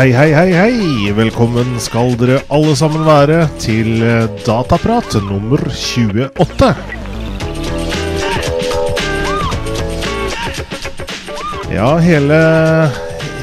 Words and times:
hei, 0.00 0.12
hei, 0.16 0.30
hei, 0.32 0.52
hei. 0.56 1.12
Velkommen 1.12 1.74
skal 1.82 2.14
dere 2.16 2.38
alle 2.56 2.72
sammen 2.78 3.02
være 3.04 3.42
til 3.60 3.98
eh, 4.00 4.30
Dataprat 4.46 5.12
nummer 5.26 5.60
28. 5.68 6.70
Ja, 11.74 11.90
hele, 12.00 12.38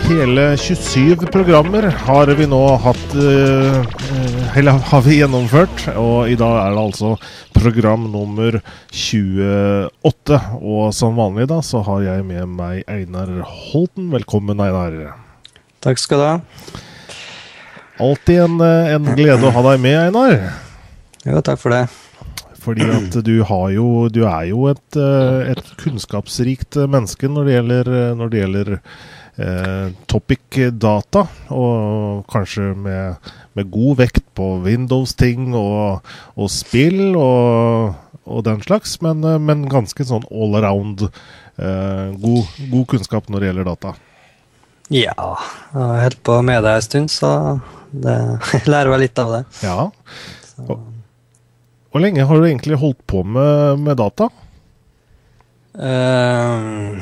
hele 0.07 0.47
27 0.57 1.27
programmer 1.29 1.91
har 2.07 2.33
vi 2.39 2.49
nå 2.49 2.63
hatt 2.87 3.13
eh, 3.21 4.57
Eller 4.57 4.81
har 4.89 5.05
vi 5.05 5.19
gjennomført. 5.19 5.85
Og 5.93 6.33
i 6.33 6.39
dag 6.41 6.57
er 6.63 6.73
det 6.73 6.87
altså 6.87 7.13
program 7.53 8.09
nummer 8.15 8.57
28. 8.89 10.41
Og 10.57 10.89
som 10.89 11.21
vanlig 11.21 11.51
da, 11.53 11.61
så 11.61 11.85
har 11.85 12.01
jeg 12.09 12.25
med 12.33 12.57
meg 12.57 12.81
Einar 12.89 13.45
Holten. 13.45 14.09
Velkommen, 14.17 14.57
Einar. 14.57 15.26
Takk 15.87 16.01
skal 16.03 16.19
du 16.19 16.25
ha. 16.27 16.39
Alltid 18.03 18.41
en, 18.43 18.59
eh, 18.59 18.89
en 18.97 19.05
glede 19.15 19.47
å 19.47 19.53
ha 19.55 19.61
deg 19.69 19.79
med, 19.79 19.95
Einar. 20.09 20.33
Jo, 21.23 21.39
takk 21.39 21.61
for 21.61 21.71
det. 21.71 21.85
Fordi 22.59 22.83
at 22.91 23.13
du 23.23 23.37
har 23.47 23.69
jo 23.71 24.09
Du 24.11 24.25
er 24.27 24.49
jo 24.49 24.67
et, 24.67 24.97
eh, 24.99 25.53
et 25.53 25.69
kunnskapsrikt 25.79 26.75
menneske 26.91 27.29
når 27.31 27.45
det 27.45 27.53
gjelder, 27.55 28.15
når 28.19 28.29
det 28.29 28.41
gjelder 28.41 28.71
eh, 29.39 29.93
topic 30.11 30.59
data, 30.75 31.23
og 31.49 32.25
kanskje 32.27 32.75
med, 32.75 33.31
med 33.55 33.71
god 33.71 33.97
vekt 34.01 34.25
på 34.35 34.61
Windows-ting 34.65 35.55
og, 35.55 36.03
og 36.35 36.51
spill 36.51 37.15
og, 37.15 37.95
og, 38.25 38.43
den 38.43 38.59
slags, 38.61 38.99
men, 39.01 39.23
eh, 39.23 39.39
men 39.39 39.69
ganske 39.71 40.03
sånn 40.03 40.27
all 40.27 40.59
around 40.59 41.07
eh, 41.07 42.11
god, 42.19 42.59
god 42.73 42.85
kunnskap 42.91 43.31
når 43.31 43.39
det 43.39 43.51
gjelder 43.53 43.71
data. 43.71 43.95
Ja, 44.87 45.11
jeg 45.11 45.81
har 45.81 46.03
holdt 46.05 46.21
på 46.23 46.37
med 46.47 46.63
det 46.63 46.75
en 46.77 46.85
stund, 46.85 47.11
så 47.11 47.31
det, 47.91 48.15
jeg 48.53 48.67
lærer 48.73 48.93
vel 48.93 49.03
litt 49.03 49.19
av 49.19 49.33
det. 49.35 49.41
Ja. 49.65 49.87
Og, 50.63 50.85
hvor 51.91 52.03
lenge 52.03 52.25
har 52.29 52.39
du 52.39 52.47
egentlig 52.47 52.79
holdt 52.79 52.99
på 53.09 53.23
med, 53.23 53.83
med 53.83 53.99
data? 53.99 54.29
Uh, 55.77 56.97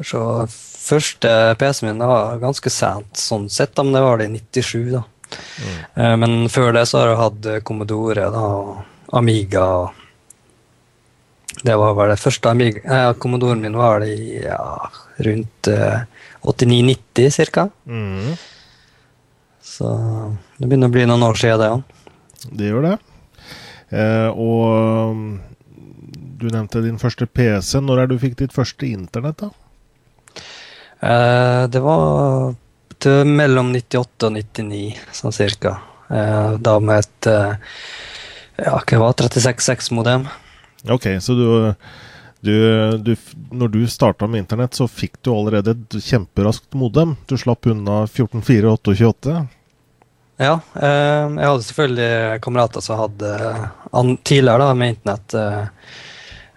så 0.00 0.20
første 0.50 1.32
PC-en 1.60 1.90
min 1.90 2.04
var 2.06 2.38
ganske 2.42 2.72
sent, 2.72 3.10
sånn 3.18 3.48
sett, 3.52 3.74
men 3.80 3.96
det 3.96 4.04
var 4.04 4.20
det 4.20 4.30
i 4.30 4.38
97. 4.38 4.92
da. 4.94 5.02
Mm. 5.30 5.74
Uh, 5.96 6.14
men 6.22 6.38
før 6.52 6.74
det 6.78 6.86
så 6.90 7.02
har 7.02 7.12
jeg 7.12 7.20
hatt 7.24 7.50
Commodore 7.66 8.30
da, 8.32 8.44
og 8.60 9.18
Amiga. 9.18 9.66
Det 11.62 11.74
var 11.76 11.96
vel 11.98 12.12
det 12.12 12.20
første 12.22 12.50
Amiga 12.50 12.80
eh, 12.86 13.12
Commodoren 13.18 13.60
min 13.60 13.76
var 13.76 14.00
det 14.00 14.14
i 14.14 14.38
ja, 14.44 14.88
rundt 15.26 15.68
uh, 15.68 16.04
89-90 16.42 17.50
ca. 17.52 17.68
Mm. 17.86 18.32
Så 19.60 19.90
det 20.56 20.66
begynner 20.66 20.90
å 20.90 20.94
bli 20.94 21.06
noen 21.08 21.26
år 21.28 21.38
siden, 21.40 21.60
det 21.60 21.70
òg. 21.74 22.50
Det 22.56 22.70
gjør 22.70 22.86
det. 22.88 22.96
Eh, 23.90 24.28
og 24.30 25.12
um, 25.12 25.24
du 26.40 26.48
nevnte 26.48 26.82
din 26.84 26.98
første 27.00 27.26
PC. 27.28 27.80
Når 27.84 28.02
er 28.02 28.10
du 28.10 28.18
fikk 28.20 28.38
ditt 28.40 28.54
første 28.56 28.88
internett, 28.88 29.44
da? 29.44 29.50
Eh, 31.00 31.64
det 31.72 31.82
var 31.84 32.54
til 33.00 33.28
mellom 33.28 33.72
98 33.72 34.28
og 34.28 34.36
99, 34.36 34.84
sånn 35.16 35.36
cirka. 35.36 35.78
Eh, 36.10 36.56
da 36.60 36.76
med 36.82 37.04
et 37.04 37.30
eh, 37.30 37.74
ja, 38.60 38.76
hva 38.76 39.00
var 39.04 39.16
36.6-modem. 39.16 40.26
Ok, 40.92 41.06
så 41.24 41.36
du 41.36 41.46
du, 42.40 42.98
du, 42.98 43.16
når 43.52 43.68
du 43.68 43.80
starta 43.88 44.26
med 44.26 44.44
internett, 44.44 44.74
så 44.74 44.88
fikk 44.88 45.18
du 45.22 45.32
allerede 45.34 45.74
et 45.76 45.96
kjemperaskt 46.04 46.72
modem. 46.78 47.16
Du 47.28 47.36
slapp 47.38 47.68
unna 47.68 48.04
14.4.828. 48.06 49.34
Ja, 50.40 50.54
eh, 50.80 51.26
jeg 51.36 51.48
hadde 51.50 51.66
selvfølgelig 51.66 52.38
kamerater 52.44 52.84
som 52.84 53.02
hadde 53.02 53.34
an, 53.92 54.14
tidligere 54.24 54.70
da, 54.70 54.76
med 54.78 54.94
internett. 54.94 55.34
Eh, 55.36 55.66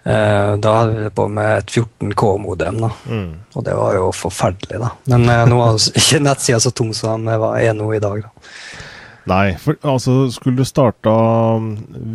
eh, 0.08 0.54
da 0.64 0.72
hadde 0.78 1.02
vi 1.02 1.10
på 1.20 1.28
med 1.28 1.58
et 1.58 1.76
14K-modem, 1.76 2.80
da. 2.86 2.90
Mm. 3.04 3.28
og 3.52 3.66
det 3.66 3.76
var 3.76 3.98
jo 3.98 4.08
forferdelig. 4.16 4.80
da. 4.80 4.94
Men 5.12 5.28
eh, 5.28 5.44
nå 5.50 5.60
var 5.60 5.76
ikke 6.00 6.22
nettsida 6.24 6.62
så 6.64 6.72
tung 6.72 6.94
som 6.96 7.28
den 7.28 7.36
er 7.36 7.76
nå 7.76 7.92
i 7.92 8.00
dag. 8.00 8.24
da. 8.24 8.32
Nei, 9.28 9.54
for 9.60 9.76
altså 9.88 10.26
skulle 10.32 10.60
du 10.60 10.68
starta 10.68 11.12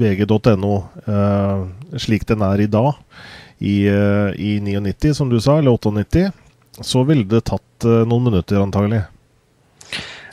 vg.no 0.01 0.73
eh, 1.09 1.61
slik 1.97 2.25
den 2.29 2.43
er 2.45 2.61
i 2.61 2.69
dag, 2.69 2.97
i, 3.59 3.87
eh, 3.87 4.29
i 4.39 4.59
99, 4.59 5.13
som 5.15 5.29
du 5.29 5.41
sa, 5.41 5.57
eller 5.59 5.71
98, 5.71 6.31
så 6.81 7.03
ville 7.03 7.27
det 7.27 7.41
tatt 7.49 7.85
uh, 7.85 8.05
noen 8.07 8.29
minutter, 8.29 8.59
antagelig. 8.61 9.01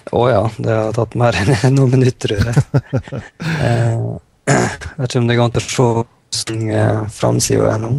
Å 0.06 0.20
oh, 0.20 0.28
ja, 0.30 0.44
det 0.62 0.70
har 0.70 0.92
tatt 0.94 1.16
mer 1.18 1.34
enn 1.34 1.74
noen 1.78 1.96
minutter, 1.96 2.36
tror 2.38 2.46
jeg. 2.52 3.32
eh, 3.66 4.76
vet 4.94 5.08
ikke 5.08 5.24
om 5.24 5.26
det 5.26 5.38
går 5.40 5.50
an 5.50 5.58
å 5.58 6.06
se 6.36 6.76
framsida 7.16 7.72
er 7.72 7.82
nå. 7.82 7.92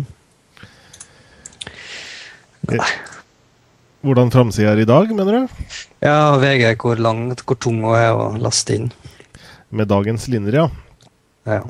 Nei. 2.72 2.90
Hvordan 4.08 4.32
framsida 4.32 4.72
er 4.72 4.86
i 4.86 4.88
dag, 4.88 5.12
mener 5.12 5.42
du? 5.42 5.62
Ja, 6.06 6.38
VG, 6.40 6.70
hvor 6.80 7.00
lang, 7.02 7.28
hvor 7.44 7.60
tung 7.60 7.82
hun 7.84 7.98
er 8.00 8.16
å 8.16 8.30
laste 8.40 8.78
inn. 8.78 8.92
Med 9.76 9.90
dagens 9.92 10.30
linjer, 10.32 10.62
ja. 10.62 10.68
Ja. 11.48 11.64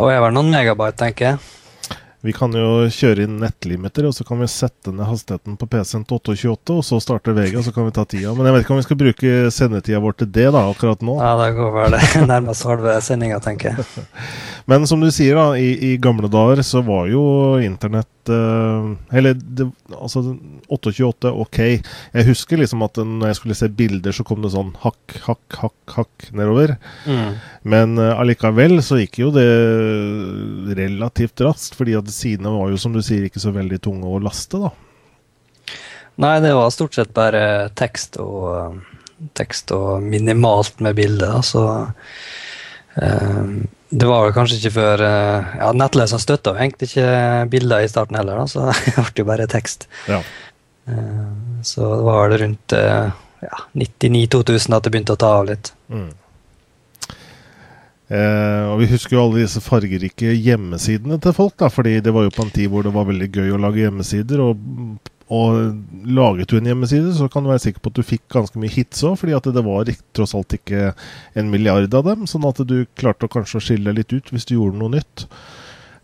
Og 0.00 0.08
er 0.08 0.22
vel 0.24 0.36
noen 0.36 0.52
megabyte, 0.54 0.96
tenker 1.02 1.32
jeg. 1.34 1.59
Vi 2.20 2.34
kan 2.36 2.52
jo 2.52 2.84
kjøre 2.92 3.24
inn 3.24 3.38
nettlimiter, 3.40 4.04
og 4.04 4.12
så 4.12 4.26
kan 4.28 4.42
vi 4.42 4.48
sette 4.52 4.92
ned 4.92 5.08
hastigheten 5.08 5.54
på 5.56 5.68
PC-en 5.72 6.02
til 6.04 6.18
828, 6.18 6.74
og 6.76 6.84
så 6.84 6.98
starter 7.00 7.32
VG, 7.32 7.54
og 7.56 7.64
så 7.64 7.72
kan 7.72 7.86
vi 7.86 7.94
ta 7.96 8.04
tida. 8.04 8.34
Men 8.36 8.44
jeg 8.44 8.56
vet 8.56 8.66
ikke 8.66 8.74
om 8.74 8.80
vi 8.80 8.84
skal 8.84 8.98
bruke 9.00 9.30
sendetida 9.56 10.02
vår 10.04 10.18
til 10.20 10.28
det 10.34 10.44
da, 10.52 10.66
akkurat 10.68 11.00
nå. 11.06 11.14
Ja, 11.16 11.32
det 11.40 11.54
går 11.56 11.72
vel. 11.78 11.96
Nærmest 12.34 12.68
halve 12.68 12.98
sendinga, 13.06 13.40
tenker 13.40 13.72
jeg. 13.72 14.04
Men 14.70 14.84
som 14.90 15.00
du 15.00 15.08
sier, 15.08 15.40
da, 15.40 15.56
i, 15.56 15.72
i, 15.88 15.94
gamle 16.02 16.28
dager 16.28 16.60
så 16.66 16.84
var 16.84 17.08
jo 17.08 17.22
internett 17.64 18.19
uh, 18.28 18.92
Eller 19.16 19.38
det, 19.40 19.64
altså 19.96 20.20
828, 20.68 21.30
ok. 21.44 21.58
Jeg 22.12 22.26
husker 22.28 22.60
liksom 22.60 22.84
at 22.84 23.00
når 23.00 23.30
jeg 23.30 23.38
skulle 23.38 23.56
se 23.56 23.70
bilder, 23.72 24.12
så 24.12 24.26
kom 24.28 24.44
det 24.44 24.52
sånn 24.52 24.74
hakk, 24.82 25.16
hakk, 25.24 25.58
hakk, 25.62 25.94
hakk 25.96 26.28
nedover. 26.36 26.76
Mm. 27.08 27.40
Men 27.72 27.96
uh, 27.96 28.12
allikevel 28.20 28.82
så 28.84 29.00
gikk 29.00 29.22
jo 29.22 29.32
det 29.34 29.48
relativt 30.76 31.40
raskt, 31.46 31.78
fordi 31.78 31.96
at 31.98 32.12
sidene 32.12 32.52
var 32.58 32.70
jo 32.74 32.80
som 32.80 32.92
du 32.92 33.00
sier 33.04 33.24
ikke 33.26 33.42
så 33.42 33.54
veldig 33.56 33.80
tunge 33.88 34.10
å 34.10 34.20
laste, 34.22 34.60
da. 34.60 34.74
Nei, 36.20 36.36
det 36.44 36.52
var 36.52 36.68
stort 36.74 36.98
sett 36.98 37.14
bare 37.16 37.70
tekst 37.78 38.18
og, 38.20 38.82
tekst 39.38 39.72
og 39.72 40.04
minimalt 40.04 40.82
med 40.84 40.98
bilder. 40.98 41.40
Så 41.46 41.64
um, 41.64 41.94
det 43.00 44.06
var 44.06 44.26
vel 44.26 44.34
kanskje 44.36 44.60
ikke 44.60 44.74
før 44.76 45.02
eh, 45.02 45.54
ja, 45.58 45.72
Nettleseren 45.74 46.22
støtta 46.22 46.54
egentlig 46.58 46.90
ikke 46.90 47.08
bilder 47.50 47.82
i 47.82 47.90
starten 47.90 48.18
heller, 48.18 48.38
da, 48.38 48.46
så 48.50 48.68
det 48.86 48.94
ble 49.00 49.24
jo 49.24 49.28
bare 49.32 49.48
tekst. 49.50 49.88
Ja. 50.10 50.20
Eh, 50.86 51.26
så 51.66 51.88
det 51.96 52.06
var 52.06 52.22
vel 52.28 52.38
rundt 52.44 52.76
eh, 52.76 53.10
ja, 53.46 53.60
99-2000 53.72 54.76
at 54.76 54.86
det 54.86 54.94
begynte 54.94 55.16
å 55.16 55.20
ta 55.20 55.32
av 55.40 55.48
litt. 55.50 55.72
Mm. 55.90 56.10
Eh, 58.10 58.64
og 58.70 58.80
Vi 58.82 58.90
husker 58.90 59.16
jo 59.16 59.24
alle 59.24 59.44
disse 59.44 59.62
fargerike 59.62 60.34
hjemmesidene 60.34 61.18
til 61.22 61.34
folk, 61.36 61.56
da, 61.58 61.70
fordi 61.72 61.98
det 62.04 62.14
var 62.14 62.26
jo 62.26 62.34
på 62.34 62.46
en 62.46 62.54
tid 62.54 62.70
hvor 62.70 62.86
det 62.86 62.94
var 62.94 63.10
veldig 63.10 63.30
gøy 63.30 63.54
å 63.54 63.62
lage 63.62 63.84
hjemmesider. 63.84 64.42
og 64.44 65.10
og 65.30 66.08
laget 66.10 66.50
du 66.50 66.56
en 66.58 66.66
hjemmeside, 66.66 67.12
så 67.14 67.28
kan 67.30 67.44
du 67.44 67.52
være 67.52 67.62
sikker 67.62 67.82
på 67.84 67.92
at 67.92 67.98
du 68.00 68.06
fikk 68.06 68.24
ganske 68.34 68.58
mye 68.58 68.72
hits 68.74 69.04
òg, 69.06 69.14
fordi 69.20 69.36
at 69.36 69.46
det 69.54 69.62
var 69.62 69.90
tross 70.16 70.34
alt 70.34 70.56
ikke 70.56 70.90
en 71.38 71.50
milliard 71.52 71.94
av 71.94 72.08
dem. 72.08 72.26
Sånn 72.26 72.48
at 72.48 72.58
du 72.66 72.82
klarte 72.98 73.28
å 73.28 73.30
kanskje 73.30 73.62
skille 73.62 73.94
litt 73.94 74.10
ut 74.10 74.32
hvis 74.34 74.48
du 74.48 74.56
gjorde 74.56 74.80
noe 74.80 74.96
nytt. 74.96 75.26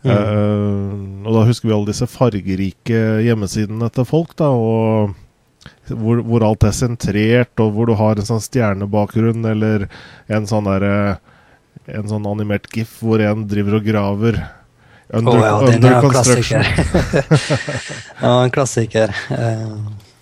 Mm. 0.07 0.11
Uh, 0.13 1.27
og 1.27 1.35
da 1.35 1.45
husker 1.49 1.67
vi 1.67 1.75
alle 1.75 1.91
disse 1.91 2.07
fargerike 2.07 3.01
hjemmesidene 3.25 3.89
til 3.91 4.07
folk, 4.07 4.31
da, 4.39 4.47
og 4.55 5.17
hvor, 5.91 6.21
hvor, 6.23 6.45
alt 6.47 6.63
er 6.63 6.75
sentrert, 6.75 7.51
og 7.59 7.73
hvor 7.75 7.89
du 7.89 7.97
har 7.99 8.15
en 8.15 8.29
sånn 8.29 8.43
stjernebakgrunn 8.43 9.43
eller 9.51 9.89
en 10.31 10.47
sånn 10.49 10.69
derre 10.69 11.17
En 11.87 12.07
sånn 12.09 12.25
animert 12.27 12.65
gif 12.75 12.97
hvor 12.99 13.21
en 13.23 13.45
driver 13.47 13.77
og 13.77 13.85
graver 13.85 14.39
Under, 15.09 15.37
oh, 15.37 15.45
ja, 15.45 15.71
den 15.71 15.85
er 15.87 16.01
en 16.01 16.09
klassiker. 16.11 16.67
ja, 18.21 18.31
en 18.43 18.51
klassiker. 18.51 19.13
Eh, 19.31 19.77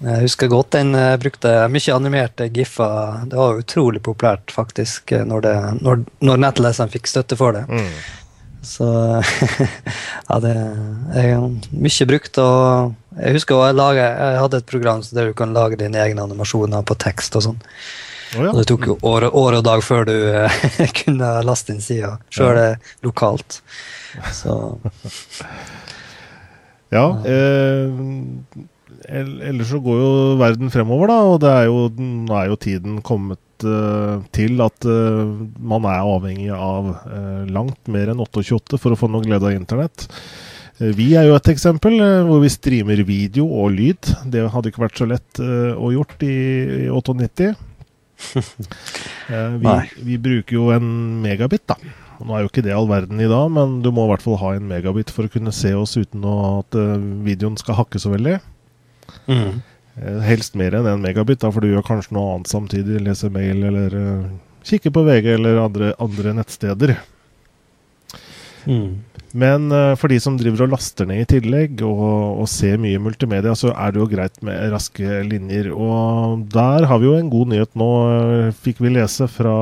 jeg 0.06 0.26
husker 0.28 0.52
godt 0.52 0.76
den 0.76 0.92
jeg 0.94 1.22
brukte 1.24 1.54
mye 1.74 1.96
animerte 1.96 2.50
giffer. 2.54 3.24
Det 3.32 3.40
var 3.40 3.64
utrolig 3.64 4.04
populært, 4.06 4.54
faktisk, 4.54 5.16
når, 5.26 5.48
det, 5.48 5.56
når, 5.82 6.06
når 6.30 6.44
nettleseren 6.44 6.94
fikk 6.94 7.10
støtte 7.10 7.40
for 7.40 7.58
det. 7.58 7.66
Mm. 7.66 7.90
Så 8.66 8.86
ja, 10.30 10.40
det 10.44 10.54
er 10.54 11.36
mye 11.72 12.10
brukt. 12.10 12.40
Og 12.42 12.94
jeg 13.22 13.40
husker 13.40 13.66
jeg, 13.66 13.80
laget, 13.80 14.06
jeg 14.06 14.42
hadde 14.44 14.62
et 14.62 14.70
program 14.70 15.04
der 15.18 15.32
du 15.32 15.38
kan 15.38 15.54
lage 15.56 15.82
dine 15.82 16.02
egne 16.02 16.26
animasjoner 16.30 16.86
på 16.86 16.98
tekst 17.02 17.38
og 17.40 17.48
sånn. 17.50 17.62
Oh, 18.36 18.42
ja. 18.42 18.52
Og 18.52 18.62
det 18.62 18.70
tok 18.70 18.90
jo 18.90 18.98
år, 19.06 19.30
år, 19.32 19.60
og 19.62 19.66
dag 19.66 19.84
før 19.86 20.06
du 20.10 20.18
kunne 21.02 21.36
laste 21.48 21.74
inn 21.74 21.82
sida, 21.82 22.18
sjøl 22.34 22.58
ja. 22.60 22.74
lokalt. 23.06 23.62
Så 24.34 24.56
Ja. 26.94 27.08
Eh, 27.26 27.90
ellers 29.10 29.70
så 29.70 29.82
går 29.84 30.00
jo 30.00 30.12
verden 30.40 30.72
fremover, 30.74 31.12
da, 31.12 31.18
og 31.28 31.42
det 31.44 31.52
er 31.52 31.68
jo, 31.70 31.90
nå 32.00 32.38
er 32.40 32.50
jo 32.52 32.60
tiden 32.62 33.02
kommet 33.06 33.66
eh, 33.66 34.16
til 34.36 34.62
at 34.64 34.88
eh, 34.90 35.36
man 35.60 35.88
er 35.90 36.06
avhengig 36.06 36.52
av 36.56 36.92
uh, 37.06 37.44
langt 37.52 37.92
mer 37.92 38.14
enn 38.14 38.22
28 38.24 38.80
for 38.82 38.94
å 38.94 39.00
få 39.00 39.10
noe 39.12 39.26
glede 39.26 39.50
av 39.50 39.58
internett. 39.58 40.08
Vi 40.76 41.14
er 41.16 41.30
jo 41.30 41.38
et 41.38 41.48
eksempel 41.54 42.02
hvor 42.28 42.42
vi 42.44 42.50
streamer 42.52 43.00
video 43.08 43.46
og 43.48 43.78
lyd. 43.78 44.10
Det 44.28 44.42
hadde 44.52 44.74
ikke 44.74 44.84
vært 44.84 45.00
så 45.00 45.06
lett 45.08 45.40
å 45.40 45.92
gjort 45.94 46.26
i, 46.28 46.36
i 46.84 46.90
98. 46.92 47.48
vi, 49.64 49.76
vi, 50.10 50.18
bruker 50.20 50.58
jo 50.58 50.66
en 50.76 50.90
megabit, 51.24 51.64
da. 51.72 51.80
Nå 52.22 52.36
er 52.36 52.44
jo 52.44 52.50
ikke 52.52 52.64
det 52.66 52.74
all 52.76 52.88
verden 52.90 53.20
i 53.20 53.30
dag, 53.30 53.50
men 53.52 53.80
du 53.84 53.90
må 53.92 54.06
i 54.06 54.14
hvert 54.14 54.24
fall 54.24 54.40
ha 54.42 54.56
en 54.56 54.68
megabit 54.70 55.12
for 55.12 55.28
å 55.28 55.32
kunne 55.32 55.54
se 55.56 55.74
oss 55.76 55.98
uten 56.00 56.24
at 56.30 56.78
videoen 57.26 57.58
skal 57.60 57.80
hakke 57.82 58.00
så 58.02 58.14
veldig. 58.14 58.38
Mm. 59.28 59.64
Eh, 59.96 60.22
helst 60.28 60.58
mer 60.60 60.76
enn 60.76 60.88
en 60.90 61.04
megabit, 61.04 61.40
da, 61.44 61.52
for 61.54 61.64
du 61.64 61.72
gjør 61.72 61.86
kanskje 61.88 62.16
noe 62.18 62.36
annet 62.36 62.52
samtidig. 62.52 63.02
Leser 63.06 63.32
mail 63.34 63.64
eller 63.70 63.96
uh, 63.96 64.32
kikker 64.68 64.94
på 64.96 65.06
VG 65.08 65.30
eller 65.38 65.62
andre, 65.64 65.94
andre 66.04 66.36
nettsteder. 66.42 66.98
Mm. 68.66 69.04
Men 69.36 69.68
uh, 69.74 69.98
for 70.00 70.12
de 70.12 70.18
som 70.24 70.38
driver 70.40 70.64
og 70.64 70.76
laster 70.78 71.08
ned 71.10 71.26
i 71.26 71.28
tillegg, 71.36 71.82
og, 71.84 72.04
og, 72.40 72.46
ser 72.48 72.80
mye 72.80 73.02
multimedia, 73.04 73.52
så 73.58 73.74
er 73.74 73.92
det 73.92 74.00
jo 74.00 74.08
greit 74.12 74.38
med 74.46 74.70
raske 74.72 75.24
linjer. 75.28 75.74
Og 75.76 76.46
der 76.54 76.88
har 76.88 77.02
vi 77.02 77.10
jo 77.10 77.18
en 77.20 77.32
god 77.34 77.52
nyhet 77.52 77.74
nå, 77.76 77.90
fikk 78.64 78.80
vi 78.86 78.94
lese 78.96 79.28
fra 79.32 79.56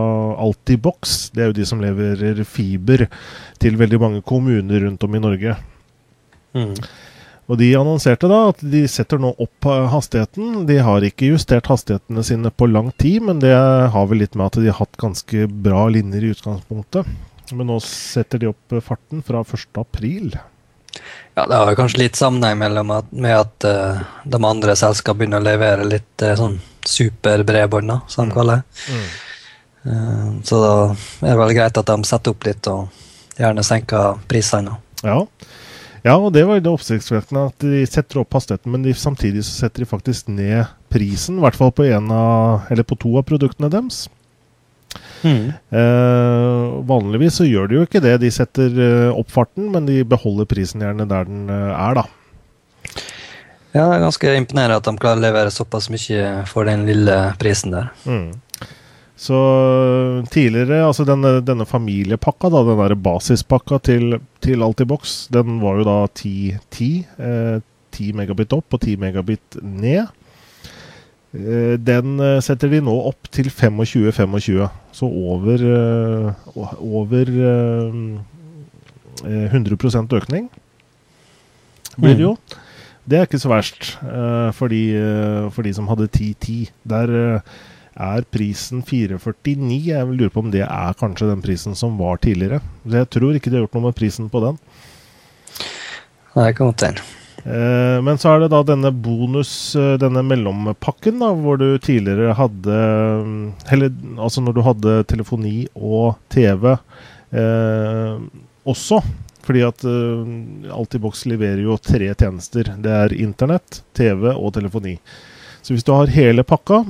Altibox. 0.46 1.32
Det 1.34 1.46
er 1.46 1.50
jo 1.50 1.58
de 1.58 1.66
som 1.70 1.82
leverer 1.82 2.44
fiber 2.46 3.08
til 3.64 3.80
veldig 3.82 4.02
mange 4.04 4.22
kommuner 4.22 4.86
rundt 4.86 5.08
om 5.08 5.18
i 5.18 5.24
Norge. 5.26 5.58
Mm. 6.54 6.78
Og 7.52 7.58
De 7.60 7.74
annonserte 7.76 8.30
da 8.32 8.40
at 8.54 8.62
de 8.62 8.86
setter 8.88 9.20
nå 9.20 9.34
opp 9.42 9.68
hastigheten. 9.92 10.64
De 10.70 10.78
har 10.86 11.04
ikke 11.04 11.34
justert 11.34 11.68
hastighetene 11.72 12.24
sine 12.24 12.54
på 12.54 12.70
lang 12.70 12.94
tid, 13.02 13.26
men 13.26 13.42
det 13.44 13.52
har 13.54 14.08
vel 14.10 14.22
litt 14.24 14.38
med 14.38 14.48
at 14.48 14.62
de 14.62 14.70
har 14.70 14.80
hatt 14.80 15.02
ganske 15.02 15.50
bra 15.66 15.88
linjer 15.92 16.24
i 16.24 16.36
utgangspunktet. 16.38 17.10
Men 17.54 17.70
nå 17.70 17.80
setter 17.86 18.42
de 18.42 18.50
opp 18.52 18.76
farten 18.86 19.24
fra 19.26 19.44
1.4. 19.44 20.42
Ja, 21.34 21.48
det 21.50 21.56
har 21.58 21.76
kanskje 21.76 22.04
litt 22.04 22.18
sammenheng 22.18 22.62
at, 22.94 23.12
med 23.12 23.34
at 23.34 23.66
uh, 23.66 24.02
de 24.30 24.40
andre 24.46 24.76
selskapene 24.78 25.24
begynner 25.24 25.42
å 25.42 25.48
levere 25.48 25.88
litt 25.90 26.26
uh, 26.26 26.36
sånn 26.38 26.60
superbredbånd, 26.86 27.96
som 28.12 28.28
de 28.28 28.34
mm. 28.34 28.36
kaller 28.36 28.62
det. 28.62 28.94
Mm. 28.94 29.08
Uh, 29.84 30.30
så 30.46 30.62
da 30.62 30.76
er 30.94 31.32
det 31.32 31.40
vel 31.42 31.56
greit 31.58 31.82
at 31.82 31.90
de 31.90 32.10
setter 32.10 32.36
opp 32.36 32.46
litt 32.48 32.70
og 32.70 33.02
gjerne 33.40 33.66
senker 33.66 34.22
prisene. 34.30 34.78
Ja. 35.02 35.24
Ja, 36.04 36.18
og 36.20 36.34
det 36.36 36.44
var 36.44 36.60
det 36.60 36.68
oppsiktsvekkende 36.68 37.46
at 37.48 37.64
de 37.64 37.86
setter 37.88 38.20
opp 38.20 38.36
hastigheten, 38.36 38.74
men 38.74 38.84
de, 38.84 38.92
samtidig 38.92 39.46
så 39.48 39.64
setter 39.64 39.86
de 39.86 39.88
faktisk 39.88 40.28
ned 40.28 40.68
prisen, 40.92 41.40
i 41.40 41.44
hvert 41.46 41.56
fall 41.56 41.72
på, 41.74 41.88
av, 41.88 42.68
på 42.90 42.98
to 43.00 43.14
av 43.18 43.24
produktene 43.30 43.72
deres. 43.72 44.04
Mm. 45.24 45.54
Eh, 45.80 46.74
vanligvis 46.90 47.40
så 47.40 47.48
gjør 47.48 47.70
de 47.70 47.80
jo 47.80 47.88
ikke 47.88 48.04
det. 48.04 48.18
De 48.24 48.32
setter 48.34 48.76
eh, 48.76 49.10
opp 49.12 49.32
farten, 49.32 49.72
men 49.74 49.88
de 49.90 50.02
beholder 50.08 50.50
prisen 50.50 50.84
gjerne 50.84 51.08
der 51.10 51.28
den 51.30 51.50
eh, 51.52 51.72
er, 51.74 52.02
da. 52.02 52.06
Ja, 53.74 53.88
det 53.88 53.96
er 53.96 54.04
ganske 54.06 54.34
imponerende 54.38 54.78
at 54.78 54.88
de 54.88 55.00
klarer 55.02 55.22
å 55.22 55.26
levere 55.26 55.54
såpass 55.54 55.90
mye 55.90 56.44
for 56.50 56.70
den 56.70 56.86
lille 56.90 57.18
prisen 57.42 57.74
der. 57.74 57.90
Mm. 58.06 58.34
Så 59.24 59.38
tidligere, 60.34 60.82
altså 60.84 61.06
denne, 61.08 61.38
denne 61.46 61.66
familiepakka, 61.70 62.50
da, 62.54 62.64
den 62.68 62.82
der 62.82 62.96
basispakka 63.00 63.80
til, 63.86 64.18
til 64.44 64.66
Altibox, 64.66 65.28
den 65.34 65.62
var 65.62 65.80
jo 65.80 65.86
da 65.88 65.98
10, 66.10 66.34
10, 66.74 66.90
eh, 67.18 67.56
10 67.94 68.18
megabit 68.20 68.56
opp 68.58 68.76
og 68.76 68.84
10 68.84 68.98
megabit 69.02 69.62
ned. 69.62 70.12
Eh, 71.34 71.80
den 71.82 72.20
eh, 72.22 72.40
setter 72.46 72.70
de 72.70 72.80
nå 72.86 72.94
opp 73.10 73.30
til 73.34 73.50
25-25, 73.50 74.68
så 74.94 75.08
over, 75.10 75.64
eh, 75.66 76.50
over 76.78 77.32
100 79.26 79.74
eh, 79.74 80.20
økning 80.20 80.52
blir 81.98 82.18
det 82.18 82.26
jo. 82.26 82.36
Mm. 82.38 82.60
Det 83.10 83.18
er 83.18 83.26
ikke 83.28 83.42
så 83.42 83.50
verst 83.52 83.90
for 84.56 84.72
de, 84.72 84.80
for 85.52 85.62
de 85.66 85.74
som 85.76 85.90
hadde 85.92 86.08
10-10. 86.08 86.70
Der 86.88 87.12
er 88.00 88.24
prisen 88.32 88.80
449. 88.80 89.82
Jeg 89.90 90.08
vil 90.08 90.22
lure 90.22 90.32
på 90.32 90.40
om 90.40 90.54
det 90.54 90.64
er 90.64 90.96
kanskje 90.98 91.28
den 91.28 91.44
prisen 91.44 91.76
som 91.76 92.00
var 92.00 92.22
tidligere. 92.24 92.62
Jeg 92.88 93.10
tror 93.12 93.36
ikke 93.36 93.52
de 93.52 93.60
har 93.60 93.66
gjort 93.68 93.76
noe 93.76 93.90
med 93.90 93.98
prisen 94.00 94.32
på 94.32 94.40
den. 94.46 94.62
Det 96.32 96.56
kan 96.56 96.72
godt 96.72 96.88
hende. 96.88 97.04
Eh, 97.44 97.98
men 98.06 98.20
så 98.22 98.32
er 98.32 98.44
det 98.44 98.52
da 98.54 98.62
denne 98.68 98.92
bonus, 98.96 99.76
eh, 99.76 99.96
denne 100.02 100.24
mellompakken, 100.26 101.20
da, 101.20 101.34
hvor 101.36 101.60
du 101.60 101.76
tidligere 101.84 102.38
hadde 102.40 102.78
Eller 103.74 103.92
altså 104.16 104.44
når 104.44 104.56
du 104.56 104.62
hadde 104.64 104.96
telefoni 105.12 105.68
og 105.76 106.16
TV 106.32 106.72
eh, 106.72 108.18
også. 108.64 109.02
Fordi 109.44 109.64
at 109.68 109.84
eh, 109.84 110.36
Altibox 110.72 111.26
leverer 111.28 111.66
jo 111.66 111.80
tre 111.84 112.14
tjenester. 112.14 112.76
Det 112.80 113.00
er 113.00 113.18
internett, 113.20 113.84
TV 113.96 114.30
og 114.34 114.54
telefoni. 114.56 114.98
Så 115.64 115.76
hvis 115.76 115.84
du 115.88 115.92
har 115.96 116.12
hele 116.12 116.44
pakka, 116.48 116.84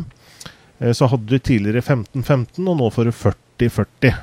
Eh, 0.84 0.92
så 0.92 1.06
hadde 1.06 1.26
du 1.26 1.40
tidligere 1.40 1.82
15-15, 1.82 2.68
og 2.68 2.78
nå 2.80 2.90
får 2.92 3.10
du 3.10 3.12
40-40. 3.12 4.14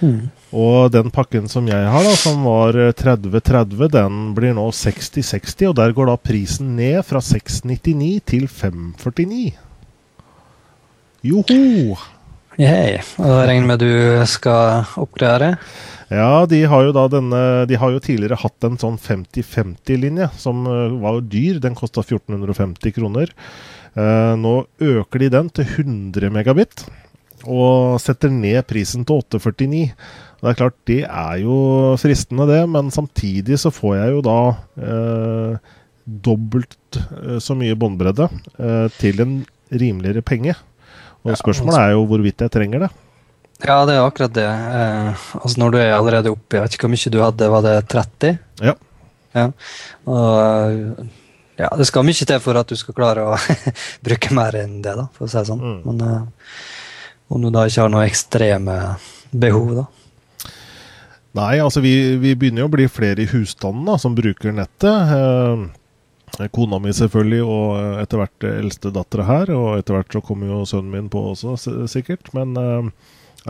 Mm. 0.00 0.28
Og 0.56 0.88
den 0.94 1.10
pakken 1.12 1.48
som 1.50 1.66
jeg 1.68 1.88
har, 1.92 2.04
da, 2.04 2.14
som 2.16 2.40
var 2.46 2.76
30-30, 2.96 3.74
eh, 3.82 3.90
den 3.92 4.20
blir 4.36 4.54
nå 4.56 4.68
60-60. 4.72 5.68
Og 5.68 5.74
der 5.76 5.92
går 5.96 6.08
da 6.08 6.16
prisen 6.16 6.74
ned 6.78 7.02
fra 7.04 7.20
699 7.20 8.14
til 8.32 8.48
549. 8.48 9.50
Joho! 11.28 11.98
Hei. 12.58 12.98
Og 13.20 13.28
da 13.28 13.42
regner 13.46 13.68
med 13.68 13.82
du 13.84 13.92
skal 14.26 14.88
oppgradere? 14.98 15.58
Ja, 16.08 16.46
de 16.48 16.62
har 16.66 16.86
jo 16.86 16.94
da 16.96 17.04
denne 17.12 17.40
De 17.68 17.76
har 17.76 17.92
jo 17.92 18.00
tidligere 18.00 18.38
hatt 18.40 18.64
en 18.64 18.78
sånn 18.80 18.96
50-50-linje, 18.98 20.30
som 20.40 20.64
var 20.64 21.18
jo 21.18 21.26
dyr. 21.34 21.60
Den 21.62 21.76
kosta 21.78 22.00
1450 22.00 22.96
kroner. 22.96 23.34
Uh, 23.98 24.34
nå 24.38 24.54
øker 24.80 25.22
de 25.22 25.28
den 25.32 25.52
til 25.52 25.68
100 25.68 26.30
megabit, 26.30 26.84
og 27.44 27.98
setter 28.02 28.30
ned 28.30 28.62
prisen 28.70 29.06
til 29.06 29.20
849. 29.20 29.92
Det 30.38 30.52
er 30.52 30.58
klart, 30.60 30.76
det 30.86 31.00
er 31.02 31.40
jo 31.42 31.56
fristende, 31.98 32.46
det, 32.46 32.60
men 32.70 32.92
samtidig 32.94 33.58
så 33.58 33.72
får 33.74 33.96
jeg 33.96 34.14
jo 34.14 34.22
da 34.22 34.38
eh, 34.78 35.74
dobbelt 36.28 36.98
eh, 37.00 37.40
så 37.42 37.56
mye 37.58 37.76
båndbredde 37.78 38.28
til 39.00 39.24
en 39.24 39.34
rimeligere 39.68 40.22
penge. 40.22 40.54
Og 41.26 41.34
spørsmålet 41.36 41.80
er 41.80 41.94
jo 41.96 42.06
hvorvidt 42.08 42.46
jeg 42.46 42.54
trenger 42.54 42.86
det. 42.86 42.90
Ja, 43.66 43.82
det 43.88 43.96
er 43.96 44.04
akkurat 44.06 44.34
det. 44.36 44.46
altså 44.46 45.58
Når 45.58 45.72
du 45.74 45.78
er 45.82 45.96
allerede 45.96 46.30
oppe, 46.30 46.56
jeg 46.56 46.62
vet 46.62 46.76
ikke 46.76 46.86
hvor 46.86 46.94
mye 46.94 47.12
du 47.12 47.18
hadde, 47.24 47.48
var 47.50 47.64
det 47.66 47.76
30? 47.90 48.38
Ja. 48.62 48.74
ja. 49.34 49.48
Og 50.06 51.08
ja, 51.58 51.68
det 51.74 51.88
skal 51.88 52.06
mye 52.06 52.26
til 52.30 52.38
for 52.42 52.58
at 52.60 52.70
du 52.70 52.78
skal 52.78 52.94
klare 52.94 53.24
å 53.26 53.34
bruke 54.06 54.34
mer 54.36 54.60
enn 54.60 54.78
det, 54.84 54.94
da, 54.94 55.08
for 55.14 55.26
å 55.26 55.30
si 55.30 55.40
det 55.40 55.48
sånn. 55.50 55.62
Mm. 55.64 55.78
Men 55.88 56.04
uh, 56.06 56.52
om 57.34 57.42
du 57.42 57.50
da 57.54 57.64
ikke 57.66 57.82
har 57.82 57.90
noe 57.92 58.06
ekstreme 58.06 58.76
behov, 59.34 59.72
da. 59.80 59.86
Nei, 61.36 61.58
altså 61.60 61.82
vi, 61.84 61.92
vi 62.16 62.32
begynner 62.38 62.64
jo 62.64 62.70
å 62.70 62.72
bli 62.72 62.86
flere 62.90 63.24
i 63.24 63.28
husstanden 63.28 63.84
da, 63.88 63.98
som 64.00 64.16
bruker 64.16 64.54
nettet. 64.56 65.12
Eh, 65.12 66.46
kona 66.54 66.80
mi 66.80 66.94
selvfølgelig, 66.94 67.42
og 67.44 68.00
etter 68.02 68.22
hvert 68.22 68.48
eldstedattera 68.48 69.28
her. 69.28 69.52
Og 69.54 69.68
etter 69.76 69.98
hvert 69.98 70.16
så 70.16 70.24
kommer 70.24 70.50
jo 70.50 70.64
sønnen 70.68 70.94
min 70.94 71.12
på 71.12 71.22
også, 71.34 71.56
sikkert. 71.90 72.32
Men 72.36 72.56
eh, 72.58 72.90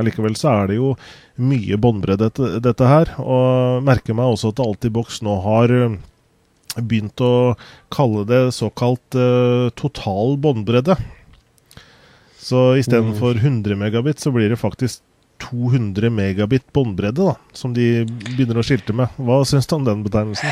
allikevel 0.00 0.36
så 0.38 0.56
er 0.56 0.72
det 0.72 0.80
jo 0.80 0.92
mye 1.38 1.78
båndbredde, 1.80 2.30
dette, 2.32 2.62
dette, 2.66 2.90
her. 2.90 3.14
Og 3.22 3.86
merker 3.86 4.18
meg 4.18 4.34
også 4.34 4.52
at 4.52 4.62
Altibox 4.64 5.22
nå 5.26 5.38
har 5.46 5.74
begynt 6.78 7.20
å 7.24 7.56
kalle 7.94 8.24
det 8.28 8.42
såkalt 8.54 9.16
uh, 9.18 9.70
total 9.78 10.36
båndbredde. 10.38 10.98
Så 12.38 12.76
istedenfor 12.80 13.38
mm. 13.38 13.44
100 13.44 13.78
megabit, 13.80 14.20
så 14.22 14.30
blir 14.32 14.52
det 14.52 14.60
faktisk 14.60 15.02
200 15.38 16.10
megabit 16.10 16.72
båndbredde, 16.72 17.34
som 17.52 17.74
de 17.74 18.04
begynner 18.08 18.58
å 18.58 18.64
skilte 18.66 18.94
med. 18.96 19.14
Hva 19.16 19.38
syns 19.46 19.68
du 19.70 19.76
om 19.76 19.86
den 19.86 20.02
betegnelsen? 20.04 20.50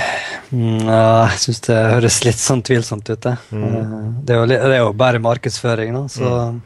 Mm, 0.51 0.87
ja, 0.87 1.27
jeg 1.33 1.43
syns 1.43 1.63
det 1.67 1.77
høres 1.91 2.19
litt 2.25 2.41
sånn 2.41 2.63
tvilsomt 2.67 3.11
ut, 3.11 3.21
det. 3.27 3.35
Mm. 3.51 3.67
Eh, 3.67 3.93
det, 4.23 4.37
er 4.37 4.41
jo, 4.41 4.49
det, 4.53 4.59
er 4.63 4.81
jo, 4.85 4.91
bare 4.97 5.23
markedsføring, 5.23 5.95
da, 5.97 6.07
så 6.13 6.33
mm. 6.33 6.65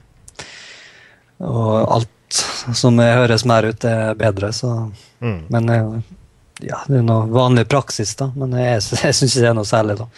Og 1.41 1.71
alt 1.97 2.41
som 2.77 3.01
høres 3.01 3.47
mer 3.49 3.71
ut, 3.73 3.85
er 3.89 4.13
bedre, 4.19 4.53
så 4.53 4.75
mm. 5.25 5.39
Men 5.49 5.73
eh, 5.73 5.95
ja, 6.69 6.83
det 6.87 7.01
er 7.01 7.07
noe 7.07 7.25
vanlig 7.33 7.65
praksis, 7.71 8.13
da, 8.21 8.29
men 8.37 8.53
jeg, 8.61 8.83
jeg 9.01 9.17
syns 9.17 9.33
ikke 9.33 9.47
det 9.47 9.51
er 9.55 9.57
noe 9.59 9.69
særlig. 9.69 9.97
da. 10.03 10.11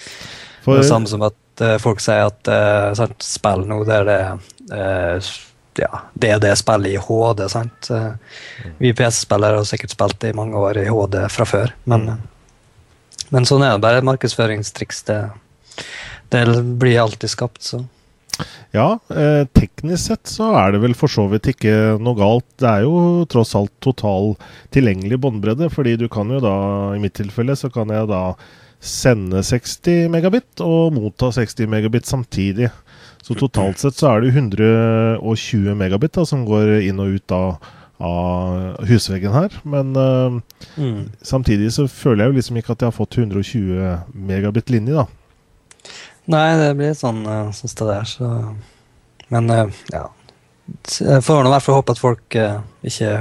For, 0.63 0.77
det 0.77 0.85
er 0.85 0.91
samme 0.91 1.11
som 1.11 1.25
at 1.27 1.63
uh, 1.63 1.77
folk 1.83 2.03
sier 2.03 2.29
at 2.29 2.51
uh, 2.51 3.07
spill 3.23 3.65
nå, 3.67 3.81
det 3.89 3.99
er 3.99 4.37
uh, 4.75 5.33
ja, 5.81 6.03
det 6.15 6.35
er 6.35 6.43
det 6.43 6.53
spillet 6.61 6.97
i 6.97 7.01
HD. 7.01 7.47
sant? 7.53 7.89
Uh, 7.91 8.13
vi 8.81 8.93
PC-spillere 8.97 9.61
har 9.61 9.69
sikkert 9.69 9.95
spilt 9.95 10.19
det 10.21 10.33
i 10.33 10.37
mange 10.37 10.59
år 10.59 10.83
i 10.83 10.89
HD 10.91 11.19
fra 11.33 11.49
før, 11.49 11.75
men 11.89 12.09
mm. 12.11 12.29
men 13.33 13.49
sånn 13.49 13.65
er 13.65 13.77
det 13.77 13.85
bare 13.85 14.05
markedsføringstriks. 14.05 15.03
Det, 15.09 15.19
det 16.35 16.47
blir 16.81 17.01
alltid 17.01 17.33
skapt, 17.33 17.63
så. 17.65 17.85
Ja, 18.73 18.99
eh, 19.13 19.45
teknisk 19.53 20.07
sett 20.07 20.31
så 20.31 20.49
er 20.57 20.73
det 20.73 20.81
vel 20.83 20.95
for 20.97 21.13
så 21.13 21.27
vidt 21.29 21.51
ikke 21.53 21.99
noe 22.01 22.17
galt. 22.17 22.47
Det 22.61 22.69
er 22.69 22.87
jo 22.87 23.27
tross 23.31 23.53
alt 23.59 23.73
total 23.85 24.33
tilgjengelig 24.73 25.21
båndbredde, 25.21 25.69
fordi 25.73 25.99
du 26.01 26.07
kan 26.13 26.33
jo 26.33 26.41
da, 26.43 26.55
i 26.97 27.03
mitt 27.03 27.17
tilfelle, 27.19 27.57
så 27.59 27.69
kan 27.73 27.93
jeg 27.93 28.09
da 28.11 28.23
sende 28.83 29.45
60 29.47 30.09
megabit 30.11 30.63
og 30.65 30.97
motta 30.97 31.31
60 31.37 31.69
megabit 31.71 32.09
samtidig. 32.09 32.73
Så 33.23 33.37
totalt 33.39 33.79
sett 33.79 33.95
så 33.95 34.11
er 34.11 34.25
det 34.25 34.33
120 34.35 35.77
megabit 35.79 36.17
da, 36.19 36.25
som 36.27 36.43
går 36.47 36.81
inn 36.83 36.99
og 37.03 37.19
ut 37.19 37.35
av, 37.37 37.69
av 38.03 38.81
husveggen 38.89 39.35
her. 39.35 39.55
Men 39.63 39.93
uh, 39.95 40.41
mm. 40.75 41.13
samtidig 41.23 41.71
så 41.77 41.87
føler 41.87 42.25
jeg 42.25 42.33
jo 42.33 42.39
liksom 42.41 42.59
ikke 42.59 42.75
at 42.75 42.83
jeg 42.83 42.91
har 42.91 42.97
fått 42.97 43.19
120 43.21 44.17
megabit 44.27 44.75
linje, 44.75 45.05
da. 45.05 45.07
Nei, 46.33 46.49
det 46.59 46.73
blir 46.79 46.99
sånn, 46.99 47.23
sånn 47.55 47.73
det 47.79 47.95
er, 47.95 48.11
så 48.11 48.27
Men 49.33 49.49
uh, 49.51 49.81
ja. 49.95 50.09
Jeg 50.83 51.23
får 51.27 51.47
i 51.47 51.51
hvert 51.51 51.65
fall 51.65 51.81
håpe 51.81 51.95
at 51.95 52.03
folk 52.03 52.37
uh, 52.39 52.61
ikke 52.87 53.15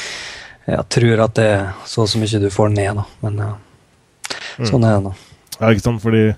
ja, 0.72 0.82
tror 0.88 1.24
at 1.26 1.36
det 1.36 1.48
er 1.52 1.70
så 1.88 2.08
så 2.08 2.20
mye 2.20 2.40
du 2.40 2.48
får 2.52 2.72
ned, 2.72 2.96
da. 2.96 3.06
Men 3.24 3.40
mm. 3.44 4.68
sånn 4.72 4.88
er 4.88 4.96
det 4.96 5.08
nå. 5.10 5.16
Ja, 5.58 5.68
ikke 5.68 5.84
sant, 5.84 6.00
fordi 6.02 6.30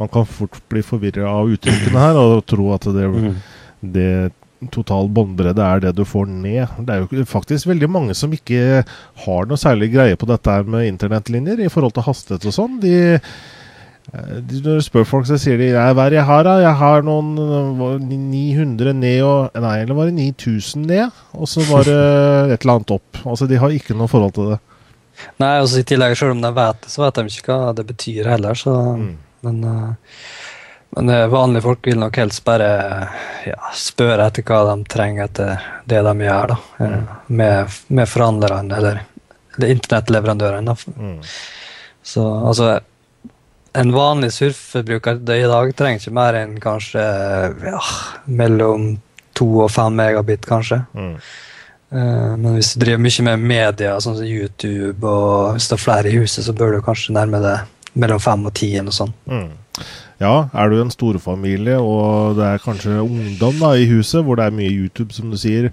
man 0.00 0.10
kan 0.12 0.26
fort 0.26 0.58
bli 0.72 0.82
forvirra 0.84 1.28
av 1.30 1.52
uttrykkene 1.54 2.06
her 2.06 2.18
og 2.18 2.46
tro 2.50 2.70
at 2.74 2.88
det, 2.96 3.08
mm. 3.10 3.34
det 3.94 4.10
total 4.74 5.10
båndbredde 5.12 5.64
er 5.64 5.82
det 5.84 5.92
du 5.98 6.04
får 6.08 6.28
ned. 6.30 6.78
Det 6.86 6.94
er 6.94 7.02
jo 7.04 7.26
faktisk 7.28 7.68
veldig 7.68 7.90
mange 7.90 8.16
som 8.18 8.32
ikke 8.34 8.84
har 9.26 9.50
noe 9.50 9.60
særlig 9.60 9.92
greie 9.94 10.18
på 10.18 10.28
dette 10.30 10.56
med 10.66 10.88
internettlinjer 10.88 11.62
i 11.64 11.70
forhold 11.72 11.96
til 11.96 12.08
hastighet 12.08 12.48
og 12.48 12.56
sånn. 12.56 12.80
De 12.82 12.96
de, 14.12 14.58
når 14.60 14.78
du 14.78 14.84
spør 14.84 15.06
folk, 15.08 15.24
så 15.26 15.38
sier 15.40 15.56
de 15.58 15.70
Hva 15.72 15.88
er 16.04 16.12
det 16.12 16.18
jeg 16.18 16.28
har, 16.28 16.44
da? 16.46 16.58
Jeg 16.60 16.76
har 16.80 17.04
noen 17.06 17.32
900 18.04 18.92
ned 19.00 19.22
og 19.24 19.56
Nei, 19.64 19.78
eller 19.80 19.96
var 19.96 20.10
det 20.10 20.18
9000 20.18 20.84
ned? 20.90 21.22
Og 21.32 21.48
så 21.50 21.64
var 21.70 21.88
det 21.88 21.98
et 22.54 22.60
eller 22.60 22.76
annet 22.76 22.94
opp. 22.98 23.22
Altså, 23.24 23.48
de 23.50 23.60
har 23.60 23.74
ikke 23.74 23.96
noe 23.96 24.10
forhold 24.10 24.36
til 24.36 24.52
det. 24.52 24.60
Nei, 25.40 25.54
og 25.62 25.70
i 25.78 25.84
tillegg, 25.86 26.16
selv 26.18 26.34
om 26.34 26.42
de 26.42 26.50
vet 26.54 26.82
det, 26.84 26.90
så 26.92 27.04
vet 27.04 27.20
de 27.20 27.38
ikke 27.38 27.56
hva 27.56 27.72
det 27.78 27.86
betyr 27.88 28.28
heller, 28.34 28.58
så 28.58 28.74
mm. 28.98 29.12
Men, 29.44 29.64
uh, 29.64 30.22
men 30.96 31.12
uh, 31.12 31.26
vanlige 31.32 31.66
folk 31.66 31.86
vil 31.86 32.00
nok 32.02 32.20
helst 32.22 32.44
bare 32.46 32.70
ja, 33.46 33.58
spørre 33.76 34.28
etter 34.30 34.46
hva 34.48 34.62
de 34.70 34.78
trenger 34.90 35.28
etter 35.28 35.68
det 35.90 36.00
de 36.06 36.14
gjør, 36.28 36.54
da. 36.54 36.58
Mm. 36.80 37.12
Med, 37.42 37.78
med 38.00 38.10
forhandlerne, 38.10 38.80
eller, 38.80 39.04
eller 39.56 39.76
internettleverandørene. 39.76 40.76
Mm. 40.96 41.16
Så 42.04 42.24
altså 42.24 42.74
en 43.74 43.90
vanlig 43.94 44.32
surfebruker 44.32 45.18
i 45.34 45.48
dag 45.50 45.72
trenger 45.74 45.98
ikke 45.98 46.14
mer 46.14 46.36
enn 46.38 46.54
kanskje 46.62 47.02
ja, 47.64 47.80
mellom 48.30 48.94
to 49.34 49.48
og 49.64 49.72
fem 49.74 49.96
megabit, 49.98 50.46
kanskje. 50.46 50.84
Mm. 50.94 51.16
Uh, 51.94 52.34
men 52.38 52.56
hvis 52.56 52.72
du 52.74 52.84
driver 52.84 53.02
mye 53.02 53.24
med 53.28 53.46
media, 53.50 53.96
sånn 54.02 54.18
som 54.18 54.28
YouTube, 54.28 55.02
og 55.02 55.56
hvis 55.56 55.68
det 55.70 55.76
er 55.76 55.82
flere 55.82 56.10
i 56.10 56.20
huset, 56.20 56.46
så 56.46 56.54
bør 56.56 56.76
du 56.76 56.84
kanskje 56.86 57.16
nærme 57.16 57.42
deg 57.42 57.73
mellom 57.94 58.22
fem 58.22 58.48
og 58.48 58.54
ti. 58.58 58.72
eller 58.78 58.94
sånn. 58.94 59.14
Mm. 59.30 59.52
Ja, 60.22 60.48
er 60.54 60.70
du 60.70 60.78
en 60.78 60.92
storfamilie 60.94 61.76
og 61.82 62.38
det 62.38 62.46
er 62.46 62.62
kanskje 62.62 63.02
ungdom 63.02 63.58
da, 63.60 63.74
i 63.74 63.88
huset, 63.90 64.22
hvor 64.24 64.38
det 64.38 64.46
er 64.46 64.54
mye 64.56 64.70
YouTube, 64.70 65.14
som 65.14 65.32
du 65.32 65.38
sier, 65.40 65.72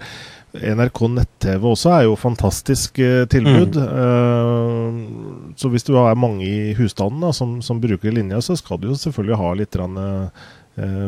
NRK 0.52 1.00
nett-TV 1.14 1.64
også 1.64 1.92
er 1.96 2.02
jo 2.10 2.16
fantastisk 2.20 3.00
eh, 3.00 3.24
tilbud. 3.32 3.78
Mm. 3.78 3.86
Uh, 3.88 5.54
så 5.56 5.72
hvis 5.72 5.86
du 5.88 5.94
er 5.96 6.18
mange 6.20 6.44
i 6.44 6.74
husstanden 6.76 7.24
da, 7.24 7.32
som, 7.36 7.62
som, 7.64 7.80
bruker 7.80 8.12
linja, 8.12 8.42
så 8.44 8.58
skal 8.60 8.82
du 8.82 8.90
jo 8.90 8.98
selvfølgelig 9.00 9.40
ha 9.40 9.54
litt 9.56 9.80
uh, 9.80 10.28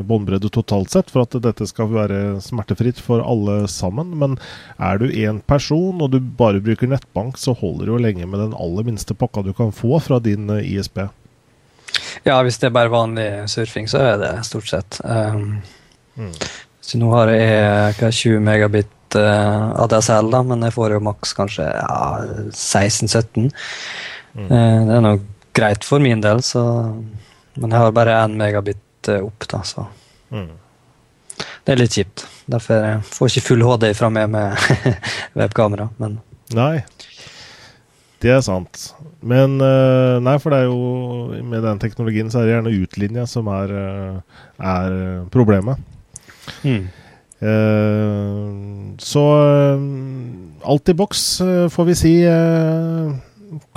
båndbredde 0.07 0.51
totalt 0.53 0.93
sett 0.93 1.09
for 1.09 1.25
at 1.25 1.35
dette 1.43 1.65
skal 1.69 1.89
være 1.91 2.19
smertefritt 2.43 3.01
for 3.01 3.23
alle 3.25 3.63
sammen. 3.71 4.13
Men 4.21 4.37
er 4.77 5.01
du 5.01 5.07
én 5.09 5.41
person 5.49 6.01
og 6.03 6.13
du 6.13 6.19
bare 6.21 6.63
bruker 6.63 6.91
nettbank, 6.91 7.39
så 7.41 7.55
holder 7.57 7.87
det 7.87 7.95
jo 7.95 8.01
lenge 8.05 8.29
med 8.29 8.43
den 8.45 8.55
aller 8.55 8.85
minste 8.87 9.17
pakka 9.17 9.43
du 9.43 9.53
kan 9.57 9.73
få 9.75 9.97
fra 10.03 10.21
din 10.23 10.51
ISP. 10.61 10.83
ISB. 10.83 11.07
Ja, 12.23 12.41
hvis 12.43 12.59
det 12.59 12.69
er 12.69 12.75
bare 12.75 12.91
vanlig 12.91 13.27
surfing, 13.51 13.87
så 13.89 14.01
er 14.01 14.17
det 14.21 14.33
stort 14.47 14.69
sett. 14.69 14.99
Um, 15.03 15.61
mm. 16.15 16.33
Så 16.83 16.99
nå 16.99 17.11
har 17.13 17.31
jeg 17.31 17.95
20 17.99 18.39
megabit 18.43 19.17
uh, 19.17 19.73
ADSL, 19.83 20.31
da, 20.33 20.41
men 20.47 20.65
jeg 20.67 20.75
får 20.75 20.95
jo 20.95 21.03
maks 21.03 21.35
kanskje 21.37 21.67
ja, 21.67 21.99
16-17. 22.49 23.49
Mm. 24.33 24.47
Uh, 24.49 24.79
det 24.87 24.97
er 24.97 25.05
nå 25.05 25.13
greit 25.53 25.85
for 25.85 26.03
min 26.03 26.23
del, 26.23 26.41
så 26.41 26.63
Men 27.53 27.69
jeg 27.69 27.77
har 27.77 27.91
bare 27.93 28.15
1 28.23 28.33
megabit 28.33 28.79
uh, 29.11 29.23
opp, 29.27 29.47
da, 29.51 29.63
så 29.67 29.87
mm. 30.33 30.51
Det 31.63 31.73
er 31.73 31.79
litt 31.79 31.95
kjipt. 31.95 32.25
Derfor 32.51 32.83
jeg 32.83 33.03
får 33.07 33.29
jeg 33.29 33.39
ikke 33.39 33.47
full 33.47 33.63
HD 33.65 33.87
fra 33.97 34.09
meg 34.13 34.29
med 34.33 34.67
webkamera, 35.39 35.87
men 36.01 36.19
Nei. 36.53 36.83
Det 38.21 38.31
er 38.31 38.43
sant. 38.45 38.91
Men 39.25 39.55
Nei, 39.57 40.35
for 40.39 40.53
det 40.53 40.59
er 40.61 40.67
jo 40.67 41.39
Med 41.47 41.63
den 41.65 41.79
teknologien 41.81 42.29
så 42.31 42.41
er 42.41 42.45
det 42.45 42.53
gjerne 42.53 42.75
utlinja 42.83 43.23
som 43.27 43.49
er, 43.51 43.73
er 44.59 44.93
problemet. 45.33 45.81
Mm. 46.67 46.85
Eh, 47.43 48.95
så 49.03 49.23
eh, 49.43 49.81
alt 50.63 50.89
i 50.89 50.93
boks, 50.95 51.23
eh, 51.41 51.67
får 51.69 51.85
vi 51.89 51.95
si. 51.95 52.13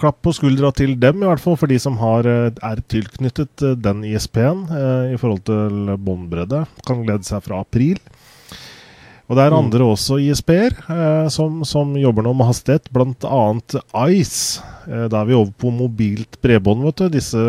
Klapp 0.01 0.21
på 0.25 0.35
skuldra 0.37 0.73
til 0.77 0.95
dem, 1.01 1.23
i 1.23 1.29
hvert 1.29 1.43
fall 1.43 1.59
for 1.61 1.71
de 1.71 1.79
som 1.83 1.99
har, 2.01 2.27
er 2.27 2.83
tilknyttet 2.93 3.65
den 3.83 4.05
ISP-en 4.09 4.67
i 5.13 5.19
forhold 5.21 5.43
til 5.49 5.97
båndbredde. 5.97 6.65
Kan 6.87 7.05
glede 7.07 7.27
seg 7.29 7.45
fra 7.47 7.61
april. 7.65 8.01
Og 9.27 9.35
det 9.35 9.43
er 9.43 9.55
mm. 9.55 9.59
andre 9.59 9.89
også 9.91 10.21
ISP-er 10.23 10.77
eh, 10.93 11.27
som, 11.35 11.65
som, 11.67 11.97
jobber 11.99 12.27
nå 12.27 12.35
med 12.39 12.47
hastighet, 12.47 12.87
bl.a. 12.95 13.43
Ice. 14.15 14.63
Eh, 14.87 15.07
da 15.11 15.23
er 15.23 15.31
vi 15.31 15.39
over 15.39 15.53
på 15.59 15.73
mobilt 15.75 16.39
bredbånd, 16.43 16.87
vet 16.87 17.03
du. 17.03 17.09
Disse 17.17 17.43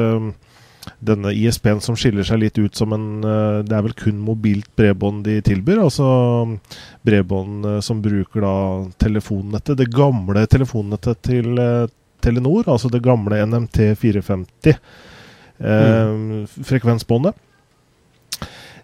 denne 1.04 1.34
ISP-en 1.36 1.82
som 1.84 1.98
skiller 2.00 2.24
seg 2.26 2.40
litt 2.42 2.58
ut 2.58 2.78
som 2.80 2.94
en 2.96 3.08
eh, 3.20 3.60
Det 3.68 3.76
er 3.76 3.86
vel 3.86 3.96
kun 3.98 4.22
mobilt 4.24 4.70
bredbånd 4.80 5.26
de 5.28 5.38
tilbyr. 5.46 5.84
Altså 5.84 6.08
bredbånd 7.06 7.70
eh, 7.70 7.80
som 7.86 8.02
bruker 8.02 8.42
da 8.48 8.56
telefonnettet, 8.98 9.78
det 9.78 9.92
gamle 9.94 10.48
telefonnettet 10.50 11.22
til 11.30 11.62
eh, 11.62 11.86
Telenor, 12.28 12.68
altså 12.68 12.92
det 12.94 13.04
gamle 13.06 13.40
NMT 13.48 13.82
450 13.98 14.78
mm. 15.58 16.48
frekvensbåndet. 16.68 17.40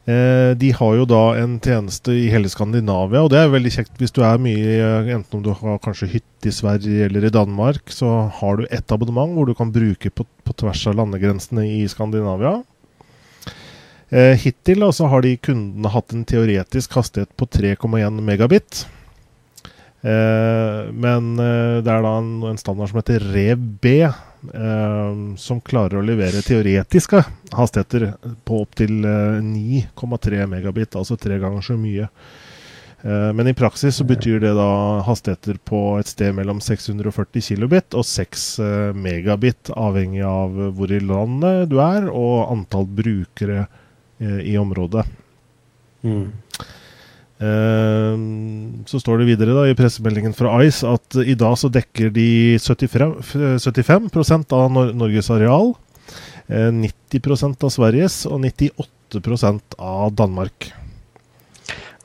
Eh, 0.06 0.52
de 0.60 0.72
har 0.76 0.96
jo 0.98 1.06
da 1.08 1.22
en 1.40 1.54
tjeneste 1.64 2.12
i 2.12 2.26
hele 2.28 2.50
Skandinavia, 2.52 3.22
og 3.24 3.30
det 3.32 3.40
er 3.40 3.54
veldig 3.54 3.72
kjekt 3.72 4.02
hvis 4.02 4.12
du 4.12 4.20
er 4.28 4.42
mye 4.42 5.14
Enten 5.16 5.38
om 5.38 5.44
du 5.46 5.54
har 5.56 5.80
kanskje 5.80 6.10
hytte 6.18 6.50
i 6.50 6.56
Sverige 6.56 7.08
eller 7.08 7.24
i 7.24 7.32
Danmark, 7.32 7.88
så 7.88 8.28
har 8.42 8.60
du 8.60 8.66
ett 8.68 8.92
abonnement 8.92 9.32
hvor 9.32 9.48
du 9.48 9.54
kan 9.56 9.72
bruke 9.72 10.12
på, 10.12 10.26
på 10.44 10.56
tvers 10.60 10.82
av 10.92 10.98
landegrensene 11.00 11.64
i 11.78 11.86
Skandinavia. 11.88 12.58
Eh, 14.12 14.36
hittil 14.44 14.84
altså, 14.84 15.08
har 15.08 15.24
de 15.24 15.38
kundene 15.40 15.94
hatt 15.96 16.12
en 16.12 16.28
teoretisk 16.28 17.00
hastighet 17.00 17.32
på 17.40 17.48
3,1 17.48 18.20
megabit. 18.28 18.84
Eh, 20.04 20.92
men 20.92 21.40
eh, 21.40 21.80
det 21.80 21.92
er 21.92 22.02
da 22.04 22.14
en, 22.20 22.32
en, 22.50 22.58
standard 22.60 22.92
som 22.92 23.00
heter 23.00 23.24
REV-B, 23.24 23.92
eh, 24.04 25.14
som 25.40 25.62
klarer 25.64 26.02
å 26.02 26.04
levere 26.04 26.44
teoretiske 26.44 27.22
hastigheter 27.56 28.10
på 28.44 28.60
opptil 28.66 28.98
eh, 29.08 29.38
9,3 29.40 30.44
megabit, 30.52 30.98
altså 31.00 31.16
tre 31.16 31.40
ganger 31.40 31.64
så 31.64 31.80
mye. 31.80 32.10
Men 33.04 33.50
i 33.52 33.52
praksis 33.52 33.98
så 34.00 34.06
betyr 34.08 34.38
det 34.40 34.54
da 34.56 35.02
hastigheter 35.04 35.58
på 35.68 35.80
et 36.00 36.08
sted 36.08 36.38
mellom 36.38 36.62
640 36.64 37.44
kilobit 37.44 37.98
og 38.00 38.06
6 38.08 38.46
eh, 38.64 38.92
megabit, 38.96 39.74
avhengig 39.76 40.22
av 40.24 40.56
hvor 40.78 40.92
i 40.92 41.02
landet 41.04 41.68
du 41.68 41.82
er 41.84 42.08
og 42.08 42.54
antall 42.54 42.88
brukere 42.88 43.66
i 44.24 44.56
området. 44.56 45.04
Mm. 46.08 46.30
Uh, 47.42 48.14
så 48.86 49.00
står 49.02 49.20
det 49.20 49.32
videre 49.34 49.56
da 49.58 49.66
i 49.68 49.76
pressemeldingen 49.76 50.36
fra 50.38 50.54
Ice 50.64 50.86
at 50.88 51.18
i 51.20 51.34
dag 51.36 51.58
så 51.60 51.72
dekker 51.74 52.14
de 52.14 52.60
75, 52.62 53.16
75 53.60 54.46
av 54.54 54.70
Nor 54.72 54.94
Norges 54.96 55.32
areal, 55.34 55.74
uh, 55.74 56.70
90% 56.70 57.66
av 57.66 57.74
Sveriges 57.74 58.22
og 58.30 58.40
98% 58.46 59.78
av 59.82 60.14
Danmark. 60.16 60.72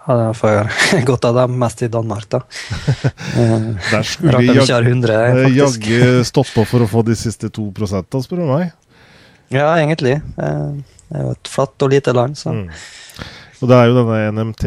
Ja, 0.08 0.16
det 0.16 0.28
får 0.40 0.70
godt 1.10 1.26
av 1.28 1.34
dem 1.42 1.58
mest 1.60 1.82
i 1.84 1.90
Danmark, 1.92 2.28
da. 2.32 2.40
Der 3.92 4.02
skulle 4.08 4.38
de 4.40 4.54
jag 4.56 5.50
jaggu 5.52 6.24
stått 6.24 6.54
på 6.54 6.64
for 6.64 6.86
å 6.86 6.88
få 6.88 7.04
de 7.04 7.16
siste 7.18 7.52
to 7.52 7.68
prosentene, 7.76 8.24
spør 8.24 8.40
du 8.40 8.46
meg. 8.48 8.70
Ja, 9.52 9.68
egentlig. 9.76 10.16
Det 10.36 10.48
er 11.12 11.26
jo 11.26 11.34
et 11.36 11.50
flatt 11.52 11.84
og 11.84 11.92
lite 11.92 12.16
land, 12.16 12.40
så. 12.40 12.56
Mm. 12.56 12.72
Og 13.58 13.70
det 13.70 13.74
er 13.74 13.88
jo 13.88 13.96
denne 13.96 14.18
NMT, 14.36 14.64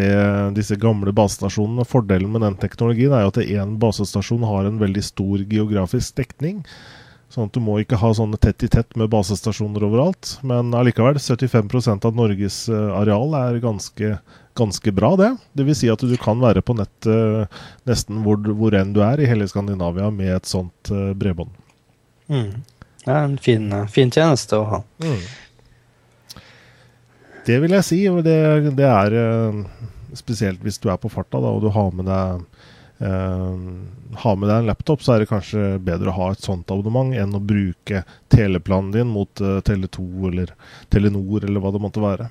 disse 0.58 0.76
gamle 0.80 1.14
basestasjonene. 1.16 1.86
Fordelen 1.88 2.34
med 2.34 2.44
den 2.44 2.58
teknologien 2.60 3.14
er 3.16 3.24
jo 3.24 3.32
at 3.32 3.40
én 3.46 3.78
basestasjon 3.80 4.44
har 4.44 4.68
en 4.68 4.82
veldig 4.82 5.04
stor 5.06 5.46
geografisk 5.48 6.18
dekning. 6.20 6.60
Sånn 7.32 7.48
at 7.48 7.56
du 7.56 7.62
må 7.64 7.78
ikke 7.80 8.00
ha 8.02 8.10
sånne 8.12 8.36
tett 8.44 8.66
i 8.66 8.70
tett 8.72 8.92
med 9.00 9.08
basestasjoner 9.14 9.86
overalt. 9.88 10.34
Men 10.44 10.74
allikevel, 10.76 11.22
75% 11.24 12.08
av 12.10 12.18
Norges 12.20 12.66
areal 12.72 13.38
er 13.40 13.62
ganske, 13.64 14.18
ganske 14.60 14.94
bra, 14.98 15.14
det. 15.16 15.30
Dvs. 15.56 15.80
Si 15.80 15.92
at 15.94 16.04
du 16.04 16.18
kan 16.20 16.44
være 16.44 16.64
på 16.66 16.76
nettet 16.76 17.62
nesten 17.88 18.20
hvor, 18.26 18.44
hvor 18.60 18.76
enn 18.76 18.92
du 18.92 19.00
er 19.08 19.24
i 19.24 19.30
hele 19.32 19.48
Skandinavia 19.48 20.12
med 20.12 20.36
et 20.36 20.52
sånt 20.52 20.92
bredbånd. 20.92 21.56
Mm. 22.28 22.52
Det 23.06 23.16
er 23.16 23.24
en 23.24 23.40
fin, 23.42 23.72
fin 23.90 24.12
tjeneste 24.12 24.60
å 24.60 24.68
ha. 24.68 24.82
Mm. 25.00 25.24
Det 27.48 27.58
vil 27.64 27.74
jeg 27.78 27.88
si. 27.88 28.02
Det, 28.26 28.38
det 28.78 28.88
er 28.88 29.16
spesielt 30.18 30.62
hvis 30.66 30.80
du 30.82 30.90
er 30.92 31.00
på 31.02 31.10
farta 31.10 31.40
da, 31.42 31.52
og 31.52 31.64
du 31.64 31.72
har 31.74 31.92
med 31.96 32.10
deg 32.12 32.46
Uh, 33.02 33.58
har 34.14 34.36
med 34.36 34.50
deg 34.50 34.60
en 34.60 34.68
laptop, 34.70 35.02
så 35.02 35.16
er 35.16 35.24
det 35.24 35.32
kanskje 35.32 35.80
bedre 35.82 36.12
å 36.12 36.18
ha 36.20 36.28
et 36.36 36.44
sånt 36.46 36.70
abonnement 36.70 37.16
enn 37.18 37.34
å 37.34 37.42
bruke 37.42 38.04
teleplanen 38.30 38.92
din 38.94 39.10
mot 39.10 39.42
uh, 39.42 39.58
Tele2 39.66 40.04
eller 40.30 40.52
Telenor 40.94 41.48
eller 41.48 41.64
hva 41.64 41.72
det 41.74 41.82
måtte 41.82 42.04
være. 42.04 42.30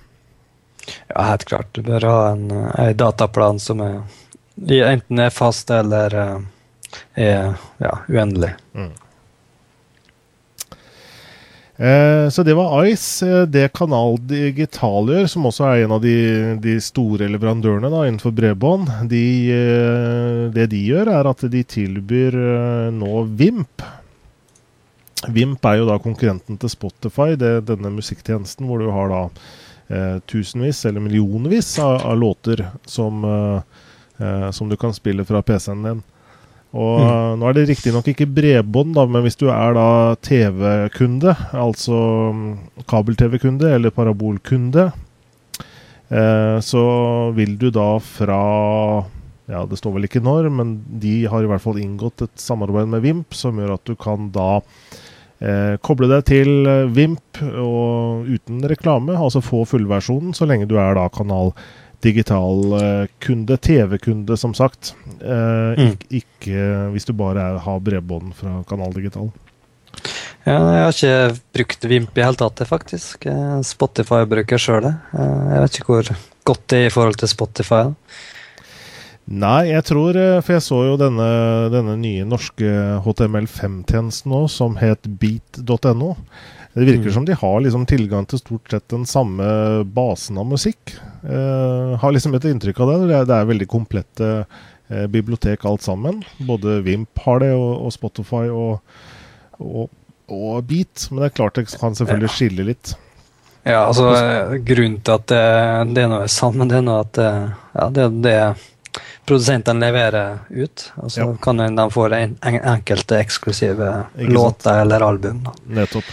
Ja, 1.08 1.24
helt 1.32 1.48
klart. 1.50 1.72
Du 1.74 1.82
bør 1.82 2.06
ha 2.06 2.20
en, 2.36 2.46
en 2.54 2.94
dataplan 3.02 3.58
som 3.58 3.82
er, 3.82 3.98
enten 4.62 5.24
er 5.24 5.34
fast 5.34 5.74
eller 5.74 6.14
er 6.14 7.58
ja, 7.82 7.96
uendelig. 8.06 8.54
Mm. 8.70 8.94
Eh, 11.80 12.28
så 12.28 12.42
det 12.42 12.54
var 12.54 12.84
Ice. 12.84 13.22
Eh, 13.26 13.46
det 13.48 13.70
Kanal 13.72 14.18
Digital 14.28 15.08
gjør, 15.08 15.30
som 15.32 15.46
også 15.48 15.64
er 15.64 15.84
en 15.84 15.94
av 15.96 16.02
de, 16.04 16.16
de 16.60 16.74
store 16.84 17.30
leverandørene 17.32 17.88
da, 17.88 18.02
innenfor 18.04 18.34
bredbånd, 18.36 18.90
de, 19.08 19.24
eh, 19.54 20.42
det 20.52 20.68
de 20.74 20.82
gjør, 20.90 21.08
er 21.14 21.30
at 21.30 21.46
de 21.48 21.64
tilbyr 21.64 22.36
nå 22.92 23.24
Vimp. 23.40 23.86
Vimp 25.28 25.64
er 25.68 25.80
jo 25.80 25.88
da 25.88 25.96
konkurrenten 26.00 26.60
til 26.60 26.72
Spotify, 26.72 27.32
det, 27.40 27.66
denne 27.68 27.92
musikktjenesten 27.92 28.68
hvor 28.68 28.80
du 28.80 28.88
har 28.92 29.08
da 29.12 29.24
eh, 29.88 30.16
tusenvis 30.28 30.84
eller 30.88 31.04
millionvis 31.04 31.78
av, 31.80 32.00
av 32.12 32.20
låter 32.20 32.66
som, 32.88 33.24
eh, 33.24 34.50
som 34.52 34.68
du 34.68 34.76
kan 34.80 34.92
spille 34.96 35.24
fra 35.24 35.42
PC-en 35.42 35.84
din. 35.88 36.04
Og 36.70 37.00
mm. 37.02 37.06
Eh, 37.10 37.30
nå 37.40 37.48
er 37.48 37.56
det 37.56 37.68
riktignok 37.70 38.10
ikke 38.12 38.28
bredbånd, 38.30 38.94
da, 38.94 39.06
men 39.10 39.24
hvis 39.26 39.38
du 39.40 39.48
er 39.50 39.74
da 39.74 40.14
TV-kunde, 40.22 41.34
altså 41.56 42.00
mm, 42.34 42.50
kabel-TV-kunde 42.90 43.72
eller 43.74 43.94
parabolkunde, 43.94 44.90
eh, 46.14 46.58
så 46.62 46.84
vil 47.34 47.56
du 47.58 47.70
da 47.74 47.92
fra 48.02 48.42
ja, 49.50 49.64
Det 49.66 49.80
står 49.80 49.96
vel 49.96 50.06
ikke 50.06 50.22
når, 50.22 50.46
men 50.54 50.76
de 51.02 51.24
har 51.26 51.42
i 51.42 51.48
hvert 51.50 51.64
fall 51.64 51.80
inngått 51.82 52.22
et 52.22 52.36
samarbeid 52.38 52.86
med 52.92 53.02
Vimp 53.02 53.34
som 53.34 53.58
gjør 53.58 53.72
at 53.74 53.88
du 53.88 53.96
kan 53.98 54.28
da 54.30 54.60
eh, 55.42 55.74
koble 55.82 56.06
deg 56.12 56.22
til 56.30 56.70
eh, 56.70 56.86
Vimp 56.94 57.40
og, 57.48 58.30
uten 58.30 58.62
reklame, 58.70 59.16
altså 59.18 59.42
få 59.42 59.64
fullversjonen 59.66 60.36
så 60.38 60.46
lenge 60.46 60.70
du 60.70 60.76
er 60.78 60.94
da 60.94 61.08
kanal 61.10 61.50
1 61.50 61.79
Digital 62.00 62.72
eh, 62.80 63.06
kunde 63.18 63.56
TV-kunde, 63.56 64.36
som 64.36 64.54
sagt. 64.56 64.94
Eh, 65.20 65.76
mm. 65.76 65.86
Ikke, 65.86 66.08
ikke, 66.22 66.64
hvis 66.94 67.08
du 67.08 67.14
bare 67.16 67.44
er, 67.44 67.60
har 67.64 67.84
bredbånd 67.84 68.34
fra 68.38 68.60
Kanal 68.68 68.94
Digital. 68.96 69.30
Ja, 70.46 70.56
jeg 70.56 70.82
har 70.82 70.94
ikke 70.94 71.40
brukt 71.58 71.86
Vimp 71.90 72.16
i 72.16 72.24
hele 72.24 72.40
tatt, 72.40 72.62
faktisk. 72.68 73.26
Eh, 73.28 73.56
Spotify 73.66 74.24
bruker 74.28 74.60
sjøl 74.60 74.84
det. 74.88 74.94
Jeg 75.12 75.64
vet 75.64 75.80
ikke 75.80 75.92
hvor 75.92 76.12
godt 76.50 76.68
det 76.72 76.84
er 76.84 76.88
i 76.88 76.94
forhold 76.94 77.20
til 77.20 77.32
Spotify. 77.32 77.82
Nei, 79.30 79.68
jeg 79.68 79.84
tror 79.86 80.16
For 80.42 80.56
jeg 80.56 80.62
så 80.64 80.78
jo 80.88 80.94
denne, 80.98 81.26
denne 81.70 81.92
nye 82.00 82.24
norske 82.26 82.70
HTML5-tjenesten 83.04 84.32
nå, 84.32 84.40
som 84.50 84.80
het 84.80 85.06
beat.no. 85.20 86.16
Det 86.74 86.86
virker 86.86 87.10
mm. 87.10 87.14
som 87.14 87.28
de 87.28 87.36
har 87.36 87.60
liksom 87.62 87.84
tilgang 87.90 88.26
til 88.30 88.40
stort 88.40 88.72
sett 88.72 88.88
den 88.90 89.06
samme 89.06 89.44
basen 89.94 90.38
av 90.40 90.48
musikk. 90.50 90.96
Uh, 91.24 91.98
har 92.00 92.12
liksom 92.14 92.34
et 92.38 92.48
inntrykk 92.48 92.80
av 92.80 92.92
det. 92.92 93.20
Det 93.28 93.36
er, 93.36 93.48
veldig 93.50 93.68
komplette 93.70 94.30
uh, 94.44 95.06
bibliotek 95.12 95.66
alt 95.68 95.84
sammen. 95.84 96.22
Både 96.48 96.80
Vimp 96.86 97.22
har 97.26 97.42
det, 97.44 97.52
og, 97.56 97.86
og 97.86 97.94
Spotify 97.94 98.46
og, 98.48 98.80
og, 99.58 99.86
og, 100.28 100.64
Beat. 100.64 101.08
Men 101.10 101.24
det 101.24 101.30
er 101.30 101.38
klart 101.42 101.60
det 101.60 101.68
kan 101.76 101.98
selvfølgelig 101.98 102.34
skille 102.36 102.68
litt. 102.72 102.96
Ja, 103.68 103.84
altså 103.84 104.08
Grunnen 104.64 105.02
til 105.04 105.18
at 105.18 105.26
det, 105.28 105.46
det 105.92 106.06
er 106.06 106.08
noe 106.08 106.28
sammen, 106.32 106.70
det 106.70 106.78
er 106.78 106.84
noe 106.86 107.02
at 107.04 107.18
ja, 107.20 107.88
det, 107.92 108.06
det 108.24 108.36
produsentene 109.30 109.84
leverer 109.84 110.38
ut. 110.50 110.86
Og 110.96 111.12
så 111.12 111.20
ja. 111.20 111.28
kan 111.42 111.60
de 111.60 111.86
få 111.92 112.08
en, 112.08 112.36
en, 112.40 112.58
enkelte 112.72 113.20
eksklusive 113.20 113.92
låter 114.16 114.80
eller 114.80 115.04
album. 115.06 115.44
Da. 115.44 115.54
Nettopp. 115.80 116.08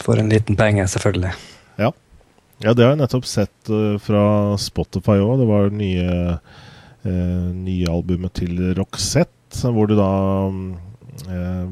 For 0.00 0.20
en 0.20 0.30
liten 0.30 0.56
penge, 0.56 0.86
selvfølgelig. 0.88 1.32
Ja. 1.80 1.90
Ja 2.64 2.74
det 2.74 2.84
har 2.84 2.94
jeg 2.94 3.00
nettopp 3.02 3.26
sett 3.28 3.70
uh, 3.72 3.96
fra 4.02 4.22
Spotify 4.60 5.18
òg. 5.20 5.40
Det 5.40 5.48
var 5.48 5.68
det 5.68 5.80
nye, 5.80 6.36
uh, 7.06 7.48
nye 7.56 7.90
albumet 7.90 8.34
til 8.40 8.60
Roxette, 8.78 9.64
hvor 9.74 9.90
det 9.90 9.98
da 9.98 10.12
um, 10.48 10.76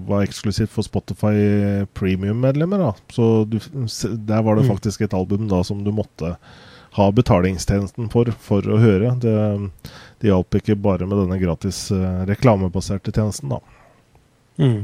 var 0.09 0.24
eksklusivt 0.27 0.72
for 0.72 0.85
Spotify 0.85 1.85
premium-medlemmer. 1.96 2.83
Så 3.14 3.46
du, 3.48 3.61
der 3.62 4.42
var 4.44 4.59
det 4.59 4.66
mm. 4.66 4.72
faktisk 4.74 5.07
et 5.07 5.14
album 5.16 5.46
da 5.48 5.62
som 5.64 5.81
du 5.87 5.92
måtte 5.94 6.35
ha 6.98 7.07
betalingstjenesten 7.14 8.11
for 8.12 8.29
for 8.44 8.66
å 8.66 8.81
høre. 8.83 9.14
Det, 9.22 9.37
det 10.20 10.33
hjalp 10.33 10.59
ikke 10.59 10.77
bare 10.83 11.07
med 11.07 11.22
denne 11.22 11.38
gratis 11.40 11.87
reklamebaserte 12.29 13.14
tjenesten, 13.14 13.55
da. 13.55 13.62
Mm. 14.59 14.83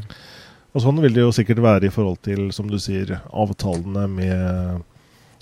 Og 0.74 0.82
sånn 0.82 0.98
vil 1.02 1.14
det 1.14 1.22
jo 1.22 1.34
sikkert 1.34 1.62
være 1.62 1.88
i 1.88 1.94
forhold 1.94 2.18
til, 2.26 2.48
som 2.54 2.66
du 2.70 2.80
sier, 2.82 3.18
avtalene 3.30 4.08
med, 4.10 4.82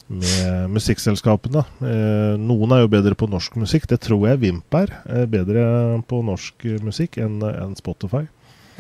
med 0.09 0.71
musikkselskapene. 0.73 1.65
Eh, 1.85 2.35
noen 2.41 2.75
er 2.75 2.83
jo 2.85 2.91
bedre 2.93 3.17
på 3.19 3.29
norsk 3.31 3.59
musikk. 3.61 3.87
Det 3.91 4.01
tror 4.05 4.27
jeg 4.31 4.43
Vimp 4.43 4.79
er. 4.79 4.95
Eh, 5.07 5.27
bedre 5.31 5.65
på 6.09 6.23
norsk 6.27 6.67
musikk 6.85 7.21
enn 7.23 7.39
en 7.47 7.77
Spotify. 7.79 8.27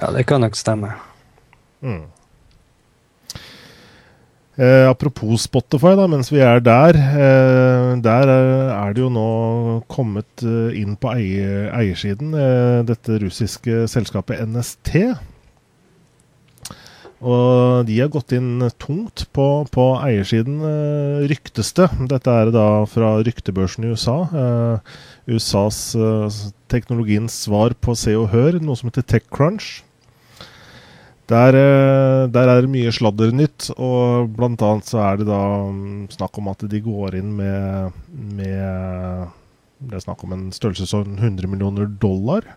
Ja, 0.00 0.10
det 0.14 0.26
kan 0.26 0.42
nok 0.42 0.56
stemme. 0.58 0.94
Mm. 1.82 2.04
Eh, 4.56 4.88
apropos 4.88 5.46
Spotify, 5.46 5.94
da, 5.96 6.04
mens 6.10 6.28
vi 6.32 6.42
er 6.44 6.60
der. 6.60 6.96
Eh, 6.96 7.92
der 8.04 8.28
er 8.28 8.92
det 8.92 9.00
jo 9.00 9.08
nå 9.12 9.28
kommet 9.88 10.44
eh, 10.44 10.76
inn 10.76 10.98
på 11.00 11.08
eier, 11.14 11.70
eiersiden 11.78 12.36
eh, 12.36 12.80
dette 12.84 13.16
russiske 13.22 13.86
selskapet 13.88 14.42
NST. 14.44 14.92
Og 17.22 17.86
de 17.86 18.00
har 18.00 18.10
gått 18.10 18.34
inn 18.34 18.64
tungt 18.82 19.28
på, 19.36 19.46
på 19.70 19.84
eiersiden, 20.02 20.58
uh, 20.58 21.22
ryktes 21.30 21.70
det. 21.78 21.86
Dette 22.10 22.34
er 22.34 22.50
da 22.54 22.66
fra 22.90 23.14
ryktebørsen 23.22 23.86
i 23.86 23.92
USA. 23.94 24.16
Eh, 24.26 24.96
USAs 25.30 25.78
eh, 25.94 26.40
teknologiens 26.72 27.36
svar 27.44 27.76
på 27.78 27.94
Se 27.94 28.16
og 28.18 28.32
Hør, 28.32 28.58
noe 28.58 28.74
som 28.78 28.90
heter 28.90 29.06
TechCrunch. 29.06 29.84
Der, 31.30 31.54
der 32.34 32.50
er 32.50 32.64
det 32.64 32.72
mye 32.72 32.90
sladdernytt, 32.92 33.70
og 33.78 34.32
blant 34.34 34.60
annet 34.66 34.90
så 34.90 34.98
er 35.06 35.20
det 35.20 35.28
da 35.30 35.38
um, 35.70 36.02
snakk 36.12 36.40
om 36.42 36.50
at 36.50 36.64
de 36.68 36.80
går 36.82 37.14
inn 37.20 37.30
med, 37.38 37.94
med 38.10 39.30
Det 39.78 39.96
er 39.96 40.02
snakk 40.02 40.26
om 40.26 40.34
en 40.34 40.42
størrelsesorden 40.52 41.22
100 41.22 41.48
millioner 41.48 41.86
dollar 42.02 42.50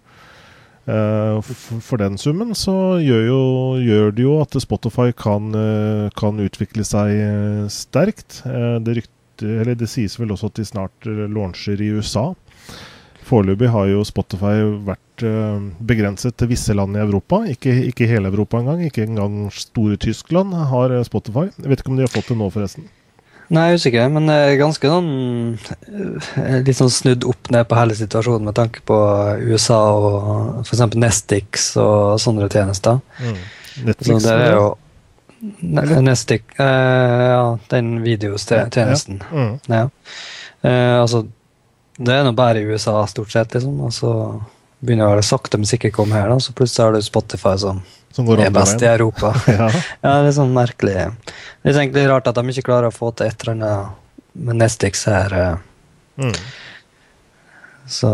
for 0.86 1.98
den 1.98 2.18
summen 2.22 2.54
så 2.58 3.00
gjør, 3.02 3.24
jo, 3.26 3.40
gjør, 3.82 4.12
det 4.14 4.26
jo 4.26 4.36
at 4.44 4.58
Spotify 4.62 5.10
kan, 5.18 5.48
uh, 5.58 6.12
kan 6.18 6.42
utvikle 6.44 6.86
seg 6.86 7.14
uh, 7.18 7.64
sterkt. 7.74 8.44
det, 8.46 9.00
rykte, 9.00 9.72
det, 9.74 9.90
sies 9.90 10.20
vel 10.20 10.36
også 10.36 10.52
at 10.52 10.60
de 10.60 10.68
snart 10.70 11.10
launcher 11.10 11.82
i 11.82 11.90
USA. 11.98 12.28
Foreløpig 13.26 13.72
har 13.74 13.90
jo 13.90 14.04
Spotify 14.06 14.60
vært 14.86 15.24
begrenset 15.82 16.36
til 16.38 16.52
visse 16.52 16.76
land 16.76 16.94
i 16.94 17.02
Europa. 17.02 17.40
Ikke, 17.50 17.74
ikke 17.90 18.06
hele 18.06 18.30
Europa 18.30 18.60
engang. 18.62 18.84
Ikke 18.86 19.08
engang 19.08 19.48
store 19.50 19.98
Tyskland 19.98 20.54
har 20.54 20.94
Spotify. 21.08 21.48
Jeg 21.56 21.72
vet 21.72 21.82
ikke 21.82 21.96
om 21.96 21.98
de 21.98 22.06
har 22.06 22.14
fått 22.14 22.30
det 22.30 22.38
nå, 22.38 22.52
forresten. 22.54 22.86
Nei, 23.54 23.66
jeg 23.70 23.76
er 23.76 23.82
usikker, 23.82 24.08
men 24.16 24.30
det 24.30 24.36
er 24.42 24.56
ganske 24.58 24.90
sånn 24.90 25.10
eh, 25.62 26.56
Litt 26.66 26.80
sånn 26.80 26.94
snudd 26.94 27.28
opp 27.30 27.52
ned 27.54 27.68
på 27.70 27.78
hele 27.78 27.98
situasjonen 27.98 28.50
med 28.50 28.58
tanke 28.58 28.82
på 28.90 28.98
USA 29.52 29.82
og 30.00 30.64
f.eks. 30.64 30.82
Nestix 30.98 31.68
og 31.82 32.18
sånne 32.22 32.50
tjenester. 32.50 33.04
Mm. 33.22 33.38
Netflix, 33.92 34.10
Så 34.10 34.26
det 34.26 34.34
er 34.48 34.56
jo 34.56 34.66
ne 35.62 36.02
Nestix 36.08 36.60
eh, 36.64 37.28
Ja, 37.36 37.58
den 37.70 38.00
videotjenesten. 38.06 39.22
Ja. 39.22 39.38
Mm. 39.38 39.54
ja. 39.70 39.86
Eh, 40.66 41.02
altså, 41.02 41.26
det 41.98 42.14
er 42.16 42.26
nå 42.26 42.34
bare 42.36 42.62
i 42.64 42.68
USA, 42.68 42.98
stort 43.08 43.32
sett, 43.32 43.54
liksom. 43.54 43.78
Og 43.86 43.94
så 43.94 44.12
begynner 44.80 45.20
det 45.20 45.28
sakte, 45.28 45.60
men 45.60 45.70
sikkert 45.70 45.96
komme 45.96 46.18
her, 46.18 46.32
da. 46.32 46.40
Så 46.42 46.56
plutselig 46.58 46.86
har 46.86 46.98
du 46.98 47.06
Spotify 47.06 47.56
som 47.62 47.84
som 48.16 48.26
går 48.26 48.46
er 48.46 48.52
best 48.56 48.80
i 48.80 48.88
Europa. 48.88 49.34
ja. 49.48 49.66
ja. 50.02 50.12
det 50.24 50.30
er 50.30 50.36
sånn 50.38 50.54
merkelig. 50.56 50.94
Det 51.28 51.72
er 51.74 51.80
egentlig 51.82 52.06
rart 52.08 52.30
at 52.32 52.38
de 52.38 52.54
ikke 52.54 52.70
klarer 52.70 52.88
å 52.88 52.96
få 52.96 53.10
til 53.12 53.28
et 53.28 53.42
eller 53.44 53.58
annet 53.58 54.38
med 54.48 54.60
Nestix 54.62 55.04
her. 55.10 55.36
Eh. 55.36 56.24
Mm. 56.24 56.38
Så 57.92 58.12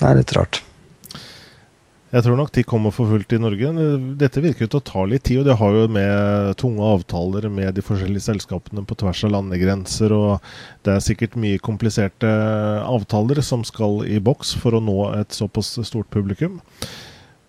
det 0.00 0.08
er 0.08 0.16
litt 0.22 0.32
rart. 0.38 0.62
Jeg 2.14 2.22
tror 2.22 2.36
nok 2.38 2.52
de 2.54 2.62
kommer 2.62 2.92
for 2.94 3.10
fullt 3.10 3.32
i 3.34 3.38
Norge. 3.42 3.70
Dette 4.20 4.42
virker 4.44 4.68
til 4.70 4.78
å 4.78 4.84
ta 4.86 5.02
litt 5.10 5.24
tid, 5.26 5.40
og 5.40 5.48
det 5.48 5.56
har 5.58 5.72
jo 5.74 5.88
med 5.90 6.52
tunge 6.60 6.86
avtaler 6.86 7.48
med 7.50 7.74
de 7.74 7.82
forskjellige 7.82 8.28
selskapene 8.28 8.84
på 8.86 8.94
tvers 9.00 9.24
av 9.26 9.32
landegrenser, 9.34 10.14
og 10.14 10.46
det 10.86 10.94
er 10.94 11.02
sikkert 11.02 11.34
mye 11.42 11.58
kompliserte 11.58 12.30
avtaler 12.86 13.42
som 13.42 13.66
skal 13.66 14.04
i 14.06 14.20
boks 14.22 14.54
for 14.62 14.78
å 14.78 14.84
nå 14.86 14.96
et 15.16 15.34
såpass 15.34 15.72
stort 15.88 16.06
publikum. 16.14 16.60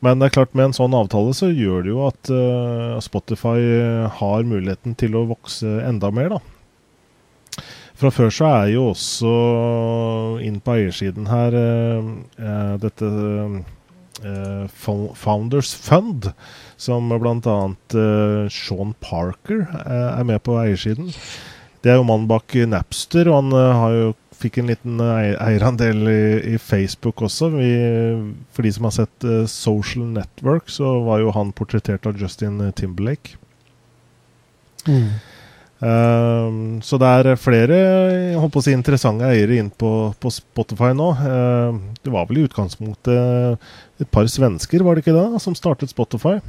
Men 0.02 0.18
det 0.18 0.32
er 0.32 0.36
klart 0.40 0.58
med 0.58 0.72
en 0.72 0.78
sånn 0.78 0.98
avtale 0.98 1.38
så 1.38 1.52
gjør 1.54 1.86
det 1.86 1.94
jo 1.94 2.04
at 2.10 2.34
uh, 2.34 2.98
Spotify 3.02 3.62
har 4.20 4.46
muligheten 4.46 4.98
til 4.98 5.18
å 5.18 5.26
vokse 5.30 5.70
enda 5.86 6.10
mer, 6.14 6.34
da. 6.38 7.64
Fra 7.98 8.10
før 8.14 8.30
så 8.34 8.50
er 8.60 8.68
jo 8.76 8.92
også 8.92 9.32
inn 10.46 10.60
på 10.62 10.76
eiersiden 10.78 11.30
her 11.30 11.54
uh, 11.54 12.14
uh, 12.42 12.76
dette 12.82 13.16
Founders 14.18 15.74
Fund, 15.78 16.32
som 16.78 17.10
bl.a. 17.10 17.58
Uh, 17.94 18.48
Sean 18.50 18.96
Parker 19.04 19.68
er 19.86 20.24
med 20.26 20.42
på 20.46 20.58
eiersiden. 20.62 21.12
Det 21.84 21.94
er 21.94 22.00
jo 22.00 22.08
mannen 22.08 22.30
bak 22.30 22.56
Napster, 22.68 23.30
og 23.30 23.44
han 23.44 23.54
har 23.54 23.94
jo 23.94 24.08
fikk 24.38 24.60
en 24.62 24.70
liten 24.70 25.00
eierandel 25.02 26.04
i, 26.10 26.26
i 26.54 26.58
Facebook 26.62 27.24
også. 27.26 27.52
Vi, 27.56 27.72
for 28.54 28.66
de 28.66 28.74
som 28.74 28.90
har 28.90 28.98
sett 28.98 29.26
uh, 29.26 29.46
Social 29.50 30.10
Network, 30.18 30.70
så 30.74 30.98
var 31.06 31.22
jo 31.22 31.34
han 31.38 31.54
portrettert 31.58 32.06
av 32.10 32.18
Justin 32.22 32.60
Timberlake. 32.78 33.38
Mm. 34.88 35.18
Uh, 35.78 36.80
så 36.82 36.98
det 36.98 37.10
er 37.20 37.38
flere 37.38 37.76
jeg 37.78 38.40
håper 38.42 38.60
å 38.60 38.64
si, 38.66 38.72
interessante 38.74 39.28
eiere 39.30 39.60
inn 39.62 39.70
på, 39.70 39.92
på 40.18 40.32
Spotify 40.34 40.94
nå. 40.98 41.12
Uh, 41.22 41.98
det 42.02 42.14
var 42.14 42.30
vel 42.30 42.42
i 42.42 42.46
utgangspunktet 42.48 43.68
et 44.02 44.10
par 44.14 44.30
svensker, 44.32 44.86
var 44.86 44.98
det 44.98 45.06
ikke 45.06 45.18
det, 45.18 45.44
som 45.44 45.58
startet 45.58 45.94
Spotify? 45.94 46.40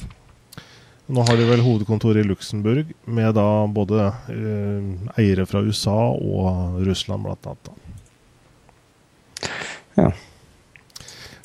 Nå 1.08 1.24
har 1.24 1.38
de 1.40 1.48
vel 1.48 1.64
hovedkontor 1.64 2.18
i 2.20 2.24
Luxembourg, 2.26 2.90
med 3.08 3.36
da 3.36 3.48
både 3.72 4.10
uh, 4.28 5.12
eiere 5.20 5.48
fra 5.48 5.64
USA 5.64 5.98
og 6.12 6.80
Russland, 6.84 7.24
blant 7.24 7.52
annet. 7.52 7.76
Ja. 9.98 10.10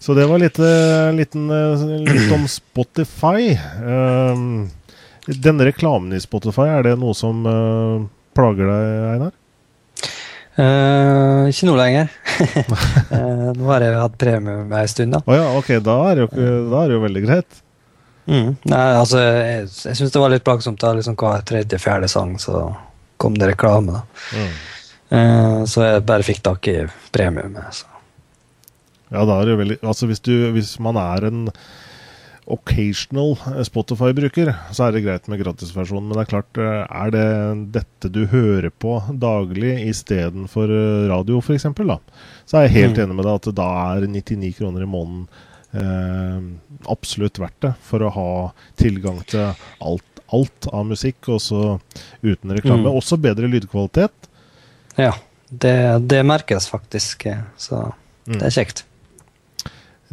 Så 0.03 0.11
det 0.17 0.25
var 0.27 0.41
litt, 0.41 0.59
eh, 0.59 1.13
liten, 1.15 1.47
eh, 1.47 1.83
litt 2.03 2.31
om 2.35 2.43
Spotify. 2.51 3.53
Um, 3.79 4.67
denne 5.27 5.69
reklamen 5.69 6.13
i 6.15 6.21
Spotify, 6.21 6.67
er 6.77 6.89
det 6.89 6.97
noe 6.99 7.15
som 7.17 7.45
uh, 7.47 8.03
plager 8.35 8.69
deg, 8.69 9.07
Einar? 9.13 9.33
Uh, 10.53 11.49
ikke 11.49 11.67
nå 11.69 11.75
lenger. 11.79 12.11
uh, 12.43 13.51
nå 13.57 13.69
har 13.71 13.85
jeg 13.85 13.97
hatt 13.97 14.17
premium 14.21 14.73
ei 14.77 14.89
stund, 14.91 15.15
da. 15.15 15.23
Oh, 15.25 15.37
ja, 15.37 15.47
ok, 15.57 15.71
da 15.85 15.99
er, 16.09 16.19
det 16.19 16.27
jo, 16.27 16.49
da 16.71 16.81
er 16.83 16.91
det 16.91 16.97
jo 16.97 17.05
veldig 17.05 17.23
greit. 17.25 17.63
Mm. 18.25 18.51
Nei, 18.71 18.83
altså, 18.95 19.19
jeg, 19.19 19.63
jeg 19.67 19.99
syns 19.99 20.13
det 20.13 20.21
var 20.21 20.31
litt 20.31 20.45
plagsomt 20.47 20.79
da 20.79 20.93
liksom 20.95 21.17
hver 21.19 21.43
tredje-fjerde 21.47 22.07
sang 22.11 22.37
så 22.39 22.67
kom 23.19 23.35
det 23.39 23.53
reklame. 23.53 23.97
da. 23.97 24.03
Mm. 24.35 24.53
Uh, 25.13 25.57
så 25.69 25.87
jeg 25.87 26.05
bare 26.07 26.25
fikk 26.25 26.43
tak 26.45 26.67
i 26.71 26.77
premiumet. 27.13 27.81
Så. 27.81 27.89
Ja, 29.13 29.25
da 29.29 29.37
er 29.37 29.45
det 29.45 29.53
jo 29.53 29.59
veldig 29.59 29.77
Altså, 29.85 30.07
hvis, 30.09 30.23
du, 30.25 30.33
hvis 30.55 30.75
man 30.81 30.97
er 30.97 31.27
en 31.29 31.43
occasional 32.45 33.37
Spotify-bruker, 33.63 34.51
så 34.75 34.87
er 34.87 34.95
det 34.95 35.03
greit 35.05 35.29
med 35.31 35.39
gratisversjonen. 35.43 36.09
Men 36.09 36.17
det 36.17 36.25
er 36.25 36.31
klart, 36.31 36.59
eh, 36.59 36.83
er 36.83 37.13
det 37.13 37.27
dette 37.79 38.11
du 38.13 38.25
hører 38.31 38.69
på 38.69 38.97
daglig 39.21 39.77
istedenfor 39.87 40.51
for 40.53 40.73
radio, 41.09 41.39
f.eks., 41.39 41.65
så 42.45 42.59
er 42.59 42.67
jeg 42.67 42.75
helt 42.75 42.99
mm. 42.99 43.03
enig 43.05 43.17
med 43.17 43.27
deg 43.27 43.39
at 43.39 43.49
da 43.57 43.67
er 43.95 44.07
99 44.11 44.53
kroner 44.59 44.83
i 44.83 44.89
måneden 44.89 45.27
eh, 45.73 46.39
absolutt 46.91 47.39
verdt 47.41 47.59
det 47.65 47.73
for 47.87 48.03
å 48.03 48.11
ha 48.13 48.29
tilgang 48.79 49.21
til 49.29 49.53
alt, 49.79 50.23
alt 50.33 50.69
av 50.71 50.87
musikk, 50.89 51.31
også 51.37 51.77
uten 52.21 52.55
reklame. 52.55 52.87
Mm. 52.87 52.93
Også 52.93 53.19
bedre 53.21 53.49
lydkvalitet. 53.51 54.31
Ja, 54.99 55.13
det, 55.49 55.77
det 56.11 56.23
merkes 56.27 56.67
faktisk, 56.69 57.27
så 57.57 57.85
mm. 58.27 58.39
det 58.39 58.47
er 58.49 58.57
kjekt. 58.61 58.85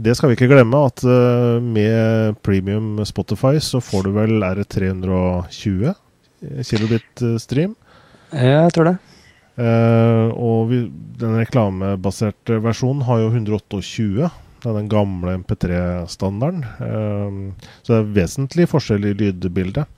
Det 0.00 0.14
skal 0.16 0.30
vi 0.30 0.38
ikke 0.38 0.48
glemme, 0.48 0.80
at 0.88 1.04
uh, 1.04 1.60
med 1.60 2.38
premium 2.46 3.02
Spotify 3.08 3.58
så 3.60 3.82
får 3.84 4.06
du 4.06 4.14
vel 4.16 4.40
er 4.46 4.62
det 4.62 4.70
320 4.72 5.92
kilobit 6.64 7.24
stream? 7.42 7.76
Ja, 8.32 8.64
jeg 8.64 8.74
tror 8.76 8.92
det. 8.92 8.96
Uh, 9.60 10.30
og 10.40 10.70
vi, 10.70 10.84
den 11.20 11.36
reklamebaserte 11.36 12.60
versjonen 12.64 13.04
har 13.04 13.24
jo 13.24 13.32
128 13.34 14.30
det 14.60 14.68
er 14.68 14.76
den 14.76 14.90
gamle 14.92 15.38
MP3-standarden. 15.40 16.64
Uh, 16.80 17.68
så 17.80 17.94
det 17.94 18.00
er 18.00 18.10
vesentlig 18.18 18.66
forskjell 18.68 19.06
i 19.08 19.14
lydbildet. 19.16 19.88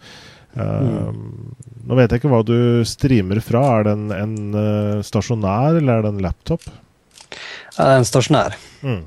Uh, 0.55 1.11
mm. 1.11 1.57
Nå 1.89 1.99
vet 1.99 2.13
jeg 2.13 2.23
ikke 2.23 2.31
hva 2.31 2.45
du 2.47 2.55
streamer 2.87 3.43
fra. 3.43 3.65
Er 3.81 3.89
det 3.89 3.97
en, 3.97 4.13
en 4.15 5.03
stasjonær, 5.03 5.81
eller 5.81 5.99
er 5.99 6.07
det 6.07 6.13
en 6.15 6.23
laptop? 6.23 6.69
Ja, 7.75 7.81
det 7.81 7.89
er 7.89 7.99
en 7.99 8.07
stasjonær. 8.07 8.57
Mm. 8.87 9.03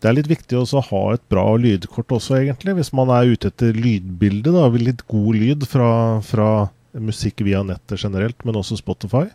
Det 0.00 0.08
er 0.08 0.16
litt 0.16 0.30
viktig 0.30 0.56
å 0.56 0.82
ha 0.86 1.02
et 1.12 1.24
bra 1.28 1.44
lydkort 1.60 2.14
også, 2.16 2.38
egentlig, 2.38 2.78
hvis 2.78 2.92
man 2.96 3.12
er 3.12 3.34
ute 3.34 3.50
etter 3.52 3.76
lydbilde. 3.76 4.54
da, 4.54 4.68
Litt 4.72 5.04
god 5.10 5.36
lyd 5.36 5.66
fra, 5.68 5.90
fra 6.24 6.70
musikk 6.96 7.44
via 7.44 7.60
nettet 7.66 8.00
generelt, 8.00 8.40
men 8.44 8.56
også 8.56 8.78
Spotify. 8.80 9.26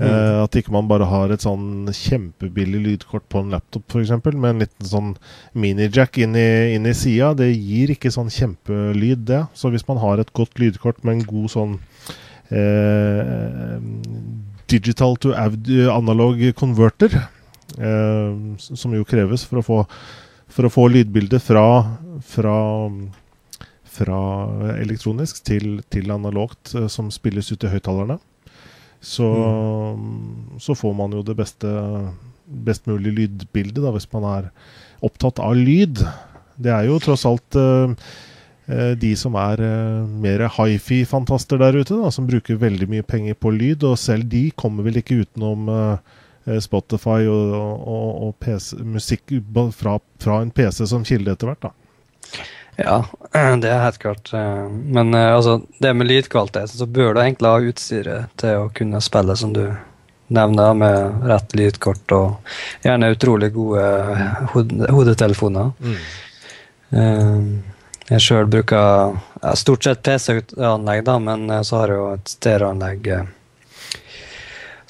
Mm. 0.00 0.06
Eh, 0.06 0.36
at 0.44 0.56
ikke 0.56 0.72
man 0.72 0.88
bare 0.88 1.08
har 1.10 1.32
et 1.34 1.42
sånn 1.44 1.90
kjempebillig 1.92 2.80
lydkort 2.86 3.26
på 3.28 3.42
en 3.42 3.50
laptop 3.52 3.84
f.eks. 3.92 4.14
med 4.30 4.48
en 4.48 4.62
liten 4.62 4.88
sånn 4.88 5.10
minijack 5.52 6.16
inn 6.22 6.38
i, 6.38 6.76
inn 6.76 6.88
i 6.88 6.94
sida. 6.96 7.34
Det 7.36 7.50
gir 7.50 7.92
ikke 7.92 8.14
sånn 8.14 8.30
kjempelyd, 8.32 9.26
det. 9.28 9.42
Så 9.58 9.74
hvis 9.74 9.84
man 9.90 10.00
har 10.00 10.22
et 10.22 10.32
godt 10.36 10.56
lydkort 10.62 11.02
med 11.04 11.18
en 11.18 11.26
god 11.28 11.52
sånn 11.52 11.76
eh, 12.54 13.76
digital 14.70 15.18
to 15.20 15.34
analog 15.34 16.40
converter, 16.56 17.18
som 18.60 18.94
jo 18.96 19.06
kreves 19.06 19.44
for 19.46 19.60
å 19.60 19.64
få, 19.64 19.78
for 20.50 20.66
å 20.66 20.72
få 20.72 20.86
lydbildet 20.90 21.42
fra, 21.44 21.64
fra 22.26 22.56
fra 23.90 24.18
elektronisk 24.78 25.42
til, 25.44 25.80
til 25.90 26.12
analogt, 26.14 26.74
eh, 26.78 26.86
som 26.86 27.10
spilles 27.12 27.50
ut 27.52 27.64
i 27.66 27.72
høyttalerne 27.72 28.20
så, 29.00 29.28
mm. 29.96 30.58
så, 30.60 30.74
får 30.76 30.96
man 30.96 31.14
jo 31.16 31.22
det 31.24 31.36
beste, 31.38 31.70
best 32.44 32.88
mulig 32.90 33.14
lydbildet, 33.16 33.80
da, 33.80 33.92
hvis 33.94 34.10
man 34.12 34.26
er 34.28 34.50
opptatt 35.00 35.40
av 35.40 35.56
lyd. 35.56 36.02
Det 36.60 36.72
er 36.74 36.90
jo 36.90 36.98
tross 37.00 37.24
alt 37.24 37.56
uh, 37.56 37.94
de 39.00 39.14
som 39.16 39.38
er 39.40 39.62
uh, 39.64 40.04
mer 40.04 40.44
hifi-fantaster 40.52 41.62
der 41.62 41.80
ute, 41.80 41.96
da, 41.96 42.12
som 42.12 42.28
bruker 42.28 42.60
veldig 42.60 42.90
mye 42.92 43.06
penger 43.08 43.38
på 43.40 43.54
lyd. 43.56 43.88
Og 43.88 43.96
selv 43.96 44.28
de 44.28 44.50
kommer 44.52 44.84
vel 44.84 45.00
ikke 45.00 45.22
utenom 45.24 45.72
uh, 45.72 46.19
Spotify 46.60 47.26
og, 47.28 47.52
og, 47.54 48.08
og 48.26 48.32
PC, 48.40 48.78
musikk 48.84 49.34
fra, 49.76 49.98
fra, 50.18 50.40
en 50.40 50.50
PC 50.50 50.86
som 50.88 51.04
kilde 51.04 51.34
etter 51.34 51.50
hvert. 51.50 51.68
da. 51.68 51.72
Ja, 52.80 53.04
det 53.60 53.68
er 53.68 53.84
helt 53.84 53.98
klart. 53.98 54.32
Eh, 54.32 54.68
men 54.68 55.14
eh, 55.14 55.34
altså, 55.34 55.60
det 55.78 55.94
med 55.94 56.08
lydkvalitet, 56.08 56.70
så 56.70 56.86
bør 56.86 57.14
du 57.14 57.22
egentlig 57.22 57.52
ha 57.52 57.70
utstyret 57.72 58.34
til 58.40 58.64
å 58.64 58.70
kunne 58.74 59.02
spille, 59.04 59.36
som 59.36 59.52
du 59.56 59.66
nevner, 60.30 60.74
med 60.78 61.26
rett 61.26 61.54
lydkort 61.58 62.12
og 62.14 62.54
gjerne 62.86 63.10
utrolig 63.16 63.50
gode 63.52 63.82
hodetelefoner. 64.54 65.72
Mm. 65.82 67.56
Jeg 68.06 68.22
sjøl 68.22 68.46
bruker 68.50 69.16
ja, 69.42 69.54
stort 69.58 69.88
sett 69.88 70.04
PC-anlegg, 70.06 71.02
da, 71.08 71.16
men 71.18 71.50
så 71.66 71.80
har 71.80 71.90
jeg 71.90 71.98
jo 71.98 72.06
et 72.14 72.30
stereoanlegg 72.30 73.10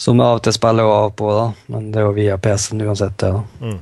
som 0.01 0.21
av 0.25 0.39
og 0.39 0.45
til 0.47 0.57
spiller 0.57 0.89
av 0.89 1.11
på, 1.13 1.29
da. 1.37 1.47
men 1.75 1.91
det 1.93 2.01
er 2.01 2.07
jo 2.07 2.17
via 2.17 2.39
PC-en 2.41 2.81
uansett. 2.87 3.21
da. 3.21 3.43
Mm. 3.61 3.79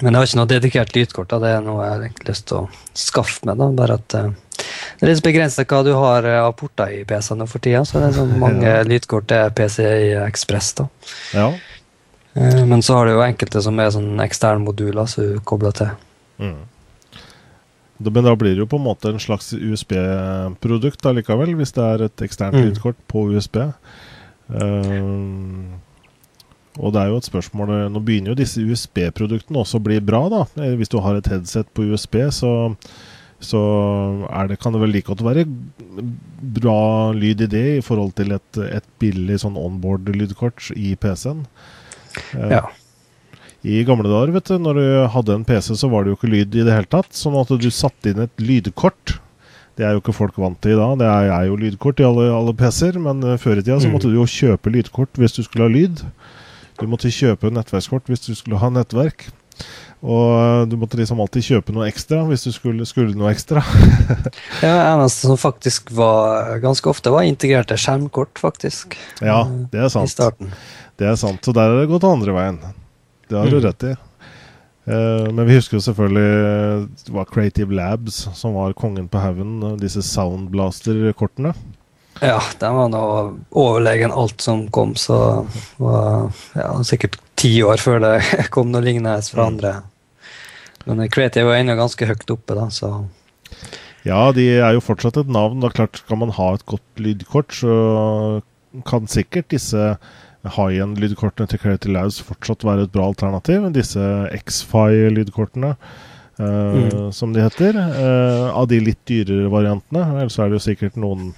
Men 0.00 0.12
jeg 0.12 0.18
har 0.18 0.28
ikke 0.28 0.38
noe 0.38 0.48
dedikert 0.50 0.94
lydkort. 0.96 1.28
Da. 1.28 1.38
Det 1.42 1.50
er 1.52 1.62
noe 1.64 1.82
jeg 1.84 1.92
har 1.92 2.04
egentlig 2.04 2.28
lyst 2.30 2.46
til 2.48 2.62
å 2.62 2.96
skaffe 2.96 3.48
meg. 3.48 3.60
Da. 3.60 3.68
Bare 3.76 3.98
at 4.00 4.16
uh, 4.16 4.30
Det 4.56 5.04
er 5.04 5.10
litt 5.10 5.24
begrenset 5.24 5.68
hva 5.72 5.82
du 5.84 5.92
har 5.96 6.28
uh, 6.28 6.38
av 6.46 6.54
porter 6.56 6.94
i 6.98 7.02
PC-ene 7.08 7.48
for 7.48 7.64
tida. 7.64 7.82
Så 7.88 8.00
det 8.00 8.10
er 8.10 8.16
så 8.16 8.26
mange 8.44 8.64
ja. 8.64 8.84
lydkort 8.88 9.32
er 9.36 9.52
PCI 9.56 10.14
Ekspress. 10.26 10.72
da. 10.80 10.88
Ja. 11.36 11.50
Uh, 12.36 12.64
men 12.68 12.84
så 12.84 12.96
har 12.96 13.08
du 13.08 13.16
jo 13.16 13.24
enkelte 13.24 13.64
som 13.64 13.80
er 13.80 13.92
sånn 13.92 14.16
eksterne 14.24 14.64
moduler 14.64 15.08
som 15.08 15.24
du 15.24 15.44
kobler 15.48 15.76
til. 15.76 15.92
Mm. 16.40 16.58
Men 17.96 18.24
da 18.24 18.36
blir 18.36 18.52
det 18.52 18.60
jo 18.60 18.68
på 18.68 18.76
en 18.76 18.88
måte 18.88 19.08
en 19.08 19.20
slags 19.20 19.54
USB-produkt 19.56 21.08
likevel, 21.16 21.54
hvis 21.56 21.72
det 21.76 21.84
er 21.84 22.08
et 22.10 22.24
eksternt 22.24 22.56
mm. 22.56 22.66
lydkort 22.68 23.00
på 23.08 23.28
USB. 23.32 23.62
Uh, 24.46 25.76
og 26.82 26.92
det 26.92 27.02
er 27.02 27.10
jo 27.10 27.20
et 27.20 27.28
spørsmål 27.28 27.72
eh, 27.72 27.84
Nå 27.92 28.02
begynner 28.04 28.32
jo 28.32 28.38
disse 28.38 28.62
USB-produktene 28.62 29.60
også 29.62 29.80
å 29.80 29.86
bli 29.86 29.98
bra, 30.04 30.26
da. 30.32 30.44
Eh, 30.60 30.74
hvis 30.78 30.92
du 30.92 30.98
har 31.04 31.18
et 31.18 31.30
headset 31.30 31.68
på 31.76 31.88
USB, 31.90 32.18
så, 32.34 32.52
så 33.40 33.60
det, 34.50 34.58
kan 34.62 34.76
det 34.76 34.82
vel 34.82 34.92
like 34.96 35.08
godt 35.08 35.24
være 35.24 35.46
bra 36.56 37.12
lyd 37.16 37.46
i 37.46 37.50
det 37.52 37.66
i 37.78 37.84
forhold 37.84 38.16
til 38.18 38.36
et, 38.36 38.62
et 38.68 38.88
billig 39.00 39.40
sånn 39.42 39.58
onboard-lydkort 39.60 40.70
i 40.76 40.94
PC-en. 41.00 41.46
Eh, 42.36 42.58
ja. 42.58 42.64
i 43.64 43.82
gamle 43.88 44.08
dager, 44.12 44.34
vet 44.36 44.52
du, 44.52 44.58
når 44.60 44.80
du 44.80 44.88
hadde 45.16 45.38
en 45.38 45.48
PC, 45.48 45.72
så 45.80 45.90
var 45.92 46.04
det 46.04 46.12
jo 46.12 46.20
ikke 46.20 46.32
lyd 46.34 46.56
i 46.56 46.66
det 46.66 46.76
hele 46.76 46.92
tatt. 46.92 47.16
Sånn 47.16 47.38
at 47.40 47.52
du 47.56 47.70
satte 47.72 48.12
inn 48.12 48.26
et 48.26 48.44
lydkort. 48.44 49.16
Det 49.76 49.84
er 49.84 49.92
jo 49.92 50.00
ikke 50.00 50.14
folk 50.16 50.36
vant 50.40 50.56
til 50.64 50.72
i 50.72 50.78
dag. 50.78 50.94
Det 51.00 51.08
er, 51.08 51.30
er 51.36 51.48
jo 51.50 51.56
lydkort 51.60 52.00
i 52.00 52.06
alle, 52.08 52.30
alle 52.32 52.54
PC-er, 52.56 52.96
men 53.02 53.24
uh, 53.24 53.34
før 53.40 53.60
i 53.60 53.64
tida 53.64 53.76
så 53.80 53.90
mm. 53.90 53.96
måtte 53.96 54.12
du 54.12 54.16
jo 54.16 54.28
kjøpe 54.30 54.72
lydkort 54.72 55.20
hvis 55.20 55.36
du 55.36 55.42
skulle 55.44 55.66
ha 55.66 55.72
lyd. 55.72 56.00
Du 56.80 56.86
måtte 56.88 57.12
kjøpe 57.12 57.52
nettverkskort 57.52 58.08
hvis 58.08 58.24
du 58.24 58.32
skulle 58.36 58.60
ha 58.62 58.70
nettverk. 58.72 59.28
Og 60.00 60.32
uh, 60.32 60.62
du 60.68 60.78
måtte 60.80 60.96
liksom 61.00 61.20
alltid 61.20 61.44
kjøpe 61.44 61.76
noe 61.76 61.90
ekstra 61.90 62.22
hvis 62.30 62.46
du 62.48 62.50
skulle, 62.56 62.88
skulle 62.88 63.16
noe 63.16 63.34
ekstra. 63.34 63.60
ja, 64.64 64.72
eneste 64.94 65.28
som 65.28 65.40
faktisk 65.40 65.92
var 65.96 66.56
ganske 66.64 66.88
ofte, 66.92 67.12
var 67.12 67.28
integrerte 67.28 67.76
skjermkort, 67.80 68.40
faktisk. 68.40 68.96
Ja, 69.20 69.42
det 69.72 69.84
er 69.84 69.92
sant. 69.92 70.08
I 70.08 70.16
starten. 70.16 70.56
Det 70.96 71.12
er 71.12 71.20
sant. 71.20 71.44
Så 71.44 71.52
der 71.52 71.68
har 71.68 71.82
det 71.82 71.92
gått 71.92 72.08
andre 72.08 72.32
veien. 72.36 72.60
Det 73.28 73.36
har 73.36 73.52
du 73.52 73.60
mm. 73.60 73.64
rett 73.68 73.90
i. 73.92 73.96
Uh, 74.86 75.26
men 75.34 75.48
vi 75.48 75.56
husker 75.56 75.80
jo 75.80 75.82
selvfølgelig 75.82 76.26
eh, 76.46 76.82
det 77.08 77.14
var 77.14 77.26
Creative 77.26 77.74
Labs 77.74 78.20
som 78.38 78.54
var 78.54 78.76
kongen 78.78 79.08
på 79.10 79.18
haugen. 79.18 79.58
Disse 79.80 80.04
Soundblaster-kortene. 80.06 81.54
Ja, 82.22 82.38
den 82.60 82.76
var 82.78 82.88
nå 82.88 83.02
overlegen 83.50 84.14
alt 84.14 84.40
som 84.40 84.68
kom, 84.72 84.94
så 84.96 85.18
var 85.82 86.30
ja, 86.56 86.70
sikkert 86.86 87.18
ti 87.36 87.58
år 87.66 87.82
før 87.82 88.00
det 88.04 88.14
kom 88.54 88.70
noe 88.72 88.84
lignende 88.84 89.18
fra 89.26 89.44
mm. 89.44 89.50
andre. 89.50 89.74
Men 90.86 91.02
Creative 91.10 91.50
var 91.50 91.58
ennå 91.58 91.74
ganske 91.76 92.06
høyt 92.08 92.30
oppe, 92.30 92.56
da, 92.56 92.68
så 92.70 92.92
Ja, 94.06 94.30
de 94.32 94.46
er 94.54 94.76
jo 94.76 94.84
fortsatt 94.86 95.18
et 95.18 95.32
navn. 95.34 95.58
Da 95.64 95.72
klart 95.74 95.98
Skal 95.98 96.20
man 96.20 96.30
ha 96.36 96.52
et 96.54 96.64
godt 96.70 97.02
lydkort, 97.02 97.50
så 97.58 97.74
kan 98.86 99.10
sikkert 99.10 99.50
disse 99.50 99.96
high-end-lydkortene 100.54 101.50
til 101.50 101.60
Creative 101.62 101.94
Labs 101.94 102.20
fortsatt 102.24 102.64
være 102.66 102.86
et 102.86 102.92
bra 102.94 103.08
alternativ. 103.10 103.66
Disse 103.74 104.02
X-Fi-lydkortene, 104.36 105.74
uh, 106.40 106.46
mm. 106.46 107.10
som 107.16 107.34
de 107.34 107.44
heter. 107.44 107.76
Uh, 107.76 108.52
av 108.52 108.70
de 108.70 108.80
litt 108.82 109.02
dyrere 109.08 109.50
variantene. 109.52 110.04
Ellers 110.20 110.38
er 110.38 110.50
det 110.50 110.60
jo 110.60 110.64
sikkert 110.68 110.98
noen 111.00 111.32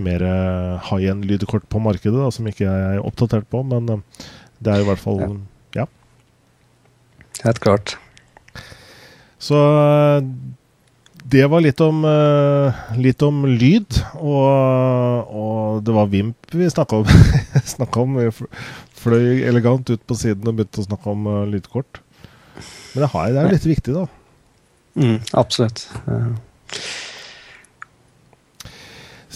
mer 0.00 0.24
uh, 0.24 0.88
high-end-lydkort 0.88 1.68
på 1.72 1.82
markedet 1.84 2.16
da, 2.16 2.30
som 2.32 2.48
ikke 2.48 2.66
jeg 2.66 2.96
er 2.96 3.04
oppdatert 3.04 3.48
på, 3.52 3.62
men 3.66 3.90
det 4.58 4.72
er 4.72 4.82
i 4.82 4.88
hvert 4.88 5.02
fall 5.02 5.22
Ja. 5.22 5.30
ja. 5.82 5.86
Helt 7.44 7.60
klart. 7.60 7.98
Så 9.38 9.58
det 11.26 11.46
var 11.50 11.62
litt 11.64 11.80
om, 11.82 12.04
uh, 12.06 12.76
litt 13.00 13.22
om 13.26 13.42
lyd, 13.50 13.98
og, 14.20 15.30
og, 15.34 15.80
det 15.86 15.94
var 15.96 16.10
Vimp 16.12 16.52
vi 16.54 16.68
snakka 16.70 17.00
om. 17.02 17.08
om. 18.02 18.18
Vi 18.20 18.28
fløy 19.00 19.42
elegant 19.48 19.90
ut 19.90 20.04
på 20.06 20.18
siden 20.18 20.46
og 20.46 20.58
begynte 20.58 20.84
å 20.84 20.86
snakke 20.86 21.14
om 21.14 21.26
uh, 21.26 21.40
lydkort. 21.50 21.98
Men 22.94 23.02
det, 23.02 23.08
har, 23.12 23.32
det 23.32 23.40
er 23.40 23.48
jo 23.48 23.56
litt 23.56 23.66
viktig, 23.72 23.96
da. 23.96 24.04
Mm, 24.96 25.18
absolutt. 25.36 25.82
Ja. 26.06 26.20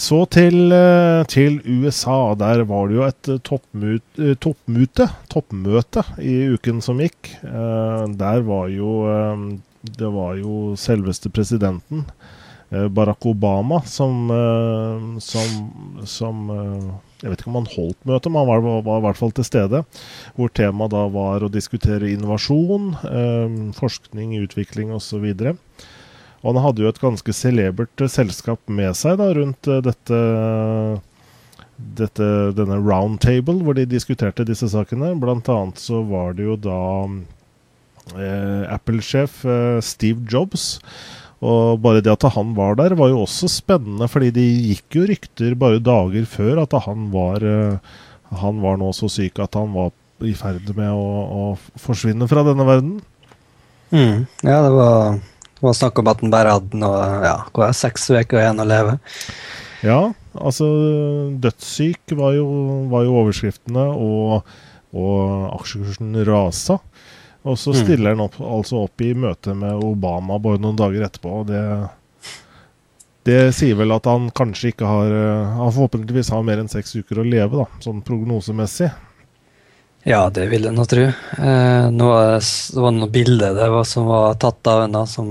Så 0.00 0.22
til, 0.33 0.72
til, 1.29 1.59
USA. 1.66 2.33
Der 2.40 2.62
var 2.70 2.87
det 2.88 2.96
jo 2.96 3.03
et 3.05 3.31
toppmute, 3.44 4.37
toppmute, 4.40 5.09
toppmøte 5.29 6.07
i 6.24 6.38
uken 6.55 6.81
som 6.81 7.03
gikk. 7.03 7.35
der 7.42 8.46
var 8.46 8.70
jo 8.72 8.94
det 9.81 10.09
var 10.12 10.37
jo 10.37 10.77
selveste 10.77 11.31
presidenten, 11.33 12.05
eh, 12.71 12.88
Barack 12.88 13.27
Obama, 13.27 13.83
som, 13.83 14.31
eh, 14.31 15.19
som, 15.21 15.71
som 16.05 16.51
eh, 16.51 16.90
Jeg 17.21 17.31
vet 17.31 17.40
ikke 17.43 17.51
om 17.51 17.59
han 17.61 17.73
holdt 17.75 18.07
møtet, 18.09 18.33
men 18.33 18.40
han 18.40 18.49
var, 18.49 18.83
var, 18.85 19.01
i 19.01 19.05
hvert 19.05 19.19
fall 19.19 19.33
til 19.37 19.45
stede. 19.45 19.83
Hvor 20.38 20.53
temaet 20.57 20.95
da 20.95 21.03
var 21.12 21.45
å 21.45 21.51
diskutere 21.53 22.09
innovasjon, 22.14 22.95
forskning, 23.77 24.38
utvikling 24.40 24.95
osv. 24.97 25.27
Og 25.29 26.49
han 26.49 26.61
hadde 26.64 26.81
jo 26.81 26.88
et 26.88 27.03
ganske 27.03 27.35
celebert 27.37 28.07
selskap 28.09 28.73
med 28.73 28.97
seg 28.97 29.21
da, 29.21 29.27
rundt 29.37 29.69
dette, 29.85 30.23
dette, 31.77 32.31
denne 32.57 32.81
roundtable, 32.81 33.59
hvor 33.66 33.77
de 33.77 33.85
diskuterte 33.85 34.49
disse 34.49 34.73
sakene. 34.73 35.12
Blant 35.21 35.53
annet 35.53 35.77
så 35.77 36.01
var 36.09 36.40
det 36.40 36.49
jo 36.49 36.57
da 36.57 36.81
Apple-sjef 38.70 39.44
eh, 39.44 39.81
Steve 39.85 40.27
Jobs. 40.31 40.79
Og 41.40 41.81
bare 41.81 42.03
det 42.05 42.12
at 42.12 42.27
han 42.35 42.53
var 42.57 42.77
der, 42.77 42.94
var 42.99 43.09
jo 43.12 43.23
også 43.25 43.49
spennende, 43.49 44.09
fordi 44.12 44.29
det 44.37 44.44
gikk 44.44 44.99
jo 44.99 45.07
rykter 45.09 45.57
bare 45.57 45.81
dager 45.81 46.27
før 46.29 46.61
at 46.66 46.77
han 46.85 47.09
var, 47.14 47.40
eh, 47.40 47.96
han 48.42 48.61
var 48.61 48.77
nå 48.81 48.90
så 48.96 49.09
syk 49.09 49.40
at 49.40 49.57
han 49.57 49.73
var 49.73 49.94
i 50.20 50.35
ferd 50.37 50.68
med 50.77 50.90
å, 50.92 51.07
å 51.40 51.81
forsvinne 51.81 52.29
fra 52.29 52.44
denne 52.44 52.66
verden. 52.68 52.99
Mm. 53.90 54.27
Ja, 54.44 54.61
det 54.66 54.75
var, 54.75 55.16
det 55.16 55.64
var, 55.64 55.79
snakk 55.79 56.03
om 56.03 56.11
at 56.12 56.20
han 56.20 56.35
bare 56.35 56.59
hadde 56.59 56.81
noe, 56.83 57.01
ja, 57.25 57.73
seks 57.75 58.11
uker 58.12 58.42
igjen 58.42 58.61
å 58.61 58.68
leve. 58.68 58.99
Ja, 59.81 60.01
altså 60.37 60.68
Dødssyk 61.40 62.12
var 62.18 62.37
jo, 62.37 62.44
var 62.92 63.07
jo 63.07 63.16
overskriftene, 63.23 63.87
og, 63.96 64.44
og 64.92 65.49
aksjekursen 65.57 66.20
rasa. 66.29 66.77
Og 67.42 67.57
så 67.59 67.72
mm. 67.72 67.79
stiller 67.79 68.14
han 68.14 68.20
opp, 68.26 68.37
altså 68.40 68.85
opp 68.85 69.00
i 69.00 69.14
møte 69.16 69.55
med 69.57 69.81
Obama 69.81 70.38
bare 70.42 70.61
noen 70.61 70.76
dager 70.76 71.07
etterpå. 71.07 71.40
og 71.40 71.48
det, 71.48 71.62
det 73.29 73.38
sier 73.57 73.79
vel 73.79 73.94
at 73.96 74.09
han 74.09 74.29
kanskje 74.37 74.74
ikke 74.74 74.88
har 74.88 75.12
eh, 75.12 75.55
Han 75.61 75.72
forhåpentligvis 75.72 76.33
har 76.35 76.44
mer 76.44 76.61
enn 76.61 76.68
seks 76.72 76.96
uker 77.00 77.22
å 77.22 77.26
leve, 77.26 77.62
da, 77.62 77.81
sånn 77.85 78.03
prognosemessig. 78.05 78.90
Ja, 80.09 80.22
det 80.33 80.46
vil 80.48 80.64
jeg 80.64 80.76
nå 80.76 80.85
tro. 80.88 81.03
Eh, 81.05 81.88
noe, 81.92 82.20
det 82.40 82.85
var 82.85 82.94
noen 82.96 83.12
bilder 83.12 83.57
det 83.57 83.68
var, 83.72 83.88
som 83.88 84.09
var 84.09 84.38
tatt 84.40 84.70
av 84.72 84.85
henne, 84.87 85.05
som 85.09 85.29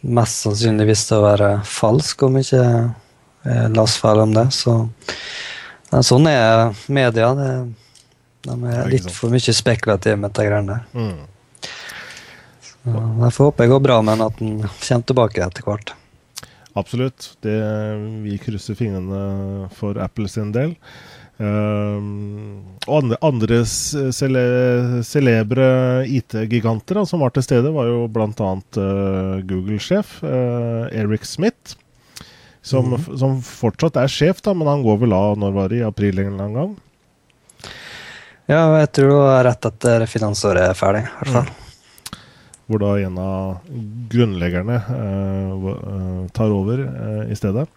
mest 0.00 0.44
sannsynlig 0.44 0.88
viste 0.88 1.18
å 1.18 1.26
være 1.26 1.50
falsk, 1.68 2.24
om 2.28 2.38
ikke 2.40 2.62
eh, 2.64 3.66
las 3.74 3.98
feil 4.00 4.24
om 4.24 4.32
det. 4.36 4.46
Så 4.56 4.78
sånn 6.04 6.28
er 6.30 6.72
media. 6.92 7.34
Det, 7.36 7.50
de 8.48 8.72
er 8.72 8.92
litt 8.92 9.10
for 9.12 9.32
mye 9.32 9.56
spekulative 9.56 10.16
med 10.20 10.32
de 10.36 10.46
greiene 10.46 10.78
der. 10.78 10.86
Mm. 10.96 11.37
Jeg 12.88 13.32
får 13.34 13.50
håpe 13.50 13.64
det 13.64 13.72
går 13.72 13.80
bra, 13.84 14.00
med 14.02 14.18
men 14.18 14.26
at 14.28 14.38
den 14.40 14.60
kommer 14.64 15.08
tilbake 15.08 15.44
etter 15.44 15.66
hvert. 15.66 15.94
Absolutt. 16.78 17.32
Det, 17.44 17.56
vi 18.24 18.38
krysser 18.40 18.78
fingrene 18.78 19.68
for 19.76 19.98
Apple 20.00 20.28
sin 20.30 20.52
del. 20.54 20.76
Um, 21.38 22.78
og 22.88 22.96
andre, 22.96 23.16
andre 23.22 23.58
cele, 23.68 24.40
celebre 25.06 25.68
IT-giganter 26.10 26.98
som 27.06 27.22
var 27.22 27.30
til 27.34 27.46
stede, 27.46 27.70
var 27.74 27.86
jo 27.90 28.06
bl.a. 28.10 28.30
Uh, 28.34 29.38
Google-sjef 29.46 30.18
uh, 30.24 30.90
Eric 30.90 31.28
Smith. 31.28 31.78
Som, 32.68 32.90
mm. 32.92 33.06
som, 33.20 33.38
fortsatt 33.40 33.96
er 34.02 34.10
sjef, 34.10 34.42
da, 34.44 34.52
men 34.52 34.68
han 34.68 34.82
går 34.84 34.98
vel 35.04 35.14
av 35.14 35.38
når 35.38 35.54
var 35.54 35.70
det, 35.70 35.78
i 35.80 35.86
april 35.86 36.18
en 36.18 36.32
eller 36.32 36.44
annen 36.44 36.58
gang? 36.58 36.76
Ja, 38.48 38.62
jeg 38.80 38.92
tror 38.96 39.10
du 39.12 39.16
har 39.20 39.44
rett 39.44 39.66
etter 39.68 40.06
finansåret 40.08 40.70
er 40.70 40.78
ferdig. 40.78 41.04
i 41.04 41.16
hvert 41.18 41.34
fall. 41.36 41.48
Mm 41.48 41.64
hvor 42.68 42.82
da 42.82 42.94
en 43.00 43.18
av 43.20 43.74
grunnleggerne 44.12 44.76
eh, 44.76 45.68
tar 46.36 46.52
over 46.52 46.84
eh, 46.84 47.22
i 47.32 47.38
stedet. 47.38 47.68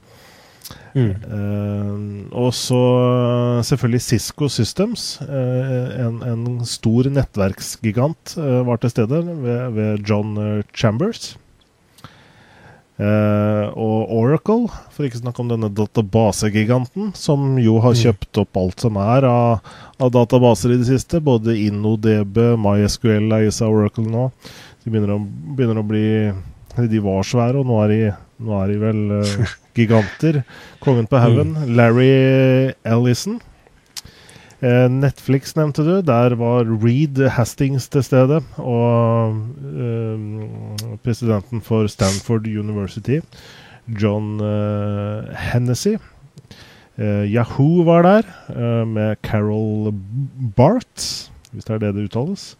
Mm. 0.91 2.27
og 2.35 2.49
så 2.55 2.79
selvfølgelig 3.63 4.01
Cisco 4.03 4.47
Systems, 4.51 5.05
en, 5.23 6.19
en, 6.23 6.43
stor 6.67 7.07
nettverksgigant, 7.11 8.35
var 8.67 8.79
til 8.79 8.91
stede 8.91 9.21
ved, 9.23 9.61
ved 9.75 10.03
John 10.07 10.35
Chambers. 10.75 11.33
Og 13.01 14.11
Oracle, 14.13 14.67
for 14.93 15.07
ikke 15.07 15.17
å 15.17 15.21
snakke 15.23 15.41
om 15.41 15.49
denne 15.49 15.69
databasegiganten, 15.73 17.11
som 17.17 17.55
jo 17.61 17.79
har 17.81 17.95
mm. 17.95 17.99
kjøpt 18.03 18.41
opp 18.43 18.59
alt 18.61 18.83
som 18.85 18.99
er 19.01 19.25
av, 19.25 19.71
av 19.97 20.11
databaser 20.13 20.75
i 20.75 20.79
det 20.81 20.89
siste. 20.91 21.21
Både 21.23 21.55
InnoDB, 21.57 22.37
MySQL 22.61 23.31
eies 23.39 23.61
av 23.65 23.73
Oracle 23.73 24.05
nå. 24.05 24.29
De 24.83 24.93
begynner 24.93 25.15
å, 25.15 25.21
begynner 25.57 25.81
å 25.81 25.85
bli 25.85 26.05
De 26.89 27.01
var 27.03 27.25
svære, 27.27 27.61
og 27.61 27.69
nå 27.69 27.79
er 27.83 27.91
de, 27.91 28.01
nå 28.41 28.57
er 28.61 28.71
de 28.71 28.81
vel 28.81 29.01
uh, 29.21 29.55
giganter. 29.77 30.43
Kongen 30.83 31.09
på 31.09 31.21
haugen. 31.21 31.55
Mm. 31.57 31.73
Larry 31.77 32.11
Ellison. 32.87 33.41
Uh, 34.61 34.87
Netflix 34.93 35.55
nevnte 35.57 35.85
du. 35.85 35.93
Der 36.05 36.35
var 36.37 36.69
Reed 36.69 37.17
Hastings 37.35 37.89
til 37.89 38.03
stede. 38.05 38.41
Og 38.57 39.33
uh, 39.33 40.97
presidenten 41.03 41.61
for 41.65 41.87
Stanford 41.87 42.47
University, 42.47 43.19
John 43.87 44.39
Hennessy. 45.51 45.97
Yahoo 47.01 47.83
var 47.87 48.03
der, 48.05 48.85
med 48.85 49.15
Carol 49.23 49.93
Bart, 50.55 51.31
hvis 51.51 51.65
det 51.65 51.73
er 51.73 51.79
det 51.79 51.95
det 51.95 52.03
uttales 52.11 52.55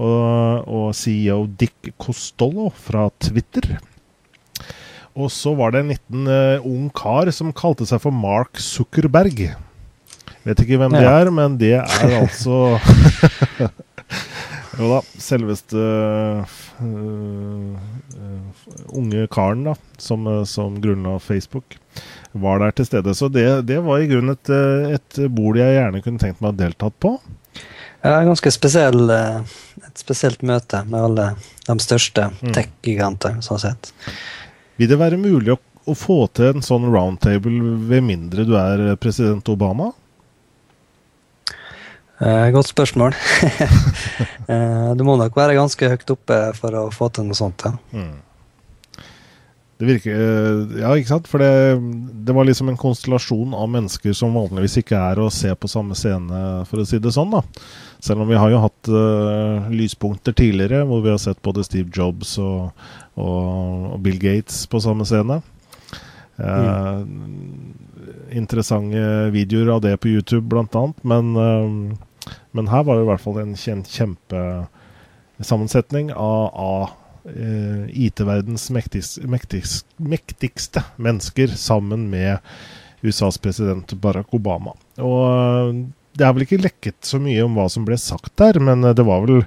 og, 0.00 0.68
og 0.68 0.90
CEO 0.96 1.44
Dick 1.60 1.92
Costolo 2.00 2.70
fra 2.72 3.08
Twitter. 3.20 3.76
Og 5.18 5.30
så 5.34 5.52
var 5.58 5.74
det 5.74 5.82
en 5.82 5.92
liten 5.92 6.28
uh, 6.30 6.66
ung 6.66 6.88
kar 6.94 7.28
som 7.34 7.54
kalte 7.56 7.88
seg 7.88 8.00
for 8.04 8.14
Mark 8.14 8.60
Zuckerberg. 8.62 9.50
Vet 10.46 10.62
ikke 10.64 10.78
hvem 10.80 10.96
ja. 10.96 11.00
det 11.02 11.10
er, 11.12 11.30
men 11.36 11.56
det 11.60 11.74
er 11.82 12.14
altså 12.22 12.78
Jo 14.80 14.86
da, 14.94 15.00
selveste 15.20 15.76
uh, 15.76 16.52
uh, 16.80 17.74
unge 18.96 19.26
karen 19.34 19.66
da, 19.66 19.74
som, 20.00 20.24
som 20.48 20.78
grunnla 20.80 21.18
Facebook, 21.20 21.76
var 22.32 22.62
der 22.62 22.72
til 22.78 22.88
stede. 22.88 23.14
Så 23.18 23.28
det, 23.28 23.44
det 23.68 23.82
var 23.84 24.00
i 24.00 24.08
grunnen 24.08 24.32
et, 24.32 24.52
et, 24.94 25.20
bord 25.28 25.58
jeg 25.60 25.76
gjerne 25.76 26.00
kunne 26.04 26.22
tenkt 26.22 26.40
meg 26.40 26.54
å 26.54 26.58
deltatt 26.62 26.96
på. 27.02 27.12
Ja, 28.00 28.22
ganske 28.24 28.52
spesiell, 28.54 29.10
et 29.12 30.00
spesielt 30.00 30.40
møte 30.46 30.80
med 30.88 31.02
alle 31.02 31.26
de 31.66 31.76
største 31.84 32.30
mm. 32.38 32.54
tech-gigantene, 32.56 33.44
sånn 33.44 33.60
sett. 33.60 33.92
Vil 34.80 34.88
det 34.88 34.96
være 35.02 35.20
mulig 35.20 35.52
å, 35.52 35.60
å 35.84 35.98
få 35.98 36.22
til 36.32 36.54
en 36.54 36.64
sånn 36.64 36.88
roundtable 36.88 37.74
ved 37.90 38.06
mindre 38.06 38.48
du 38.48 38.56
er 38.56 38.94
president 39.02 39.52
Obama? 39.52 39.90
Eh, 42.20 42.50
godt 42.52 42.68
spørsmål. 42.68 43.14
eh, 44.52 44.90
du 44.96 45.04
må 45.08 45.16
nok 45.16 45.36
være 45.36 45.56
ganske 45.56 45.88
høyt 45.88 46.10
oppe 46.12 46.40
for 46.58 46.76
å 46.76 46.88
få 46.92 47.08
til 47.14 47.30
noe 47.30 47.38
sånt. 47.38 47.64
ja. 47.64 47.76
Mm. 47.96 48.18
Det 49.80 49.86
virker 49.88 50.12
eh, 50.12 50.80
Ja, 50.82 50.90
ikke 50.92 51.08
sant? 51.14 51.28
For 51.30 51.40
det, 51.40 51.78
det, 52.26 52.34
var 52.36 52.44
liksom 52.44 52.68
en 52.68 52.80
konstellasjon 52.80 53.54
av 53.56 53.70
mennesker 53.72 54.12
som 54.16 54.36
vanligvis 54.36 54.82
ikke 54.82 54.98
er 55.00 55.22
å 55.22 55.30
se 55.32 55.54
på 55.56 55.70
samme 55.72 55.96
scene, 55.96 56.42
for 56.68 56.82
å 56.82 56.84
si 56.88 57.00
det 57.00 57.14
sånn. 57.16 57.32
da. 57.32 57.40
Selv 58.04 58.26
om 58.26 58.28
vi 58.28 58.36
har 58.36 58.52
jo 58.52 58.60
hatt 58.60 58.90
uh, 58.92 59.70
lyspunkter 59.72 60.36
tidligere, 60.36 60.82
hvor 60.88 61.00
vi 61.04 61.12
har 61.12 61.20
sett 61.20 61.40
både 61.44 61.64
Steve 61.64 61.88
Jobs 61.92 62.36
og, 62.40 62.76
og, 63.16 63.88
og 63.94 63.98
Bill 64.04 64.20
Gates 64.20 64.66
på 64.68 64.80
samme 64.84 65.08
scene. 65.08 65.40
Uh, 66.36 67.00
mm. 67.00 67.72
Interessante 68.40 69.32
videoer 69.32 69.74
av 69.78 69.82
det 69.84 69.96
på 70.00 70.12
YouTube, 70.12 70.44
blant 70.52 70.76
annet. 70.76 71.04
Men 71.08 71.32
uh, 71.36 72.08
men 72.56 72.70
her 72.72 72.82
var 72.86 72.94
det 72.96 73.04
i 73.04 73.10
hvert 73.10 73.24
fall 73.24 73.38
en 73.42 73.56
kjempesammensetning 73.58 76.06
av, 76.14 76.42
av 76.54 76.82
eh, 77.30 77.82
IT-verdens 78.06 78.64
mektigste, 78.74 79.18
mektigste, 79.30 79.86
mektigste, 79.96 80.80
mennesker 80.96 81.48
sammen 81.56 82.00
med 82.12 82.32
USAs 83.00 83.38
president 83.38 83.92
Barack 84.00 84.34
Obama. 84.36 84.72
Og 85.00 85.22
eh, 85.28 85.74
det 86.18 86.26
er 86.26 86.32
vel 86.34 86.44
ikke 86.44 86.64
lekket 86.64 86.98
så 87.06 87.18
mye 87.22 87.44
om 87.44 87.54
hva 87.56 87.68
som 87.72 87.84
ble 87.86 87.96
sagt 88.00 88.32
der, 88.40 88.60
men 88.62 88.84
eh, 88.84 88.96
det 88.96 89.04
var 89.06 89.22
vel 89.24 89.44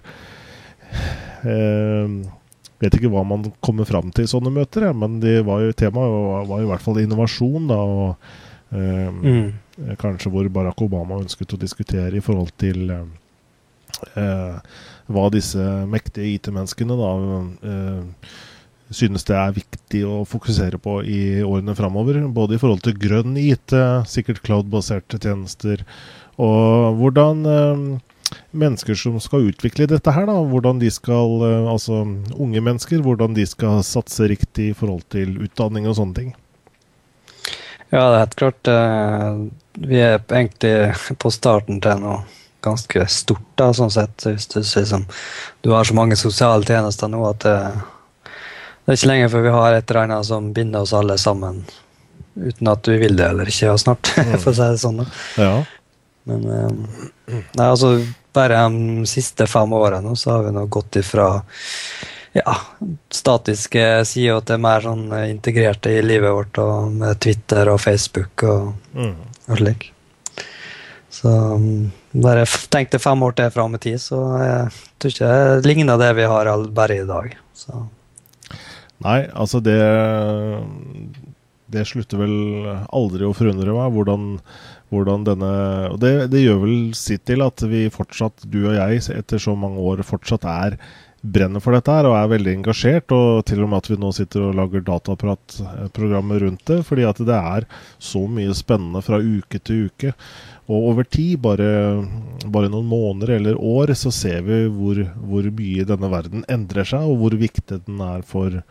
eh, 1.44 2.08
vet 2.84 2.98
ikke 2.98 3.12
hva 3.14 3.24
man 3.28 3.46
kommer 3.64 3.88
fram 3.88 4.12
til 4.12 4.28
i 4.28 4.32
sånne 4.32 4.52
møter, 4.54 4.90
men 4.98 5.20
det 5.24 5.42
var 5.48 5.64
jo, 5.64 5.76
temaet 5.78 6.14
var, 6.14 6.48
var 6.50 6.64
i 6.64 6.70
hvert 6.72 6.84
fall 6.84 7.00
innovasjon. 7.04 7.70
da, 7.72 7.80
og 7.80 8.53
eh, 8.74 9.10
mm. 9.10 9.52
Kanskje 10.02 10.30
hvor 10.34 10.48
Barack 10.54 10.82
Obama 10.86 11.22
ønsket 11.22 11.56
å 11.56 11.62
diskutere 11.62 12.20
i 12.20 12.24
forhold 12.24 12.52
til 12.62 12.92
uh, 12.94 14.58
hva 15.10 15.24
disse 15.34 15.64
mektige 15.90 16.36
IT-menneskene 16.36 16.98
da 17.00 17.10
uh, 17.18 18.28
synes 18.94 19.26
det 19.28 19.36
er 19.38 19.56
viktig 19.56 20.04
å 20.08 20.22
fokusere 20.28 20.80
på 20.82 21.00
i 21.08 21.22
årene 21.44 21.76
framover. 21.78 22.20
Både 22.34 22.58
i 22.58 22.62
forhold 22.62 22.84
til 22.86 22.98
grønn 23.00 23.38
IT, 23.40 23.76
sikkert 24.10 24.44
cloud-baserte 24.46 25.20
tjenester, 25.22 25.84
og 26.42 27.00
hvordan 27.00 27.44
eh, 27.46 27.84
mennesker 28.58 28.98
som 28.98 29.20
skal 29.22 29.50
utvikle 29.52 29.88
dette 29.90 30.14
her, 30.16 30.28
da, 30.30 30.38
hvordan 30.50 30.82
de 30.82 30.90
skal, 30.94 31.36
eh, 31.46 31.70
altså 31.70 32.04
unge 32.34 32.64
mennesker, 32.64 33.04
hvordan 33.06 33.38
de 33.38 33.46
skal 33.50 33.84
satse 33.86 34.30
riktig 34.32 34.72
i 34.72 34.78
forhold 34.78 35.06
til 35.14 35.38
utdanning 35.46 35.90
og 35.90 36.00
sånne 36.00 36.20
ting. 36.20 36.34
Ja, 37.94 38.08
det 38.10 38.16
er 38.16 38.24
helt 38.24 38.40
klart. 38.40 38.68
Eh, 38.68 39.36
vi 39.86 40.00
er 40.02 40.18
egentlig 40.18 41.18
på 41.22 41.30
starten 41.34 41.82
til 41.82 42.02
noe 42.02 42.24
ganske 42.64 43.06
stort, 43.12 43.46
da, 43.60 43.70
sånn 43.76 43.92
sett. 43.94 44.26
Hvis 44.26 44.48
du, 44.50 44.62
liksom, 44.64 45.06
du 45.62 45.74
har 45.76 45.86
så 45.86 45.96
mange 45.98 46.18
sosiale 46.18 46.66
tjenester 46.66 47.12
nå 47.12 47.22
at 47.28 47.44
det, 47.46 47.58
det 48.24 48.94
er 48.94 48.98
ikke 48.98 49.12
lenge 49.12 49.30
før 49.34 49.46
vi 49.46 49.54
har 49.58 49.78
et 49.78 49.92
eller 49.92 50.06
annet 50.08 50.30
som 50.30 50.50
binder 50.56 50.86
oss 50.86 50.96
alle 50.98 51.20
sammen. 51.22 51.62
Uten 52.34 52.72
at 52.72 52.90
vi 52.90 52.98
vil 53.04 53.18
det 53.20 53.30
eller 53.30 53.52
ikke, 53.52 53.68
ja, 53.70 53.78
snart, 53.78 54.10
for 54.42 54.54
å 54.54 54.58
si 54.58 54.64
det 54.64 54.82
sånn. 54.82 55.04
Ja. 55.38 55.54
Men 56.30 56.48
um, 56.48 56.82
nei, 57.28 57.68
altså, 57.68 57.98
bare 58.34 58.64
de 58.74 59.06
siste 59.12 59.46
fem 59.50 59.76
årene 59.76 60.16
så 60.18 60.38
har 60.38 60.48
vi 60.48 60.56
nå 60.56 60.66
gått 60.72 60.98
ifra 61.04 61.28
ja, 62.34 62.56
statiske 63.14 63.84
sider 64.10 64.42
til 64.48 64.62
mer 64.64 64.84
sånn 64.84 65.06
eh, 65.14 65.30
integrerte 65.32 65.92
i 65.94 66.04
livet 66.06 66.34
vårt, 66.34 66.60
og 66.62 66.94
med 66.98 67.20
Twitter 67.22 67.70
og 67.74 67.82
Facebook 67.84 68.46
og, 68.50 68.72
mm. 68.98 69.18
og 69.50 69.60
slik. 69.62 69.90
Så 71.14 71.30
um, 71.30 71.92
bare 72.26 72.48
tenk 72.74 72.90
deg 72.94 73.04
fem 73.04 73.22
år 73.26 73.36
til 73.38 73.52
fram 73.54 73.78
i 73.78 73.82
tid, 73.82 74.02
så 74.02 74.20
jeg 74.42 74.72
tror 74.98 75.14
ikke 75.14 75.34
det 75.62 75.70
ligner 75.70 76.02
det 76.02 76.10
vi 76.18 76.30
har 76.32 76.50
bare 76.74 76.98
i 77.04 77.06
dag. 77.08 77.36
Så. 77.54 77.86
Nei, 79.04 79.20
altså 79.30 79.60
det 79.62 79.78
Det 81.74 81.84
slutter 81.90 82.22
vel 82.22 82.36
aldri 82.94 83.26
å 83.26 83.34
forundre 83.34 83.74
meg 83.76 83.94
hvordan, 83.94 84.26
hvordan 84.94 85.26
denne 85.26 85.54
Og 85.92 85.98
det, 86.02 86.30
det 86.34 86.44
gjør 86.44 86.60
vel 86.64 86.76
sitt 86.98 87.26
til 87.30 87.42
at 87.46 87.62
vi 87.70 87.88
fortsatt, 87.94 88.46
du 88.46 88.64
og 88.68 88.78
jeg, 88.78 89.02
etter 89.14 89.42
så 89.42 89.56
mange 89.58 89.82
år 89.82 90.04
fortsatt 90.08 90.46
er 90.50 90.78
brenner 91.24 91.64
for 91.64 91.72
dette 91.76 91.94
her 91.96 92.08
og 92.10 92.18
er 92.20 92.32
veldig 92.34 92.54
engasjert. 92.60 93.14
Og 93.16 93.44
til 93.48 93.64
og 93.64 93.72
med 93.72 93.84
at 93.84 93.92
vi 93.92 94.00
nå 94.02 94.12
sitter 94.16 94.48
og 94.50 94.58
lager 94.60 94.84
datapratprogrammer 94.88 96.44
rundt 96.46 96.66
det. 96.70 96.82
Fordi 96.88 97.08
at 97.08 97.22
det 97.24 97.38
er 97.38 97.68
så 97.98 98.26
mye 98.28 98.56
spennende 98.58 99.04
fra 99.06 99.22
uke 99.24 99.62
til 99.64 99.88
uke. 99.90 100.14
Og 100.72 100.90
over 100.94 101.08
tid, 101.08 101.38
bare, 101.44 101.70
bare 102.48 102.72
noen 102.72 102.88
måneder 102.88 103.36
eller 103.38 103.60
år, 103.60 103.96
så 104.00 104.12
ser 104.16 104.46
vi 104.48 104.64
hvor, 104.72 105.02
hvor, 105.20 105.50
mye 105.60 105.88
denne 105.88 106.12
verden 106.12 106.46
endrer 106.52 106.88
seg, 106.88 107.04
og 107.04 107.20
hvor 107.20 107.36
viktig 107.40 107.82
den 107.84 108.00
er 108.04 108.24
for, 108.28 108.62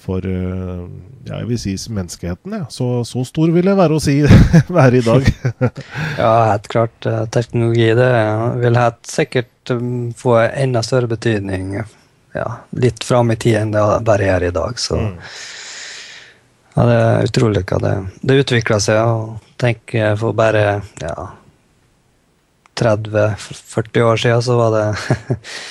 for 0.00 0.24
ja, 0.24 1.40
jeg 1.42 1.48
vil 1.50 1.60
si 1.60 1.74
menneskeheten. 1.92 2.54
Ja. 2.60 2.66
Så, 2.72 3.04
så 3.08 3.24
stor 3.28 3.52
vil 3.52 3.68
jeg 3.68 3.78
være 3.78 3.98
å 3.98 4.02
si 4.02 4.16
være 4.78 5.00
i 5.00 5.04
dag. 5.04 5.28
ja, 6.22 6.32
helt 6.52 6.68
klart. 6.72 6.96
Eh, 7.06 7.24
teknologi 7.34 7.90
det 7.98 8.10
vil 8.62 8.80
helt 8.80 9.02
sikkert 9.10 9.52
Um, 9.70 10.12
få 10.12 10.36
enda 10.38 10.82
større 10.82 11.06
betydning 11.06 11.82
ja, 12.32 12.52
litt 12.70 13.04
fram 13.04 13.30
i 13.30 13.36
tid 13.36 13.56
enn 13.56 13.72
det 13.72 13.82
bare 14.04 14.28
er 14.36 14.46
i 14.48 14.50
dag. 14.54 14.78
Så 14.80 14.96
mm. 14.96 15.14
ja, 16.74 16.86
det 16.88 16.96
er 16.96 17.28
utrolig 17.28 17.64
hva 17.68 17.80
det, 17.82 17.94
det 18.22 18.38
utvikler 18.44 18.82
seg. 18.82 19.02
og 19.02 19.54
tenk 19.60 19.96
For 20.20 20.36
bare 20.36 20.64
ja, 21.02 21.14
30-40 22.78 24.06
år 24.06 24.22
siden 24.22 24.44
så 24.46 24.58
var 24.60 24.76
det 24.76 24.86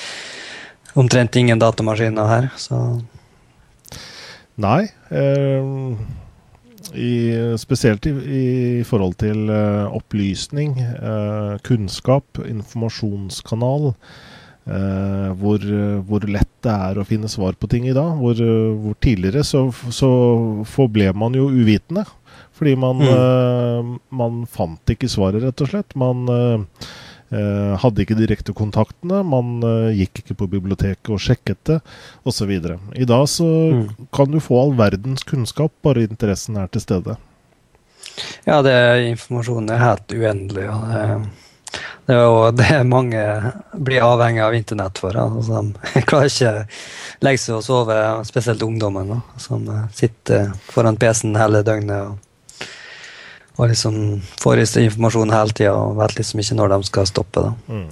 omtrent 1.00 1.36
ingen 1.40 1.62
datamaskiner 1.62 2.34
her. 2.34 2.50
Så 2.56 2.82
Nei. 4.58 4.88
Eh, 5.14 5.74
i, 6.98 7.12
spesielt 7.60 8.06
i, 8.08 8.14
i, 8.14 8.84
forhold 8.86 9.18
til 9.20 9.50
uh, 9.50 9.90
opplysning, 9.92 10.78
uh, 10.80 11.58
kunnskap, 11.66 12.40
informasjonskanal. 12.46 13.92
Uh, 14.68 15.30
hvor, 15.40 15.62
hvor, 16.04 16.24
lett 16.28 16.50
det 16.64 16.72
er 16.74 16.98
å 17.00 17.06
finne 17.08 17.30
svar 17.32 17.54
på 17.56 17.70
ting 17.72 17.86
i 17.88 17.96
dag. 17.96 18.16
Hvor, 18.20 18.40
hvor 18.82 18.96
tidligere 19.04 19.44
så, 19.46 19.66
så 19.94 20.10
forble 20.68 21.12
man 21.16 21.36
jo 21.38 21.50
uvitende. 21.52 22.06
Fordi 22.58 22.74
man, 22.74 22.98
mm. 22.98 23.92
man 24.18 24.40
fant 24.50 24.90
ikke 24.90 25.10
svaret, 25.10 25.44
rett 25.44 25.62
og 25.62 25.70
slett. 25.70 25.94
Man 25.98 26.24
Eh, 26.26 26.64
hadde 27.30 28.04
ikke 28.04 28.16
direktekontaktene, 28.16 29.20
man 29.26 29.58
eh, 29.66 29.96
gikk 30.00 30.22
ikke 30.22 30.36
på 30.42 30.50
biblioteket 30.54 31.10
og 31.12 31.20
sjekket 31.20 31.60
det, 31.68 31.78
osv. 32.24 32.52
I 32.52 33.08
dag 33.08 33.24
så 33.28 33.48
mm. 33.48 33.82
kan 34.14 34.32
du 34.32 34.40
få 34.40 34.62
all 34.62 34.72
verdens 34.78 35.26
kunnskap, 35.28 35.74
bare 35.84 36.06
interessen 36.08 36.56
er 36.56 36.70
til 36.72 36.84
stede. 36.84 37.18
Ja, 38.48 38.62
det, 38.64 38.78
informasjonen 39.10 39.68
er 39.74 39.84
helt 39.84 40.14
uendelig. 40.16 40.64
og 40.72 40.86
det, 40.88 41.02
det 42.08 42.16
er 42.16 42.24
jo 42.24 42.38
det 42.56 42.78
mange 42.88 43.24
blir 43.76 44.06
avhengig 44.06 44.42
av 44.46 44.56
internett 44.56 44.98
for. 45.02 45.18
Altså, 45.20 45.60
de 45.92 46.02
klarer 46.08 46.32
ikke 46.32 46.54
legge 47.26 47.42
seg 47.42 47.58
og 47.58 47.66
sove, 47.66 47.98
spesielt 48.28 48.64
ungdommen, 48.64 49.12
da, 49.12 49.20
som 49.42 49.68
sitter 49.94 50.48
foran 50.72 50.96
PC-en 50.96 51.36
hele 51.38 51.62
døgnet. 51.66 52.08
og 52.08 52.27
og 53.58 53.72
liksom 53.72 53.96
får 54.38 54.62
i 54.62 54.66
seg 54.70 54.86
informasjon 54.86 55.34
hele 55.34 55.54
tida 55.56 55.74
og 55.74 55.96
vet 55.98 56.14
liksom 56.20 56.42
ikke 56.42 56.58
når 56.60 56.74
de 56.74 56.78
skal 56.86 57.08
stoppe. 57.10 57.42
da. 57.42 57.54
Mm. 57.66 57.88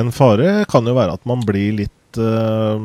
En 0.00 0.12
fare 0.14 0.60
kan 0.70 0.86
jo 0.86 0.96
være 0.96 1.16
at 1.16 1.24
man 1.28 1.42
blir 1.44 1.74
litt 1.82 2.20
uh, 2.20 2.80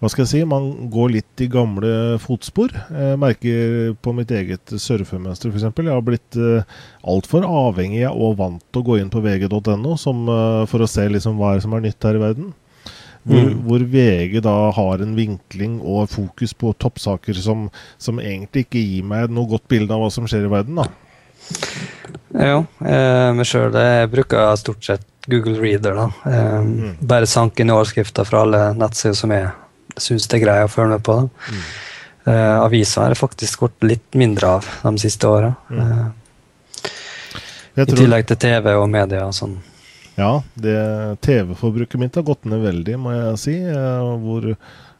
Hva 0.00 0.10
skal 0.10 0.24
jeg 0.24 0.30
si? 0.30 0.40
Man 0.48 0.90
går 0.92 1.12
litt 1.16 1.42
i 1.42 1.48
gamle 1.50 2.18
fotspor. 2.22 2.72
Jeg 2.72 3.20
merker 3.20 3.94
på 4.04 4.14
mitt 4.16 4.32
eget 4.34 4.72
surfemønster 4.72 5.52
f.eks. 5.52 5.68
Jeg 5.68 5.92
har 5.92 6.04
blitt 6.06 6.40
uh, 6.40 6.64
altfor 7.08 7.46
avhengig 7.48 8.06
og 8.10 8.38
vant 8.40 8.64
til 8.70 8.82
å 8.82 8.88
gå 8.88 8.98
inn 9.00 9.12
på 9.12 9.22
vg.no 9.24 9.60
uh, 9.96 10.64
for 10.70 10.84
å 10.84 10.90
se 10.90 11.08
liksom 11.08 11.40
hva 11.40 11.56
som 11.62 11.76
er 11.76 11.88
nytt 11.88 12.08
her 12.08 12.20
i 12.20 12.24
verden. 12.24 12.52
Hvor, 13.22 13.44
mm. 13.46 13.58
hvor, 13.68 13.84
VG 13.86 14.40
da 14.42 14.56
har 14.74 15.02
en 15.04 15.14
vinkling 15.14 15.76
og 15.78 16.10
fokus 16.10 16.56
på 16.58 16.72
toppsaker 16.82 17.36
som, 17.38 17.68
som, 17.94 18.18
egentlig 18.18 18.66
ikke 18.66 18.82
gir 18.82 19.06
meg 19.06 19.30
noe 19.30 19.46
godt 19.52 19.68
bilde 19.70 19.94
av 19.94 20.02
hva 20.02 20.08
som 20.10 20.26
skjer 20.26 20.48
i 20.48 20.50
verden. 20.50 20.82
da. 20.82 20.88
Jo, 22.32 22.62
eh, 22.82 23.28
meg 23.36 23.46
sjøl 23.46 23.76
bruker 24.10 24.56
stort 24.58 24.82
sett 24.86 25.06
Google 25.30 25.60
Reader. 25.60 25.94
da. 25.94 26.32
Eh, 26.32 26.60
mm. 26.60 26.96
Bare 27.00 27.30
sank 27.30 27.60
inn 27.60 27.70
overskrifter 27.70 28.26
fra 28.26 28.42
alle 28.42 28.62
nettsider 28.74 29.14
som 29.14 29.34
jeg 29.34 29.50
syns 30.00 30.26
det 30.26 30.40
er 30.40 30.44
greit 30.46 30.66
å 30.66 30.72
følge 30.72 30.96
med 30.96 31.04
på. 31.06 31.20
da. 31.20 31.52
Mm. 31.52 31.62
Eh, 32.24 32.62
aviser 32.62 33.02
har 33.02 33.14
faktisk 33.18 33.66
gått 33.66 33.86
litt 33.86 34.14
mindre 34.14 34.56
av 34.58 34.66
de 34.82 34.98
siste 34.98 35.28
åra. 35.28 35.54
Mm. 35.70 35.80
Eh, 35.80 36.06
I 37.82 37.86
tillegg 37.86 38.26
til 38.28 38.36
TV 38.36 38.74
og 38.76 38.88
media 38.90 39.26
og 39.26 39.34
sånn. 39.34 39.56
Ja, 40.18 40.42
TV-forbruket 41.24 42.00
mitt 42.00 42.16
har 42.18 42.26
gått 42.26 42.44
ned 42.44 42.60
veldig, 42.64 42.96
må 43.00 43.14
jeg 43.14 43.40
si. 43.40 43.54
Hvor, 44.24 44.48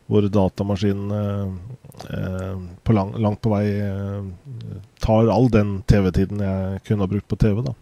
hvor, 0.09 0.29
datamaskinen 0.33 1.13
eh, 1.13 2.57
på 2.83 2.97
lang, 2.97 3.13
langt 3.21 3.43
på 3.45 3.53
vei 3.53 3.67
tar 5.05 5.29
all 5.35 5.51
den 5.53 5.79
TV-tiden 5.91 6.41
jeg 6.41 6.83
kunne 6.89 7.05
ha 7.05 7.13
brukt 7.13 7.29
på 7.29 7.39
TV. 7.45 7.61
Da. 7.67 7.77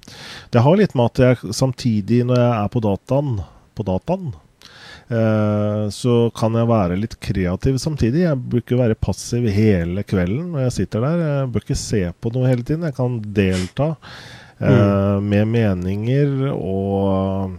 Det 0.51 0.66
har 0.66 0.78
litt 0.81 0.99
med 0.99 1.12
at 1.12 1.24
jeg 1.24 1.57
samtidig, 1.57 2.24
når 2.26 2.43
jeg 2.43 2.53
er 2.59 2.70
på 2.74 2.85
dataen, 2.85 3.35
på 3.78 3.87
dataen 3.87 4.33
Eh, 5.11 5.85
så 5.91 6.28
kan 6.39 6.55
jeg 6.55 6.68
være 6.70 6.99
litt 7.01 7.16
kreativ 7.22 7.81
samtidig. 7.83 8.22
Jeg 8.28 8.39
bør 8.39 8.62
ikke 8.62 8.78
være 8.78 8.99
passiv 9.07 9.49
hele 9.51 10.05
kvelden 10.07 10.53
når 10.53 10.68
jeg 10.68 10.76
sitter 10.76 11.07
der. 11.07 11.24
Jeg 11.24 11.49
bør 11.51 11.64
ikke 11.66 11.81
se 11.81 12.03
på 12.14 12.31
noe 12.35 12.51
hele 12.51 12.66
tiden. 12.66 12.87
Jeg 12.87 12.97
kan 12.99 13.16
delta 13.41 13.89
eh, 13.97 14.05
mm. 14.61 15.28
med 15.28 15.48
meninger 15.48 16.32
og 16.52 17.54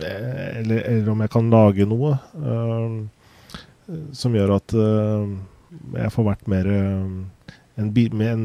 eh, 0.00 0.60
eller, 0.60 0.80
eller, 0.80 1.10
om 1.12 1.22
jeg 1.24 1.32
kan 1.32 1.50
lage 1.52 1.86
noe 1.88 2.16
som 4.16 4.32
gjør 4.32 4.54
at 4.54 4.72
jeg 4.74 6.12
får 6.14 6.24
vært 6.24 6.46
mer 6.48 6.68
en, 6.72 7.16
en 7.76 7.90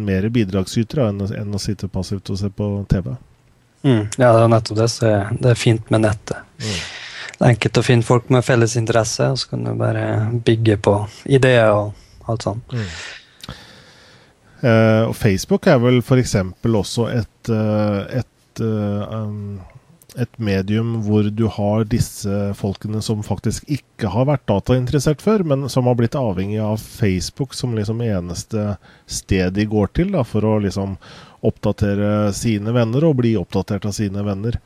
mer 0.04 0.28
bidragsyter 0.36 1.06
enn, 1.06 1.22
enn, 1.32 1.56
å 1.56 1.62
sitte 1.62 1.88
passivt 1.88 2.32
og 2.34 2.40
se 2.42 2.50
på 2.52 2.68
TV. 2.92 3.14
Mm, 3.88 4.04
ja, 4.20 4.34
det 4.36 4.42
er 4.42 4.52
nettopp 4.52 4.80
det. 4.82 4.90
Så 4.92 5.14
det 5.40 5.54
er 5.54 5.62
fint 5.62 5.94
med 5.94 6.04
nettet. 6.04 6.44
Mm 6.60 6.82
det 7.40 7.46
er 7.46 7.54
enkelt 7.54 7.78
å 7.80 7.86
finne 7.88 8.04
folk 8.04 8.32
med 8.36 8.44
felles 8.44 8.74
interesse, 8.76 9.30
og 9.32 9.40
så 9.40 9.54
kan 9.54 9.62
du 9.64 9.72
bare 9.80 10.04
bygge 10.44 10.76
på 10.84 10.96
ideer 11.32 11.72
og 11.72 11.94
alt 12.28 12.44
sånt. 12.44 12.74
Mm. 12.76 12.90
Uh, 14.60 15.08
og 15.08 15.16
Facebook 15.16 15.68
er 15.72 15.80
vel 15.80 16.02
f.eks. 16.04 16.36
også 16.68 17.06
et, 17.14 17.52
uh, 17.52 18.02
et, 18.12 18.60
uh, 18.60 19.22
um, 19.24 19.62
et, 20.20 20.34
medium 20.36 20.98
hvor 21.06 21.30
du 21.32 21.46
har 21.56 21.86
disse 21.88 22.42
folkene 22.60 23.00
som 23.06 23.24
faktisk 23.24 23.70
ikke 23.72 24.12
har 24.12 24.28
vært 24.28 24.44
datainteressert 24.52 25.24
før, 25.24 25.46
men 25.48 25.70
som 25.72 25.88
har 25.88 25.96
blitt 25.96 26.18
avhengig 26.20 26.60
av 26.60 26.76
Facebook 26.84 27.56
som 27.56 27.78
liksom 27.78 28.04
eneste 28.04 28.76
sted 29.08 29.56
de 29.56 29.68
går 29.70 29.96
til 29.96 30.12
da, 30.18 30.26
for 30.28 30.44
å 30.44 30.58
liksom 30.66 30.98
oppdatere 31.40 32.34
sine 32.36 32.76
venner 32.76 33.08
og 33.08 33.22
bli 33.22 33.38
oppdatert 33.40 33.88
av 33.88 33.96
sine 33.96 34.26
venner. 34.28 34.60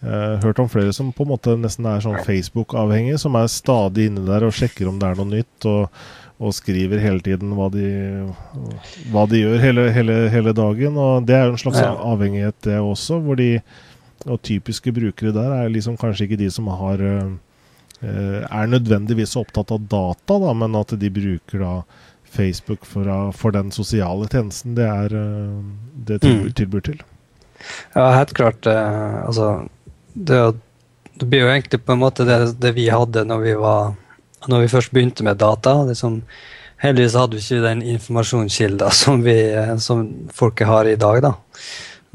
Jeg 0.00 0.38
hørt 0.44 0.62
om 0.62 0.70
flere 0.70 0.94
som 0.96 1.10
på 1.12 1.26
en 1.26 1.32
måte 1.34 1.58
nesten 1.60 1.84
er 1.90 2.00
sånn 2.00 2.22
Facebook-avhengige, 2.24 3.18
som 3.20 3.34
er 3.36 3.50
stadig 3.52 4.06
inne 4.08 4.22
der 4.24 4.46
og 4.46 4.54
sjekker 4.56 4.88
om 4.88 5.02
det 5.02 5.10
er 5.10 5.18
noe 5.18 5.28
nytt, 5.34 5.66
og, 5.68 5.90
og 6.40 6.54
skriver 6.56 7.02
hele 7.02 7.20
tiden 7.20 7.52
hva 7.52 7.68
de, 7.72 7.84
hva 9.12 9.26
de 9.28 9.42
gjør 9.42 9.60
hele, 9.60 9.86
hele, 9.92 10.16
hele, 10.32 10.54
dagen. 10.56 10.96
Og 10.96 11.26
Det 11.28 11.36
er 11.36 11.46
jo 11.46 11.54
en 11.54 11.60
slags 11.60 11.82
ja. 11.82 11.92
avhengighet, 11.92 12.56
det 12.64 12.78
også. 12.80 13.20
hvor 13.20 13.36
de, 13.36 13.60
Og 14.24 14.40
typiske 14.42 14.92
brukere 14.92 15.32
der 15.32 15.52
er 15.52 15.68
liksom 15.72 15.96
kanskje 15.96 16.26
ikke 16.26 16.40
de 16.40 16.50
som 16.52 16.66
har 16.68 17.00
uh, 17.00 17.30
er 18.00 18.66
nødvendigvis 18.68 19.36
opptatt 19.36 19.70
av 19.72 19.84
data, 19.88 20.38
da, 20.38 20.52
men 20.52 20.76
at 20.76 20.92
de 21.00 21.10
bruker 21.10 21.60
da 21.60 21.74
Facebook 22.30 22.84
for, 22.86 23.08
for 23.32 23.50
den 23.50 23.72
sosiale 23.72 24.28
tjenesten 24.28 24.76
det 24.76 24.86
er 24.88 25.14
uh, 25.16 25.60
det 25.94 26.20
tilbyr, 26.20 26.50
mm. 26.50 26.56
tilbyr 26.56 26.84
til. 26.88 27.00
Ja, 27.94 28.10
helt 28.16 28.32
klart. 28.36 28.64
Uh, 28.66 29.26
altså 29.26 29.68
det, 30.14 30.40
det, 31.14 31.26
blir 31.26 31.44
jo 31.44 31.52
egentlig 31.52 31.84
på 31.84 31.96
en 31.96 32.00
måte 32.04 32.24
det, 32.24 32.38
det, 32.60 32.72
vi 32.76 32.88
hadde 32.88 33.24
når 33.28 33.44
vi 33.44 33.56
var 33.60 33.92
når 34.48 34.64
vi 34.64 34.72
først 34.72 34.92
begynte 34.94 35.26
med 35.26 35.40
data. 35.40 35.74
Liksom, 35.88 36.20
heldigvis 36.80 37.16
hadde 37.18 37.36
vi 37.38 37.44
ikke 37.44 37.62
den 37.66 37.84
informasjonskilda 37.96 38.90
som, 39.02 39.24
vi, 39.26 39.38
som 39.82 40.04
folket 40.34 40.70
har 40.70 40.88
i 40.88 40.98
dag. 41.00 41.22
da. 41.26 41.34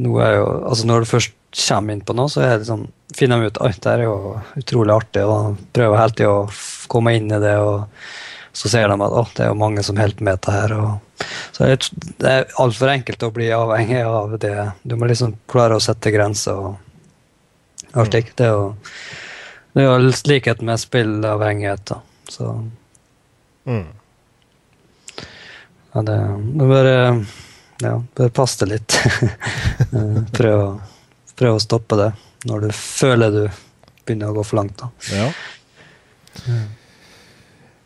Jo, 0.01 0.19
altså 0.19 0.87
når 0.89 1.03
du 1.03 1.11
først 1.13 1.35
kommer 1.55 1.95
inn 1.95 2.03
på 2.03 2.15
noe, 2.17 2.27
så 2.31 2.43
liksom, 2.43 2.87
finner 3.15 3.39
de 3.39 3.51
ut 3.51 3.59
at 3.63 3.81
det 3.83 3.93
er 3.93 4.05
jo 4.09 4.15
utrolig 4.59 4.95
artig, 4.95 5.23
og 5.23 5.59
prøver 5.75 6.01
hele 6.01 6.17
tida 6.17 6.33
å 6.33 6.47
komme 6.91 7.15
inn 7.15 7.29
i 7.31 7.41
det. 7.41 7.55
og 7.63 7.85
Så 8.55 8.71
ser 8.71 8.89
de 8.91 8.97
at 8.97 9.19
å, 9.21 9.25
det 9.37 9.45
er 9.45 9.53
jo 9.53 9.59
mange 9.61 9.83
som 9.85 9.99
holder 9.99 10.25
med 10.25 10.35
dette 10.35 10.55
her. 10.55 10.75
Og, 10.75 11.27
så 11.55 11.69
det 11.71 12.31
er 12.31 12.49
altfor 12.59 12.91
enkelt 12.91 13.23
å 13.23 13.31
bli 13.35 13.53
avhengig 13.55 14.01
av 14.03 14.35
det. 14.41 14.57
Du 14.83 14.97
må 14.99 15.07
liksom 15.07 15.37
klare 15.51 15.77
å 15.77 15.83
sette 15.83 16.11
grenser. 16.11 16.59
og 16.59 16.81
artig. 17.95 18.31
Det 18.35 18.45
er 18.45 18.51
jo, 18.51 18.75
det 19.73 19.83
er 19.83 19.89
jo 19.89 20.11
likhet 20.31 20.63
med 20.65 20.81
spillavhengighet, 20.81 21.85
da. 21.91 22.01
Så 22.31 22.49
mm. 23.65 23.87
Ja, 25.93 26.01
det, 26.01 26.17
det 26.59 26.69
bør 26.69 26.89
Ja, 27.83 27.93
bør 28.15 28.31
passe 28.35 28.65
det 28.65 28.77
litt. 28.77 28.97
prøv, 30.37 30.55
å, 30.55 30.69
prøv 31.35 31.57
å 31.57 31.63
stoppe 31.63 31.99
det 31.99 32.09
når 32.45 32.67
du 32.67 32.71
føler 32.77 33.33
du 33.33 33.43
begynner 34.05 34.31
å 34.31 34.37
gå 34.37 34.43
for 34.45 34.59
langt, 34.61 34.77
da. 34.77 34.89
Ja. 35.09 35.29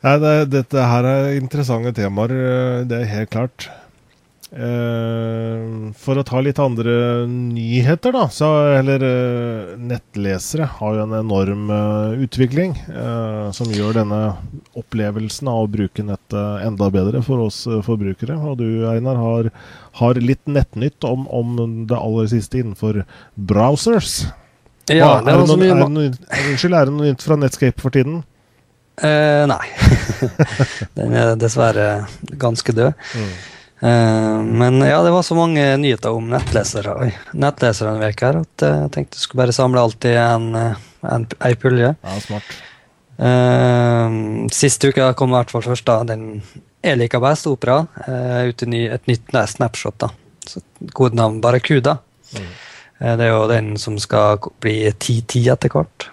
Nei, 0.03 0.15
det, 0.23 0.33
dette 0.51 0.87
her 0.91 1.07
er 1.07 1.37
interessante 1.37 1.93
temaer, 1.95 2.33
det 2.89 2.97
er 3.03 3.13
helt 3.13 3.31
klart. 3.31 3.69
Uh, 4.49 5.91
for 5.93 6.17
å 6.17 6.23
ta 6.25 6.39
litt 6.41 6.57
andre 6.57 7.27
nyheter, 7.29 8.15
da. 8.15 8.23
Så, 8.33 8.47
eller 8.79 9.03
uh, 9.05 9.75
nettlesere 9.77 10.65
har 10.79 10.95
jo 10.97 11.03
en 11.03 11.13
enorm 11.19 11.67
uh, 11.69 12.17
utvikling 12.17 12.73
som 13.53 13.69
gjør 13.73 13.99
denne 13.99 14.19
opplevelsen 14.77 15.49
av 15.51 15.63
å 15.63 15.69
bruke 15.69 16.03
nettet 16.05 16.65
enda 16.65 16.89
bedre 16.93 17.21
for 17.25 17.45
oss 17.45 17.61
forbrukere. 17.85 18.37
Og 18.41 18.57
du, 18.61 18.67
Einar, 18.89 19.19
har, 19.21 19.51
har 20.01 20.21
litt 20.21 20.41
nettnytt 20.49 21.05
om, 21.07 21.27
om, 21.29 21.55
det 21.89 21.97
aller 21.97 22.29
siste 22.31 22.61
innenfor 22.61 23.03
browsers. 23.35 24.23
Ja, 24.89 25.19
Hva, 25.19 25.19
er, 25.19 25.25
det 25.27 25.45
noe, 25.45 25.59
er, 25.59 25.69
det 25.69 25.89
noen, 25.93 26.17
unnskyld, 26.49 26.75
er 26.75 26.89
det 26.89 26.95
noe 26.95 27.13
nytt 27.13 27.25
fra 27.25 27.37
Netscape 27.37 27.81
for 27.81 27.93
tiden? 27.93 28.23
nei. 28.99 29.61
Den 30.97 31.13
er 31.15 31.37
dessverre 31.39 31.87
ganske 32.41 32.73
død. 32.75 32.97
Mm. 33.15 33.31
Uh, 33.79 34.43
men 34.43 34.81
ja, 34.83 34.97
det 35.05 35.11
var 35.15 35.23
så 35.23 35.37
mange 35.37 35.63
nyheter 35.79 36.11
om 36.11 36.25
nettlesere 36.33 37.13
nettlesere 37.31 37.93
denne 37.95 38.09
uka 38.11 38.31
at 38.41 38.63
jeg 38.65 38.89
tenkte 38.91 39.15
jeg 39.15 39.23
skulle 39.23 39.43
bare 39.45 39.55
samle 39.55 39.83
alt 39.85 40.07
i 40.09 40.17
en, 40.19 40.49
eh, 40.59 40.81
en, 41.07 41.27
ei 41.47 41.53
pulje. 41.55 41.93
Ja, 41.95 42.17
smart. 42.25 42.57
Uh, 43.19 44.47
siste 44.55 44.91
uke 44.91 45.13
kom 45.19 45.31
i 45.31 45.37
hvert 45.37 45.53
fall 45.53 45.63
først 45.63 45.87
da, 45.87 46.01
den 46.07 46.41
jeg 46.79 46.95
liker 46.95 47.19
best, 47.23 47.47
Opera. 47.47 47.81
Uh, 48.07 48.47
ut 48.51 48.63
i 48.63 48.69
ny, 48.71 48.85
et 48.91 49.07
nytt 49.09 49.33
nei, 49.35 49.43
snapshot. 49.47 49.97
da. 49.99 50.11
Så, 50.47 50.61
Kodenavn 50.95 51.41
Barracuda. 51.43 51.97
Mm. 52.35 52.51
Uh, 53.01 53.13
det 53.19 53.25
er 53.25 53.33
jo 53.33 53.49
den 53.51 53.73
som 53.81 53.97
skal 53.99 54.39
bli 54.63 54.77
10-10 54.91 55.51
etter 55.55 55.75
hvert. 55.75 56.09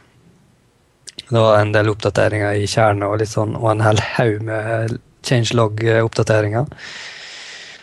Det 1.26 1.38
var 1.38 1.60
en 1.60 1.72
del 1.74 1.90
oppdateringer 1.90 2.58
i 2.58 2.66
kjernen 2.70 3.06
og, 3.06 3.18
litt 3.22 3.32
sånn, 3.32 3.54
og 3.58 3.70
en 3.72 3.84
hel 3.86 4.02
haug 4.16 4.42
med 4.46 4.98
changelog-oppdateringer. 5.26 6.66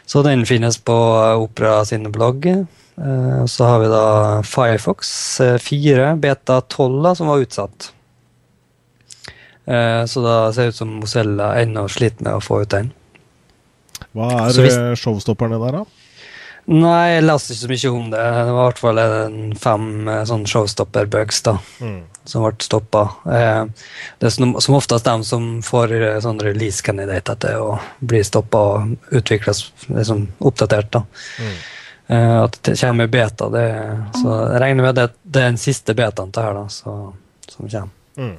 Så 0.05 0.21
den 0.25 0.45
finnes 0.45 0.77
på 0.77 0.95
Opera 1.39 1.83
sine 1.87 2.11
blogg. 2.13 2.45
Eh, 2.47 3.45
så 3.45 3.65
har 3.65 3.79
vi 3.79 3.87
da 3.91 4.05
Firefox 4.43 5.13
4, 5.59 6.09
eh, 6.09 6.15
beta 6.15 6.61
12, 6.61 7.15
som 7.15 7.27
var 7.27 7.37
utsatt. 7.37 7.91
Eh, 9.65 10.05
så 10.05 10.21
da 10.21 10.53
ser 10.53 10.61
det 10.61 10.75
ut 10.75 10.75
som 10.75 10.99
Mozella 10.99 11.53
ennå 11.61 11.87
sliter 11.89 12.23
med 12.23 12.35
å 12.35 12.43
få 12.43 12.61
ut 12.61 12.73
den. 12.75 12.91
Hva 14.13 14.29
er 14.43 14.59
hvis, 14.59 14.77
showstopperne 15.01 15.57
der, 15.61 15.79
da? 15.79 16.02
Nei, 16.63 17.17
jeg 17.17 17.25
leste 17.25 17.51
ikke 17.51 17.59
så 17.59 17.69
mye 17.73 17.89
om 17.91 18.11
det. 18.13 18.23
Det 18.23 18.51
var 18.55 18.61
i 18.61 18.67
hvert 18.69 18.79
fall 18.79 18.99
fem 19.59 19.87
sånn 20.29 20.45
showstopper-bugs 20.47 21.41
da, 21.43 21.57
mm. 21.83 21.97
som 22.29 22.45
ble 22.45 22.53
stoppa. 22.63 23.01
det 23.27 24.29
er 24.29 24.31
som, 24.31 24.53
som 24.63 24.77
oftest 24.77 25.03
dem 25.03 25.25
som 25.27 25.49
får 25.65 25.91
sånn 26.23 26.39
release-kandidater 26.39 27.41
til 27.43 27.65
å 27.65 27.73
bli 27.99 28.21
stoppa 28.23 28.61
og 28.77 29.11
utvikles 29.11 29.65
liksom, 29.89 30.29
oppdatert. 30.39 30.91
da. 30.95 31.03
Mm. 31.43 31.57
at 32.45 32.59
det 32.63 32.77
kommer 32.79 33.11
beta. 33.11 33.49
Det, 33.51 33.65
så 34.21 34.37
jeg 34.53 34.61
regner 34.63 34.87
med 34.87 35.01
at 35.03 35.17
det, 35.19 35.41
er 35.41 35.51
den 35.51 35.59
siste 35.59 35.95
betaen 35.97 36.31
til 36.31 36.47
her 36.47 36.55
da, 36.61 36.63
så, 36.71 36.93
som 37.49 37.67
kommer. 37.67 37.91
Mm. 38.15 38.37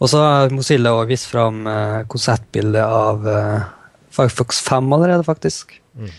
Og 0.00 0.10
så 0.10 0.24
har 0.24 0.50
Mozilla 0.56 0.96
også 0.96 1.10
vist 1.12 1.30
fram 1.30 1.62
uh, 1.68 2.02
konseptbildet 2.10 2.82
av 2.82 3.30
Firefox 4.10 4.58
5 4.66 4.90
allerede, 4.96 5.26
faktisk. 5.28 5.76
Mm. 5.94 6.10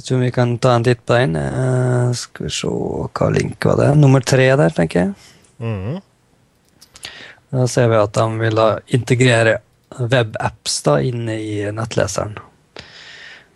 Jeg 0.00 0.06
tror 0.06 0.20
vi 0.22 0.30
kan 0.32 0.52
ta 0.56 0.70
en 0.72 0.84
titt 0.84 1.02
på 1.04 1.12
den. 1.12 1.34
Uh, 1.36 2.08
skal 2.16 2.46
vi 2.46 2.50
se 2.56 2.68
hva 2.72 3.26
link 3.34 3.66
var 3.68 3.76
det? 3.76 3.88
Nummer 4.00 4.24
tre 4.24 4.46
der, 4.56 4.72
tenker 4.72 5.02
jeg. 5.02 5.10
Mm. 5.60 5.98
Da 7.52 7.66
ser 7.68 7.90
vi 7.92 7.98
at 8.00 8.14
de 8.16 8.24
vil 8.40 8.56
da 8.56 8.68
integrere 8.96 9.58
webapps 9.98 10.78
da 10.88 10.96
inne 11.04 11.36
i 11.36 11.68
nettleseren. 11.76 12.38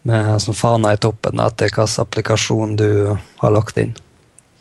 Med 0.04 0.30
sånn 0.44 0.60
fana 0.60 0.92
i 0.92 1.00
toppen 1.00 1.40
etter 1.40 1.72
hvilken 1.72 2.04
applikasjon 2.04 2.76
du 2.76 2.88
har 3.40 3.56
lagt 3.56 3.80
inn. 3.80 3.96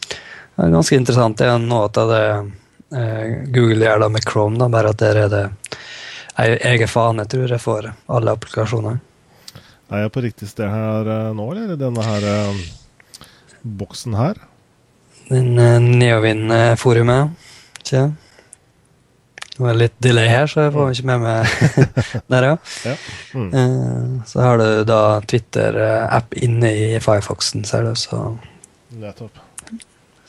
Det 0.08 0.64
er 0.64 0.76
ganske 0.78 1.04
interessant. 1.04 1.36
Det 1.36 1.52
er 1.52 1.60
noe 1.60 1.92
av 1.92 2.14
det 2.16 2.26
eh, 2.96 3.40
Google 3.52 3.84
gjør 3.90 4.06
da 4.06 4.14
med 4.16 4.32
Chrome, 4.32 4.56
da, 4.62 4.72
bare 4.72 4.96
at 4.96 5.04
der 5.04 5.26
er 5.26 5.34
det 5.36 5.48
ei 6.40 6.54
egen 6.72 6.88
fane, 6.88 7.28
tror 7.28 7.52
jeg, 7.52 7.60
for 7.60 7.92
alle 7.92 8.40
applikasjoner. 8.40 9.04
Er 9.92 10.06
jeg 10.06 10.14
på 10.16 10.24
riktig 10.24 10.50
sted 10.50 10.70
her 10.72 11.10
eh, 11.12 11.30
nå, 11.36 11.48
eller? 11.52 11.76
Denne 11.80 12.06
her 12.06 12.28
uh, 12.28 12.62
boksen 13.64 14.16
her? 14.18 14.40
Den 15.30 15.56
uh, 15.60 15.80
Neovind-forumet, 15.84 17.34
ikke 17.84 18.12
det 19.54 19.62
var 19.62 19.76
litt 19.78 19.94
delay 20.02 20.30
her, 20.32 20.48
så 20.50 20.64
jeg 20.66 20.72
får 20.74 20.96
ikke 20.96 21.08
med 21.12 21.20
meg 21.22 21.50
der, 22.34 22.46
ja. 22.48 22.54
ja. 22.90 22.94
Mm. 23.38 23.50
Uh, 23.54 24.24
så 24.26 24.42
har 24.42 24.58
du 24.58 24.66
da 24.90 25.02
Twitter-app 25.30 26.34
inne 26.42 26.72
i 26.74 26.88
Firefoxen, 27.04 27.62
ser 27.70 27.86
du, 27.86 27.92
så 27.94 28.32
Nettopp. 28.98 29.38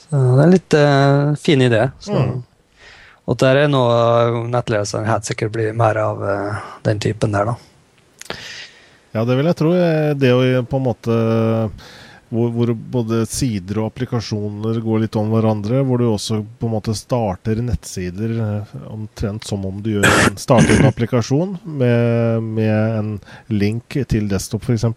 Så 0.00 0.10
det 0.12 0.18
er 0.20 0.42
en 0.44 0.52
litt 0.52 0.76
uh, 0.76 1.32
fin 1.40 1.64
idé. 1.64 1.86
Så. 2.04 2.12
Mm. 2.12 2.42
Og 3.24 3.38
der 3.40 3.62
er 3.62 3.72
noe 3.72 4.44
nettleseren 4.52 5.08
helt 5.08 5.24
sikkert 5.28 5.54
blir 5.56 5.72
mer 5.76 5.96
av 6.00 6.20
uh, 6.20 6.60
den 6.84 7.00
typen 7.00 7.32
der, 7.32 7.48
da. 7.48 7.73
Ja, 9.14 9.22
det 9.24 9.36
vil 9.38 9.46
jeg 9.46 9.58
tro. 9.60 9.70
Det 10.18 10.32
å 10.34 10.64
på 10.66 10.80
en 10.80 10.88
måte 10.88 11.18
hvor, 12.34 12.48
hvor, 12.50 12.72
både 12.74 13.20
sider 13.30 13.78
og 13.78 13.92
applikasjoner 13.92 14.80
går 14.82 15.04
litt 15.04 15.16
om 15.20 15.30
hverandre. 15.30 15.84
Hvor 15.86 16.00
du 16.00 16.08
også 16.08 16.40
på 16.58 16.68
en 16.68 16.74
måte 16.74 16.96
starter 16.98 17.60
nettsider 17.62 18.34
eh, 18.42 18.74
omtrent 18.90 19.46
som 19.46 19.64
om 19.68 19.78
du 19.84 19.92
gjør 19.96 20.08
en, 20.08 20.38
starter 20.46 20.80
en 20.80 20.90
applikasjon 20.90 21.56
med, 21.62 22.42
med 22.58 22.98
en 22.98 23.16
link 23.54 24.00
til 24.10 24.26
desktop, 24.30 24.66
f.eks. 24.66 24.88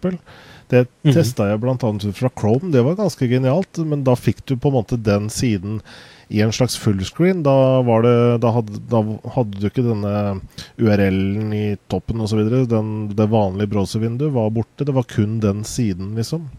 Det 0.68 0.82
mm 0.82 0.88
-hmm. 1.02 1.14
testa 1.14 1.48
jeg 1.48 1.60
bl.a. 1.60 1.76
ut 1.80 2.16
fra 2.16 2.30
Chrome. 2.40 2.72
Det 2.72 2.82
var 2.82 2.94
ganske 2.94 3.26
genialt. 3.26 3.78
Men 3.78 4.04
da 4.04 4.16
fikk 4.16 4.44
du 4.44 4.56
på 4.56 4.68
en 4.68 4.74
måte 4.74 4.96
den 4.96 5.30
siden 5.30 5.80
i 6.28 6.40
en 6.44 6.52
slags 6.52 6.76
fullscreen. 6.78 7.42
Da, 7.42 7.82
da, 8.38 8.50
hadde, 8.52 8.80
da 8.90 9.02
hadde 9.34 9.60
du 9.60 9.68
ikke 9.68 9.86
denne 9.86 10.40
URL-en 10.76 11.54
i 11.56 11.64
toppen 11.88 12.20
osv. 12.24 12.42
Det 12.48 13.30
vanlige 13.32 13.72
browservinduet 13.72 14.34
var 14.34 14.52
borte. 14.52 14.84
Det 14.84 14.96
var 14.96 15.08
kun 15.08 15.38
den 15.44 15.64
siden, 15.64 16.14
liksom. 16.18 16.50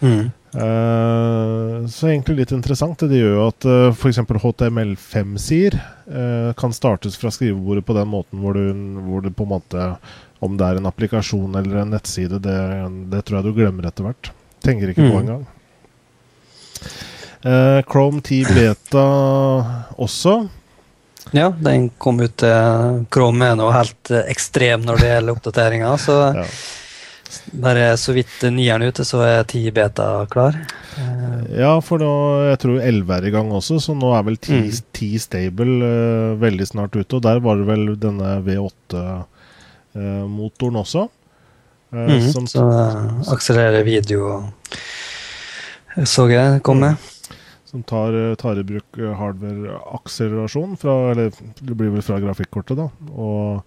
Mm. 0.00 0.30
Uh, 0.50 1.86
så 1.86 2.08
egentlig 2.10 2.40
litt 2.40 2.52
interessant. 2.56 3.04
Det 3.06 3.20
gjør 3.20 3.36
jo 3.36 3.46
at 3.46 3.68
uh, 3.68 3.92
f.eks. 3.92 4.18
HTML5-sider 4.44 5.76
uh, 5.78 6.50
kan 6.58 6.74
startes 6.74 7.18
fra 7.20 7.30
skrivebordet 7.32 7.84
på 7.86 7.94
den 7.96 8.10
måten 8.10 8.42
hvor 8.42 8.58
du, 8.58 8.72
hvor 9.06 9.22
du, 9.22 9.30
på 9.30 9.46
en 9.46 9.52
måte 9.52 9.86
Om 10.40 10.56
det 10.58 10.66
er 10.66 10.80
en 10.80 10.88
applikasjon 10.88 11.54
eller 11.60 11.82
en 11.82 11.94
nettside, 11.94 12.40
det, 12.42 12.58
det 13.12 13.22
tror 13.28 13.40
jeg 13.40 13.46
du 13.46 13.56
glemmer 13.60 13.88
etter 13.88 14.08
hvert. 14.08 14.32
Tenker 14.64 14.92
ikke 14.92 15.04
mm. 15.06 15.10
på 15.12 15.22
engang. 15.22 15.46
Uh, 17.44 17.80
Chrome 17.88 18.20
10 18.20 18.44
Beta 18.54 19.04
også. 19.96 20.48
Ja, 21.36 21.48
den 21.56 21.88
kom 21.98 22.20
ut 22.20 22.36
til 22.42 23.04
Chrome 23.12 23.52
er 23.52 23.56
noe 23.58 23.72
helt 23.72 24.10
ekstrem 24.26 24.84
når 24.84 25.00
det 25.00 25.10
gjelder 25.14 25.38
oppdateringer. 25.38 25.96
Så 26.00 26.18
ja. 26.36 26.44
Bare 27.62 27.96
så 28.00 28.12
vidt 28.12 28.42
nieren 28.50 28.82
ute, 28.82 29.04
så 29.06 29.20
er 29.22 29.44
10 29.44 29.70
beta 29.74 30.26
klar. 30.30 30.54
Ja, 31.54 31.80
for 31.84 31.98
nå, 32.02 32.12
jeg 32.48 32.58
tror 32.62 32.80
11 32.82 33.14
er 33.16 33.24
i 33.28 33.30
gang 33.34 33.52
også, 33.54 33.78
så 33.82 33.94
nå 33.94 34.14
er 34.16 34.22
vel 34.26 34.36
10, 34.38 34.52
mm. 34.66 34.72
stable 35.22 35.74
uh, 35.84 36.40
veldig 36.40 36.66
snart 36.66 36.96
ute. 36.96 37.16
Og 37.16 37.22
der 37.26 37.38
var 37.44 37.54
det 37.60 37.66
vel 37.70 37.84
denne 38.02 38.28
V8-motoren 38.46 40.76
uh, 40.76 40.80
også. 40.82 41.02
Uh, 41.94 42.10
mm, 42.10 42.20
som, 42.34 42.44
så 42.50 42.62
akselererer 43.34 43.82
video, 43.86 44.20
så 46.02 46.22
jeg 46.30 46.62
komme. 46.66 46.88
Mm. 46.96 47.00
Som 47.70 47.84
tar, 47.86 48.16
tar, 48.40 48.58
i 48.58 48.66
bruk 48.66 48.98
hardware-akselerasjon 48.98 50.74
fra 50.80 50.96
Eller 51.12 51.30
det 51.60 51.76
blir 51.78 51.92
vel 51.94 52.02
fra 52.02 52.18
grafikkortet, 52.18 52.80
da. 52.80 52.88
Og 53.14 53.62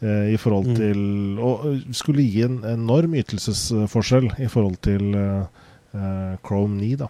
Eh, 0.00 0.34
i 0.34 0.36
forhold 0.36 0.66
mm. 0.66 0.74
til 0.76 1.38
Og 1.40 1.94
skulle 1.96 2.24
gi 2.28 2.42
en 2.44 2.58
enorm 2.68 3.14
ytelsesforskjell 3.16 4.28
i 4.44 4.48
forhold 4.52 4.76
til 4.84 5.14
eh, 5.16 6.34
Chrome 6.44 6.76
9, 6.76 6.90
da. 7.00 7.08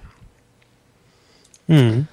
Mm. 1.66 2.04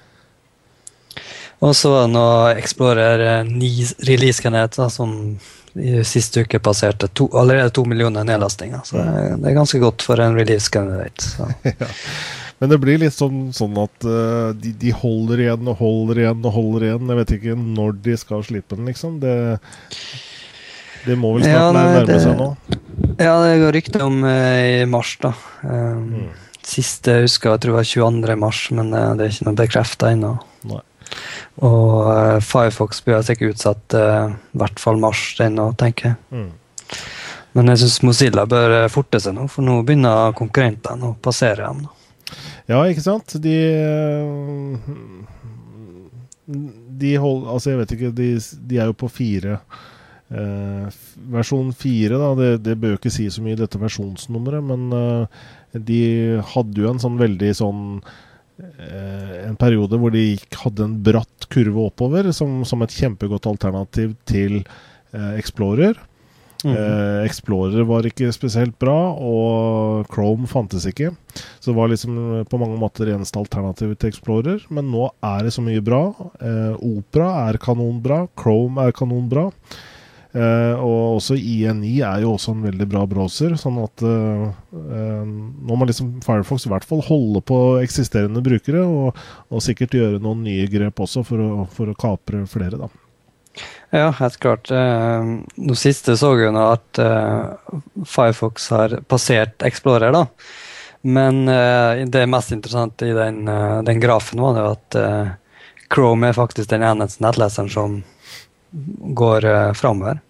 Og 1.62 1.76
så 1.78 1.92
var 1.92 2.08
det 2.08 2.14
noe 2.16 2.56
Explorer 2.58 3.44
9 3.46 4.08
release-kandidat 4.08 4.80
som 4.90 5.38
i 5.74 6.04
siste 6.06 6.44
uke 6.44 6.60
passerte 6.62 7.08
to, 7.10 7.26
allerede 7.34 7.72
to 7.74 7.84
millioner 7.88 8.26
nedlastinger. 8.26 8.84
Så 8.86 9.00
det 9.00 9.48
er, 9.48 9.56
ganske 9.56 9.80
godt 9.82 10.04
for 10.06 10.22
en 10.22 10.36
release-kandidat. 10.38 11.26
ja. 11.72 11.88
Men 12.62 12.70
det 12.70 12.78
blir 12.80 13.00
litt 13.02 13.16
sånn, 13.16 13.48
sånn 13.52 13.74
at 13.82 14.06
uh, 14.06 14.52
de, 14.54 14.70
de, 14.78 14.92
holder 14.94 15.42
igjen 15.42 15.72
og 15.72 15.80
holder 15.80 16.22
igjen 16.22 16.46
og 16.46 16.54
holder 16.54 16.86
igjen. 16.88 17.10
Jeg 17.10 17.20
vet 17.20 17.34
ikke 17.38 17.56
når 17.58 17.98
de 18.06 18.14
skal 18.20 18.46
slippe 18.46 18.78
den, 18.78 18.86
liksom. 18.92 19.18
Det 19.22 19.34
det 21.04 21.18
må 21.20 21.34
vel 21.34 21.44
snart 21.44 21.58
ja, 21.58 21.72
nei, 21.74 21.84
nærme 21.98 22.16
seg 22.22 22.38
nå? 22.38 22.46
Ja, 23.18 23.34
det 23.44 23.58
går 23.60 23.74
rykter 23.76 24.06
om 24.06 24.22
uh, 24.24 24.80
i 24.80 24.86
mars, 24.88 25.12
da. 25.20 25.34
Um, 25.66 26.06
mm. 26.14 26.32
Siste 26.64 27.18
jeg 27.18 27.26
husker, 27.26 27.52
jeg 27.52 27.64
tror 27.64 27.74
det 27.74 27.76
var 27.76 27.90
22. 27.90 28.36
mars, 28.40 28.60
men 28.72 28.92
uh, 28.94 29.10
det 29.18 29.26
er 29.26 29.34
ikke 29.34 29.48
noe 29.50 29.58
bekrefta 29.58 30.14
ennå. 30.14 30.32
Og 31.64 31.90
uh, 32.08 32.38
Firefox 32.44 33.02
blir 33.06 33.24
sikkert 33.26 33.56
utsatt 33.56 33.96
i 33.98 34.58
hvert 34.58 34.82
fall 34.82 35.00
mars 35.02 35.22
ennå, 35.42 35.70
tenker 35.80 36.12
jeg. 36.12 36.18
Mm. 36.34 36.50
Men 37.54 37.70
jeg 37.70 37.84
syns 37.84 38.00
Mozilla 38.02 38.44
bør 38.50 38.76
forte 38.90 39.20
seg 39.22 39.36
nå, 39.36 39.46
for 39.50 39.66
nå 39.66 39.78
begynner 39.86 40.34
konkurrentene 40.38 41.12
å 41.12 41.16
passere 41.22 41.68
dem. 41.68 41.84
Ja, 42.66 42.80
ikke 42.88 43.04
sant? 43.04 43.36
De 43.44 43.56
De 46.44 47.10
holder 47.20 47.50
Altså, 47.52 47.70
jeg 47.70 47.78
vet 47.82 47.92
ikke, 47.94 48.14
de, 48.16 48.30
de 48.68 48.80
er 48.80 48.90
jo 48.90 48.96
på 49.04 49.12
fire 49.12 49.60
Eh, 50.34 50.86
versjon 51.30 51.68
fire, 51.76 52.16
da, 52.18 52.30
det, 52.38 52.46
det, 52.64 52.78
bør 52.80 52.94
jo 52.94 52.98
ikke 52.98 53.12
si 53.12 53.26
så 53.30 53.42
mye, 53.44 53.58
dette 53.58 53.78
versjonsnummeret, 53.78 54.64
men 54.66 54.86
eh, 54.96 55.42
de 55.76 55.98
hadde 56.54 56.80
jo 56.80 56.88
en 56.90 57.02
sånn 57.02 57.18
veldig 57.20 57.50
sånn 57.54 57.82
En 58.58 59.56
periode 59.58 59.98
hvor 59.98 60.12
de 60.14 60.22
gikk, 60.22 60.58
hadde 60.62 60.84
en 60.86 60.96
bratt 61.04 61.46
kurve 61.52 61.88
oppover, 61.88 62.30
som, 62.36 62.60
som 62.68 62.82
et 62.84 62.94
kjempegodt 62.94 63.48
alternativ 63.50 64.14
til 64.30 64.60
Explorer. 65.12 65.98
Mm. 66.64 66.76
Explorer 67.26 67.84
var 67.84 68.06
ikke 68.08 68.30
spesielt 68.32 68.78
bra, 68.80 68.96
og 69.12 70.06
Chrome 70.14 70.48
fantes 70.48 70.86
ikke. 70.88 71.10
Så 71.60 71.72
det 71.72 71.76
var 71.76 71.90
liksom 71.92 72.46
på 72.48 72.60
mange 72.62 72.78
måter 72.80 73.10
eneste 73.12 73.42
alternativet 73.42 74.00
til 74.00 74.14
Explorer. 74.14 74.62
Men 74.72 74.88
nå 74.94 75.10
er 75.20 75.44
det 75.44 75.52
så 75.54 75.64
mye 75.64 75.82
bra. 75.84 76.06
Opera 76.78 77.28
er 77.48 77.60
kanonbra. 77.60 78.24
Chrome 78.40 78.86
er 78.86 78.96
kanonbra. 78.96 79.50
Uh, 80.34 80.74
og 80.82 81.20
også 81.20 81.36
INI 81.38 82.00
er 82.02 82.24
jo 82.24 82.32
også 82.34 82.56
en 82.56 82.64
veldig 82.66 82.88
bra 82.90 83.04
browser. 83.06 83.52
Sånn 83.58 83.76
at 83.84 84.02
uh, 84.02 84.48
uh, 84.50 85.22
nå 85.22 85.76
må 85.78 85.86
liksom 85.86 86.16
Firefox 86.26 86.66
i 86.66 86.72
hvert 86.72 86.86
fall 86.88 87.04
holde 87.06 87.42
på 87.46 87.58
eksisterende 87.84 88.42
brukere, 88.42 88.82
og, 88.82 89.20
og 89.54 89.62
sikkert 89.62 89.94
gjøre 89.94 90.22
noen 90.24 90.42
nye 90.42 90.66
grep 90.72 90.98
også 91.06 91.22
for 91.28 91.44
å, 91.44 91.50
for 91.70 91.92
å 91.92 91.94
kapre 91.98 92.42
flere, 92.50 92.80
da. 92.82 92.90
Ja, 93.94 94.08
helt 94.18 94.40
klart. 94.42 94.66
Nå 94.74 95.76
siste 95.78 96.16
så 96.18 96.32
nå 96.34 96.62
at 96.64 96.98
Firefox 98.10 98.64
har 98.74 98.96
passert 99.06 99.62
Explorer, 99.62 100.10
da. 100.10 100.24
Men 101.06 101.44
det 102.10 102.24
mest 102.26 102.50
interessante 102.56 103.06
i 103.06 103.14
den, 103.14 103.44
den 103.86 104.02
grafen 104.02 104.42
var 104.42 104.58
at 104.72 104.98
Chrome 105.94 106.32
er 106.32 106.34
faktisk 106.34 106.72
den 106.72 106.82
eneste 106.82 107.22
nettleseren 107.22 107.70
som 107.70 108.00
går 109.14 109.44
uh, 109.44 109.72
framover. 109.72 110.20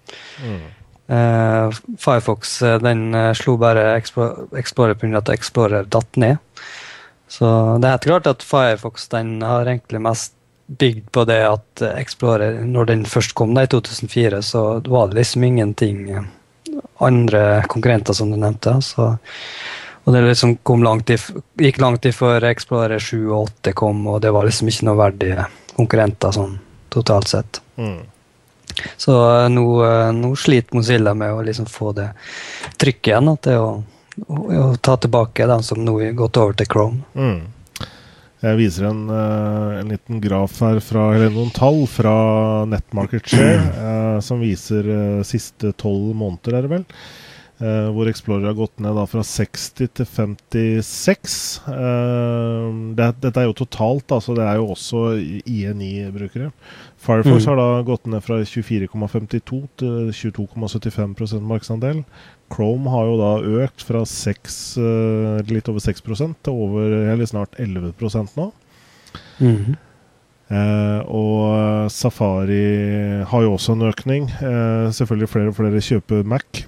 Mm. 0.43 0.63
Uh, 1.05 1.97
Firefox 2.01 2.63
uh, 2.63 2.79
den 2.81 3.13
slo 3.37 3.57
bare 3.61 3.97
Explorer 3.97 4.95
pga. 4.95 5.19
at 5.19 5.29
Explorer 5.29 5.85
datt 5.85 6.17
ned. 6.17 6.37
Så 7.29 7.49
det 7.81 7.89
er 7.89 7.97
helt 7.97 8.09
klart 8.09 8.31
at 8.31 8.43
Firefox 8.47 9.09
den 9.09 9.43
har 9.43 9.67
egentlig 9.67 10.01
mest 10.05 10.35
bygd 10.67 11.11
på 11.13 11.25
det 11.29 11.43
at 11.45 11.83
Explorer, 11.97 12.63
når 12.65 12.89
den 12.89 13.05
først 13.05 13.35
kom 13.37 13.53
da 13.57 13.67
i 13.67 13.69
2004, 13.69 14.41
så 14.43 14.63
var 14.87 15.11
det 15.11 15.19
liksom 15.19 15.45
ingenting 15.45 16.07
andre 17.05 17.65
konkurrenter, 17.69 18.13
som 18.13 18.31
du 18.31 18.37
nevnte. 18.37 18.77
Så, 18.83 19.17
og 20.05 20.13
det 20.13 20.23
liksom 20.25 20.57
langt 20.85 21.11
i, 21.11 21.19
gikk 21.61 21.81
langt 21.81 22.07
i 22.07 22.13
før 22.13 22.45
Explorer 22.49 22.99
7 22.99 23.29
og 23.29 23.51
8 23.61 23.75
kom, 23.77 24.07
og 24.07 24.21
det 24.23 24.33
var 24.35 24.47
liksom 24.47 24.71
ikke 24.71 24.89
noe 24.89 25.01
verdige 25.01 25.47
konkurrenter 25.75 26.35
sånn 26.35 26.59
totalt 26.95 27.29
sett. 27.29 27.61
Mm. 27.77 28.03
Så 28.97 29.16
eh, 29.31 29.49
nå, 29.53 29.66
eh, 29.87 30.12
nå, 30.16 30.35
sliter 30.37 30.77
Mozilla 30.77 31.14
med 31.14 31.33
å 31.33 31.43
liksom 31.47 31.66
få 31.70 31.93
det 31.97 32.11
trykket 32.81 33.12
igjen. 33.12 33.33
At 33.35 33.49
det 33.49 33.59
å, 33.61 33.72
å, 34.27 34.39
å, 34.61 34.68
ta 34.77 34.97
tilbake 35.01 35.49
den 35.51 35.66
som 35.66 35.85
nå 35.85 35.99
har 36.03 36.16
gått 36.18 36.41
over 36.41 36.57
til 36.59 36.70
Chrome. 36.70 37.05
Mm. 37.14 37.43
Jeg 38.45 38.59
viser 38.59 38.91
en, 38.91 39.05
uh, 39.09 39.79
en, 39.79 39.89
liten 39.89 40.18
graf 40.20 40.59
her, 40.61 40.77
fra, 40.85 41.07
eller 41.14 41.31
noen 41.33 41.53
tall 41.57 41.87
fra 41.89 42.16
Netmarket 42.68 43.31
Share, 43.33 43.62
uh, 43.79 44.18
som 44.27 44.43
viser 44.45 44.85
eh, 44.85 45.22
siste 45.25 45.72
tolv 45.81 46.11
måneder, 46.12 46.59
er 46.59 46.66
det 46.66 46.72
vel. 46.75 46.85
Eh, 47.62 47.89
hvor 47.95 48.09
Explorer 48.11 48.49
har 48.49 48.57
gått 48.59 48.81
ned 48.83 48.97
da 48.99 49.05
fra 49.07 49.22
60 49.22 49.91
til 49.95 50.07
56. 50.11 51.37
Eh, 51.70 52.64
det, 52.99 53.07
dette 53.22 53.41
er 53.41 53.47
jo 53.47 53.55
totalt, 53.61 54.11
altså 54.11 54.35
det 54.35 54.43
er 54.43 54.59
jo 54.59 54.72
også 54.75 55.05
IE9-brukere. 55.47 56.51
Firefox 57.05 57.45
mm. 57.45 57.51
har 57.51 57.59
da 57.61 57.83
gått 57.85 58.07
ned 58.09 58.25
fra 58.25 58.41
24,52 58.49 59.61
til 59.81 60.11
22,75% 60.17 61.45
markedsandel. 61.45 62.03
Chrome 62.53 62.93
har 62.93 63.09
jo 63.11 63.17
da 63.21 63.33
økt 63.65 63.85
fra 63.85 64.05
6, 64.09 64.61
uh, 64.81 65.41
litt 65.51 65.69
over 65.69 65.85
6 65.85 66.05
til 66.05 66.53
over, 66.53 66.95
eller 67.13 67.29
snart 67.29 67.59
11 67.61 67.93
nå. 68.39 68.53
Mm. 69.39 69.77
og 71.09 71.91
Safari 71.91 73.25
har 73.27 73.43
jo 73.43 73.55
også 73.55 73.73
en 73.73 73.89
økning. 73.89 74.29
selvfølgelig 74.93 75.29
flere 75.29 75.49
og 75.49 75.57
flere 75.57 75.81
kjøper 75.81 76.25
Mac. 76.25 76.65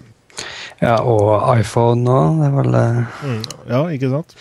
Ja, 0.83 0.99
og 1.01 1.59
iPhone 1.59 2.05
nå, 2.05 2.17
det 2.41 2.49
er 2.49 2.57
vel 2.57 2.75
mm, 2.77 3.45
Ja, 3.71 3.85
ikke 3.89 4.11
sant? 4.13 4.37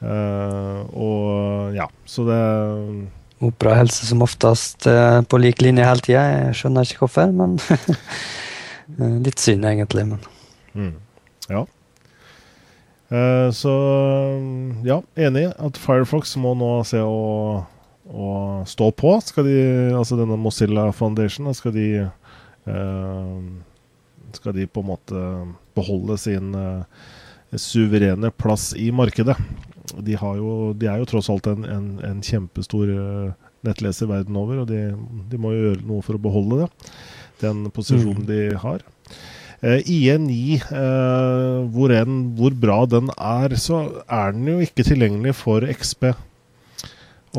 Uh, 0.00 0.86
og 0.96 1.74
ja, 1.76 1.88
så 2.08 2.24
det 2.24 2.40
Opera 3.40 3.78
helse 3.78 4.04
som 4.04 4.22
oftest 4.24 4.84
uh, 4.90 5.22
på 5.24 5.40
lik 5.40 5.62
linje 5.64 5.86
hele 5.86 6.04
tida. 6.04 6.22
Jeg 6.28 6.56
skjønner 6.60 6.86
ikke 6.88 7.06
hvorfor, 7.06 7.32
men 7.32 7.56
uh, 7.70 9.18
Litt 9.24 9.40
synd, 9.40 9.64
egentlig, 9.64 10.02
men 10.10 10.24
mm, 10.74 10.94
Ja. 11.48 11.60
så 13.54 13.74
ja, 14.84 14.96
enig 15.14 15.44
at 15.62 15.78
Firefox 15.78 16.34
må 16.42 16.56
nå 16.58 16.72
se 16.86 16.98
å, 16.98 17.62
å 18.10 18.32
stå 18.66 18.90
på. 18.98 19.14
Skal 19.24 19.46
de, 19.46 19.60
altså 19.94 20.18
denne 20.18 20.36
Mozilla 20.38 20.88
Foundation, 20.94 21.48
skal 21.54 21.74
de 21.74 21.86
skal 24.34 24.54
de 24.58 24.66
på 24.66 24.82
en 24.82 24.90
måte 24.90 25.22
beholde 25.78 26.18
sin 26.20 26.52
suverene 27.54 28.30
plass 28.34 28.72
i 28.78 28.90
markedet. 28.94 29.38
De, 29.98 30.14
jo, 30.14 30.72
de, 30.76 30.88
er 30.88 31.00
jo 31.00 31.08
tross 31.08 31.30
alt 31.32 31.48
en, 31.50 31.64
en, 31.66 31.86
en 32.06 32.22
kjempestor 32.24 32.92
uh, 32.94 33.50
nettleser 33.66 34.08
verden 34.10 34.38
over, 34.40 34.62
og 34.62 34.70
de, 34.70 34.90
de, 35.30 35.40
må 35.40 35.52
jo 35.54 35.66
gjøre 35.68 35.86
noe 35.88 36.04
for 36.06 36.16
å 36.16 36.22
beholde 36.22 36.62
det. 36.62 36.94
Den 37.42 37.66
posisjonen 37.74 38.24
mm. 38.24 38.28
de 38.28 38.40
har. 38.62 38.84
Uh, 39.60 39.78
IE9, 39.84 40.38
uh, 40.70 41.68
hvor, 41.74 41.92
en, 41.92 42.22
hvor, 42.38 42.56
bra 42.56 42.80
den 42.88 43.12
er, 43.16 43.56
så 43.60 43.82
er 44.06 44.36
den 44.36 44.48
jo 44.48 44.58
ikke 44.64 44.86
tilgjengelig 44.86 45.36
for 45.42 45.66
XP. 45.68 46.12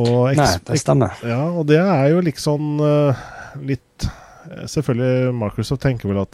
Og 0.02 0.32
Nei, 0.38 0.48
det 0.68 0.80
stemmer. 0.80 1.18
Ja, 1.28 1.44
og 1.50 1.66
det 1.72 1.82
er 1.82 2.12
jo 2.14 2.22
liksom 2.24 2.80
uh, 2.80 3.28
litt 3.60 4.10
Selvfølgelig, 4.42 5.36
Microsoft 5.38 5.84
tenker 5.86 6.10
vel 6.10 6.18
at 6.24 6.34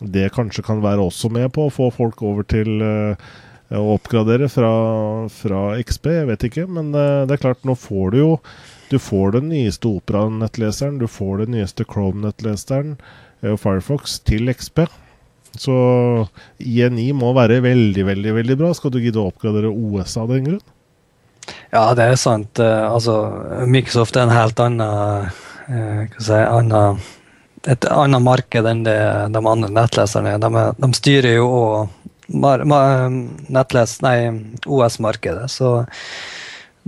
det 0.00 0.28
kanskje 0.34 0.62
kan 0.62 0.82
være 0.82 1.02
også 1.02 1.28
med 1.34 1.50
på 1.54 1.66
å 1.66 1.72
få 1.72 1.88
folk 1.94 2.22
over 2.22 2.46
til 2.48 2.82
uh, 2.82 3.18
å 3.74 3.94
oppgradere 3.94 4.48
fra, 4.52 4.70
fra, 5.32 5.62
XP. 5.82 6.08
Jeg 6.14 6.28
vet 6.30 6.46
ikke, 6.48 6.66
men 6.72 6.92
uh, 6.96 7.26
det 7.28 7.36
er 7.36 7.42
klart, 7.42 7.64
nå 7.68 7.76
får 7.78 8.14
du 8.14 8.18
jo 8.22 8.30
Du 8.88 8.96
får 8.96 9.34
den 9.34 9.50
nyeste 9.52 9.90
Opera-nettleseren, 9.90 10.96
du 10.96 11.04
får 11.10 11.42
den 11.42 11.58
nyeste 11.58 11.84
Chrome-nettleseren 11.84 12.94
og 13.44 13.58
Firefox 13.60 14.16
til 14.24 14.48
XP. 14.48 14.86
Så 15.60 15.74
INI 16.56 17.10
må 17.12 17.34
være 17.36 17.60
veldig, 17.60 18.06
veldig 18.08 18.32
veldig 18.38 18.56
bra. 18.56 18.72
Skal 18.72 18.94
du 18.94 18.98
gidde 19.02 19.20
å 19.20 19.28
oppgradere 19.28 19.68
OS 19.68 20.16
av 20.16 20.32
den 20.32 20.48
grunn? 20.48 20.64
Ja, 21.68 21.92
det 21.92 22.06
er 22.08 22.16
sant. 22.16 22.60
Altså, 22.64 23.18
Microsoft 23.68 24.16
er 24.16 24.24
en 24.24 24.34
helt 24.34 24.64
annen 24.64 25.28
hva 25.68 26.24
si, 26.24 26.32
annen, 26.32 27.00
et 27.68 27.86
annet 27.92 28.24
marked 28.24 28.68
enn 28.70 28.84
det 28.86 28.98
de 29.34 29.40
andre 29.42 29.70
nettleserne 29.72 30.36
er. 30.36 30.42
De, 30.42 30.64
de 30.78 30.90
styrer 30.96 31.36
jo 31.36 31.48
òg 31.52 31.97
OS-markedet, 34.66 35.48
så 35.50 35.72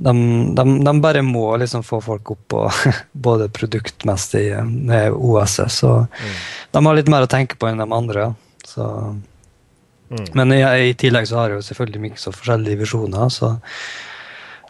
de, 0.00 0.12
de, 0.54 0.84
de, 0.84 0.92
bare 1.00 1.22
må 1.22 1.56
liksom 1.60 1.82
få 1.84 2.00
folk 2.00 2.30
opp 2.32 2.44
på 2.48 2.60
både 3.26 3.48
produktmessig 3.52 4.46
med 4.64 5.12
OS-et. 5.12 5.72
Så 5.72 5.90
mm. 6.04 6.36
de 6.72 6.84
har 6.86 6.96
litt 6.96 7.10
mer 7.12 7.26
å 7.26 7.30
tenke 7.30 7.58
på 7.60 7.68
enn 7.68 7.82
de 7.82 7.88
andre. 7.92 8.30
Så. 8.64 8.86
Mm. 10.10 10.28
Men 10.38 10.54
i, 10.56 10.62
i, 10.88 10.94
tillegg 10.96 11.28
så 11.28 11.42
har 11.42 11.52
jo 11.56 11.64
selvfølgelig 11.64 12.04
Microsoft 12.06 12.40
forskjellige 12.40 12.80
visjoner. 12.84 13.28
så 13.28 13.58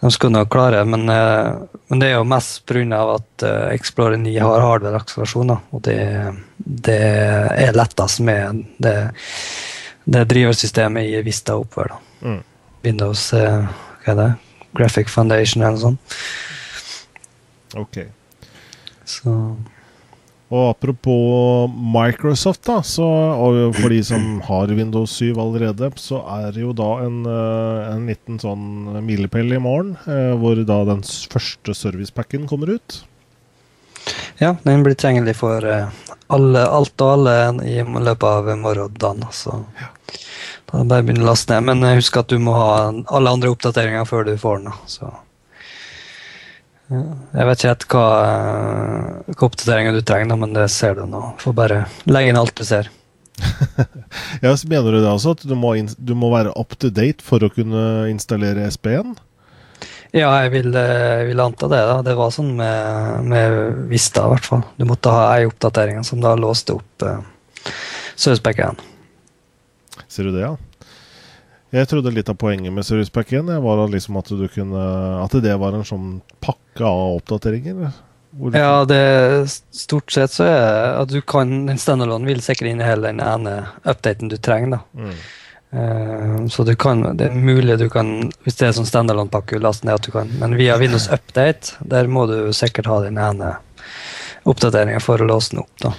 de 0.00 0.10
skulle 0.10 0.32
nok 0.32 0.48
klare 0.48 0.80
men, 0.88 1.08
eh, 1.12 1.48
men, 1.88 2.00
det 2.00 2.08
er 2.08 2.14
jo 2.14 2.28
mest 2.28 2.62
pga. 2.66 3.00
at 3.18 3.44
uh, 3.44 3.68
Explorer 3.74 4.16
9 4.16 4.38
har 4.40 4.62
hardware-akselerasjon. 4.64 5.52
Og 5.52 5.82
det, 5.84 5.98
det, 6.56 7.00
er 7.66 7.76
lettest 7.76 8.22
med 8.24 8.64
det, 8.80 8.94
det 10.10 10.26
driversystemet 10.30 11.10
i 11.10 11.20
Vista 11.26 11.56
oppover. 11.60 11.96
Mm. 12.20 12.40
Windows 12.84 13.28
uh, 13.36 13.68
hva 14.04 14.14
er 14.14 14.18
det? 14.18 14.30
Graphic 14.76 15.10
Foundation 15.10 15.62
eller 15.62 15.76
noe 15.76 15.84
sånt. 15.88 16.16
Ok. 17.78 18.02
Så 19.06 19.34
og 20.50 20.64
apropos 20.72 21.70
Microsoft, 21.70 22.64
da, 22.66 22.80
så, 22.82 23.06
og 23.06 23.76
for 23.76 23.92
de 23.94 24.00
som 24.02 24.40
har 24.48 24.72
Windows 24.74 25.12
7 25.20 25.38
allerede, 25.38 25.92
så 26.02 26.24
er 26.40 26.48
det 26.56 26.64
jo 26.64 26.72
da 26.74 26.88
en, 27.04 27.20
eh, 27.22 27.90
en 27.92 28.08
liten 28.10 28.40
sånn 28.42 28.96
milepæl 29.06 29.54
i 29.54 29.60
morgen, 29.62 29.92
eh, 30.10 30.32
hvor 30.34 30.58
da 30.66 30.80
den 30.88 31.04
første 31.06 31.76
servicepacken 31.78 32.50
kommer 32.50 32.74
ut. 32.74 32.98
Ja, 34.42 34.56
den 34.66 34.82
blir 34.82 34.98
tilgjengelig 34.98 35.36
for 35.38 35.62
eh, 35.62 35.86
alle, 36.34 36.66
alt 36.66 36.98
og 36.98 37.14
alle 37.14 37.36
i 37.70 37.78
løpet 37.86 38.26
av 38.26 38.50
morgendagen. 38.58 39.22
Så 39.30 39.54
ja. 39.78 39.92
Da 40.70 40.78
er 40.78 40.84
det 40.84 40.90
bare 40.92 41.02
å 41.02 41.06
begynne 41.08 41.24
å 41.24 41.30
laste 41.30 41.56
ned. 41.56 41.66
Men 41.70 41.98
husk 41.98 42.20
at 42.20 42.30
du 42.30 42.38
må 42.42 42.54
ha 42.54 42.70
alle 42.90 43.34
andre 43.34 43.50
oppdateringer 43.50 44.06
før 44.08 44.28
du 44.28 44.36
får 44.38 44.62
den. 44.62 44.78
Så 44.90 45.10
jeg 46.90 47.46
vet 47.46 47.60
ikke 47.60 47.70
helt 47.70 47.84
hva, 47.92 48.06
hva 49.30 49.46
oppdateringer 49.46 49.94
du 49.94 50.02
trenger, 50.02 50.38
men 50.38 50.54
det 50.56 50.66
ser 50.74 50.96
du 50.98 51.04
nå. 51.06 51.22
Får 51.42 51.54
bare 51.54 51.84
legge 52.10 52.32
inn 52.32 52.40
alt 52.40 52.56
du 52.58 52.64
ser. 52.66 52.90
ja, 54.44 54.52
så 54.56 54.68
Mener 54.68 54.92
du 54.92 54.98
det 55.00 55.08
altså 55.08 55.36
at 55.36 55.44
du 55.46 55.54
må, 55.56 55.72
du 55.78 56.14
må 56.18 56.32
være 56.34 56.52
up 56.58 56.74
to 56.82 56.90
date 56.92 57.24
for 57.24 57.42
å 57.46 57.52
kunne 57.54 58.10
installere 58.10 58.66
SP1? 58.68 59.14
Ja, 60.10 60.32
jeg 60.42 60.50
vil, 60.56 60.74
jeg 60.74 61.28
vil, 61.30 61.40
anta 61.40 61.70
det. 61.70 61.80
da. 61.86 62.00
Det 62.02 62.16
var 62.18 62.34
sånn 62.34 62.50
med, 62.58 63.26
med 63.30 63.58
Vista, 63.92 64.26
i 64.26 64.34
hvert 64.34 64.48
fall. 64.50 64.64
Du 64.74 64.86
måtte 64.90 65.14
ha 65.14 65.28
ei 65.36 65.46
oppdatering 65.46 66.02
som 66.06 66.22
da 66.22 66.34
låste 66.34 66.74
opp 66.80 67.06
Søsbekken. 68.20 68.89
Ser 70.10 70.26
du 70.26 70.34
det, 70.34 70.42
ja? 70.42 70.56
Jeg 71.70 71.86
trodde 71.86 72.10
litt 72.10 72.28
av 72.28 72.34
poenget 72.34 72.74
med 72.74 72.86
Service 72.86 73.12
Pack 73.14 73.30
1 73.32 73.50
var 73.62 73.82
liksom 73.92 74.16
at, 74.18 74.30
kunne, 74.54 74.86
at, 75.22 75.34
det 75.42 75.52
var 75.62 75.76
en 75.76 75.86
sånn 75.86 76.16
pakke 76.42 76.82
av 76.82 77.20
oppdateringer. 77.20 77.92
Ja, 78.54 78.84
det 78.86 79.50
stort 79.74 80.10
sett 80.10 80.34
så 80.34 80.46
er 80.46 80.98
at 81.00 81.10
du 81.10 81.18
kan 81.18 81.66
Den 81.66 81.80
standalone 81.82 82.28
vil 82.28 82.42
sikre 82.42 82.70
inn 82.70 82.82
hele 82.82 83.10
den 83.10 83.22
ene 83.22 83.54
updaten 83.82 84.30
du 84.30 84.36
trenger. 84.38 84.76
da. 84.76 84.80
Mm. 84.98 85.14
Uh, 85.70 86.46
så 86.50 86.66
du 86.66 86.74
kan, 86.74 87.04
det 87.14 87.28
er 87.28 87.38
mulig 87.38 87.78
du 87.78 87.86
kan, 87.90 88.32
hvis 88.42 88.58
det 88.58 88.66
er 88.66 88.74
sånn 88.74 88.88
standalone-pakke, 88.90 89.60
laste 89.62 89.86
ned 89.86 90.00
at 90.00 90.06
du 90.06 90.10
kan. 90.14 90.30
Men 90.42 90.58
via 90.58 90.78
Windows 90.78 91.06
Update 91.06 91.78
der 91.86 92.10
må 92.10 92.26
du 92.26 92.50
sikkert 92.50 92.90
ha 92.90 92.98
den 93.06 93.18
ene 93.22 93.54
oppdateringa 94.50 94.98
for 95.02 95.22
å 95.22 95.30
låse 95.30 95.54
den 95.54 95.62
opp. 95.62 95.76
da. 95.82 95.94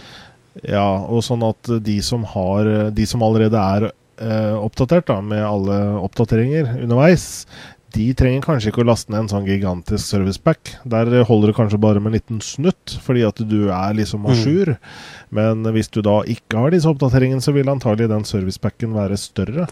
Ja, 0.68 0.88
og 1.08 1.24
sånn 1.24 1.44
at 1.48 1.72
de 1.80 1.98
som, 2.04 2.26
har, 2.28 2.68
de 2.92 3.08
som 3.08 3.24
allerede 3.24 3.56
er 3.56 3.92
eh, 4.22 4.56
oppdatert 4.56 5.10
da, 5.10 5.20
med 5.26 5.44
alle 5.44 5.78
oppdateringer 6.02 6.78
underveis, 6.84 7.48
de 7.92 8.06
trenger 8.16 8.44
kanskje 8.46 8.72
ikke 8.72 8.86
å 8.86 8.88
laste 8.88 9.12
ned 9.12 9.26
en 9.26 9.32
sånn 9.34 9.48
gigantisk 9.50 10.06
servicepack. 10.06 10.78
Der 10.88 11.10
holder 11.28 11.52
det 11.52 11.58
kanskje 11.58 11.80
bare 11.82 12.00
med 12.00 12.14
en 12.14 12.18
liten 12.20 12.42
snutt, 12.46 12.96
fordi 13.04 13.26
at 13.28 13.42
du 13.44 13.68
er 13.68 13.98
liksom 13.98 14.28
à 14.30 14.36
jour. 14.38 14.76
Mm. 14.78 15.32
Men 15.36 15.74
hvis 15.76 15.92
du 15.92 16.00
da 16.06 16.22
ikke 16.24 16.62
har 16.62 16.72
disse 16.72 16.88
oppdateringene, 16.88 17.44
så 17.44 17.52
vil 17.56 17.72
antagelig 17.72 18.08
den 18.14 18.24
servicepacken 18.28 18.96
være 18.96 19.20
større. 19.20 19.68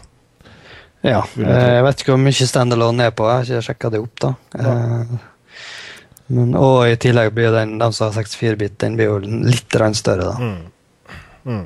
Ja. 1.05 1.23
Jeg, 1.39 1.47
jeg, 1.47 1.83
vet 1.85 2.03
ikke 2.03 2.15
hvor 2.15 2.23
mye 2.25 2.49
standalone 2.51 3.07
er 3.07 3.15
på, 3.15 3.27
jeg 3.29 3.37
har 3.37 3.47
ikke 3.47 3.67
sjekka 3.69 3.93
det 3.93 4.03
opp, 4.03 4.15
da. 4.19 4.33
Ja. 4.59 4.73
Eh, 4.75 5.27
men, 6.29 6.51
og 6.59 6.83
i 6.85 6.97
tillegg 7.01 7.31
blir 7.33 7.55
den, 7.55 7.77
de 7.79 7.87
som 7.95 8.09
har 8.09 8.19
64-bit, 8.19 8.75
den 8.83 8.99
blir 8.99 9.13
jo 9.13 9.45
litt 9.47 9.79
større, 9.97 10.27
da. 10.27 10.35
Mm. 10.43 11.15
Mm. 11.49 11.63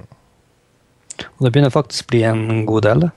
Og 1.38 1.46
det 1.46 1.54
begynner 1.54 1.74
faktisk 1.74 2.08
å 2.08 2.12
bli 2.14 2.24
en 2.28 2.44
god 2.70 2.88
del, 2.88 3.08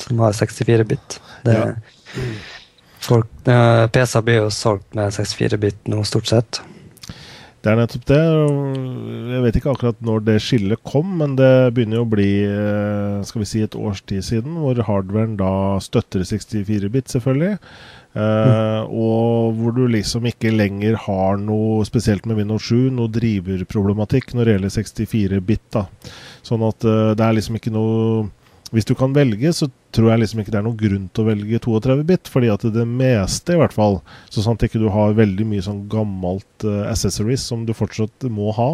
som 0.00 0.22
har 0.24 0.36
64-bit. 0.36 1.18
Ja. 1.46 1.72
PC-er 3.04 4.24
blir 4.24 4.44
jo 4.44 4.52
solgt 4.54 4.94
med 4.96 5.12
64-bit 5.14 5.90
nå, 5.92 6.02
stort 6.08 6.30
sett. 6.30 6.62
Det 7.64 7.72
er 7.72 7.78
nettopp 7.80 8.04
det. 8.10 8.20
Jeg 9.32 9.42
vet 9.46 9.56
ikke 9.56 9.72
akkurat 9.72 10.00
når 10.04 10.24
det 10.26 10.36
skillet 10.44 10.80
kom, 10.84 11.14
men 11.22 11.36
det 11.38 11.72
begynner 11.72 12.02
jo 12.02 12.04
å 12.04 12.10
bli 12.12 12.28
eh, 12.44 13.22
skal 13.24 13.40
vi 13.40 13.48
si 13.48 13.62
et 13.64 13.76
års 13.78 14.02
tid 14.04 14.24
siden, 14.26 14.58
hvor 14.60 14.82
hardwaren 14.84 15.38
da 15.40 15.80
støtter 15.84 16.26
64-bit, 16.28 17.08
selvfølgelig. 17.14 17.54
Uh, 18.14 18.86
og 18.94 19.56
hvor 19.58 19.72
du 19.74 19.88
liksom 19.90 20.28
ikke 20.30 20.52
lenger 20.54 20.94
har 21.02 21.40
noe, 21.42 21.82
spesielt 21.86 22.28
med 22.30 22.38
Windows 22.38 22.68
7, 22.70 22.92
noe 22.94 23.10
driverproblematikk 23.10 24.36
når 24.36 24.46
det 24.46 24.52
gjelder 24.54 24.74
64-bit. 24.76 25.64
da 25.74 25.82
Sånn 26.46 26.62
at 26.62 26.86
uh, 26.86 27.10
det 27.18 27.24
er 27.26 27.34
liksom 27.34 27.58
ikke 27.58 27.72
noe 27.74 28.28
Hvis 28.74 28.86
du 28.86 28.94
kan 28.98 29.12
velge, 29.14 29.50
så 29.54 29.66
tror 29.94 30.12
jeg 30.12 30.22
liksom 30.22 30.42
ikke 30.42 30.54
det 30.54 30.60
er 30.60 30.66
noen 30.66 30.78
grunn 30.78 31.08
til 31.10 31.24
å 31.24 31.28
velge 31.28 31.58
32 31.62 32.04
bit. 32.06 32.30
Fordi 32.30 32.50
at 32.54 32.66
det 32.74 32.86
meste, 32.90 33.54
i 33.54 33.58
hvert 33.60 33.74
fall, 33.74 34.00
så 34.30 34.42
sant 34.42 34.62
ikke 34.62 34.82
du 34.82 34.88
har 34.94 35.14
veldig 35.18 35.46
mye 35.50 35.62
sånn 35.66 35.84
gammelt 35.90 36.66
uh, 36.66 36.84
accessories 36.90 37.42
som 37.50 37.62
du 37.66 37.74
fortsatt 37.74 38.26
må 38.30 38.54
ha, 38.54 38.68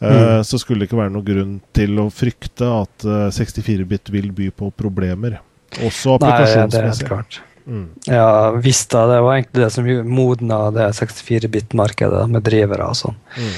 mm. 0.00 0.44
så 0.44 0.60
skulle 0.60 0.84
det 0.84 0.90
ikke 0.90 1.00
være 1.00 1.14
noen 1.14 1.28
grunn 1.28 1.56
til 1.76 2.00
å 2.02 2.10
frykte 2.12 2.68
at 2.82 3.08
64-bit 3.36 4.12
vil 4.12 4.28
by 4.36 4.50
på 4.52 4.68
problemer. 4.76 5.38
Også 5.80 6.18
applikasjonsmessig. 6.18 6.84
Nei, 6.84 6.92
det 6.92 7.04
er 7.08 7.12
klart. 7.14 7.40
Mm. 7.66 7.86
Ja, 8.06 8.52
Vista 8.62 9.06
det 9.10 9.18
var 9.24 9.34
egentlig 9.34 9.64
det 9.64 9.72
som 9.74 9.88
modna 10.06 10.60
det 10.74 10.92
64-bit-markedet 11.00 12.22
med 12.30 12.46
drivere 12.46 12.86
og 12.92 12.98
sånn. 12.98 13.18
Mm. 13.36 13.56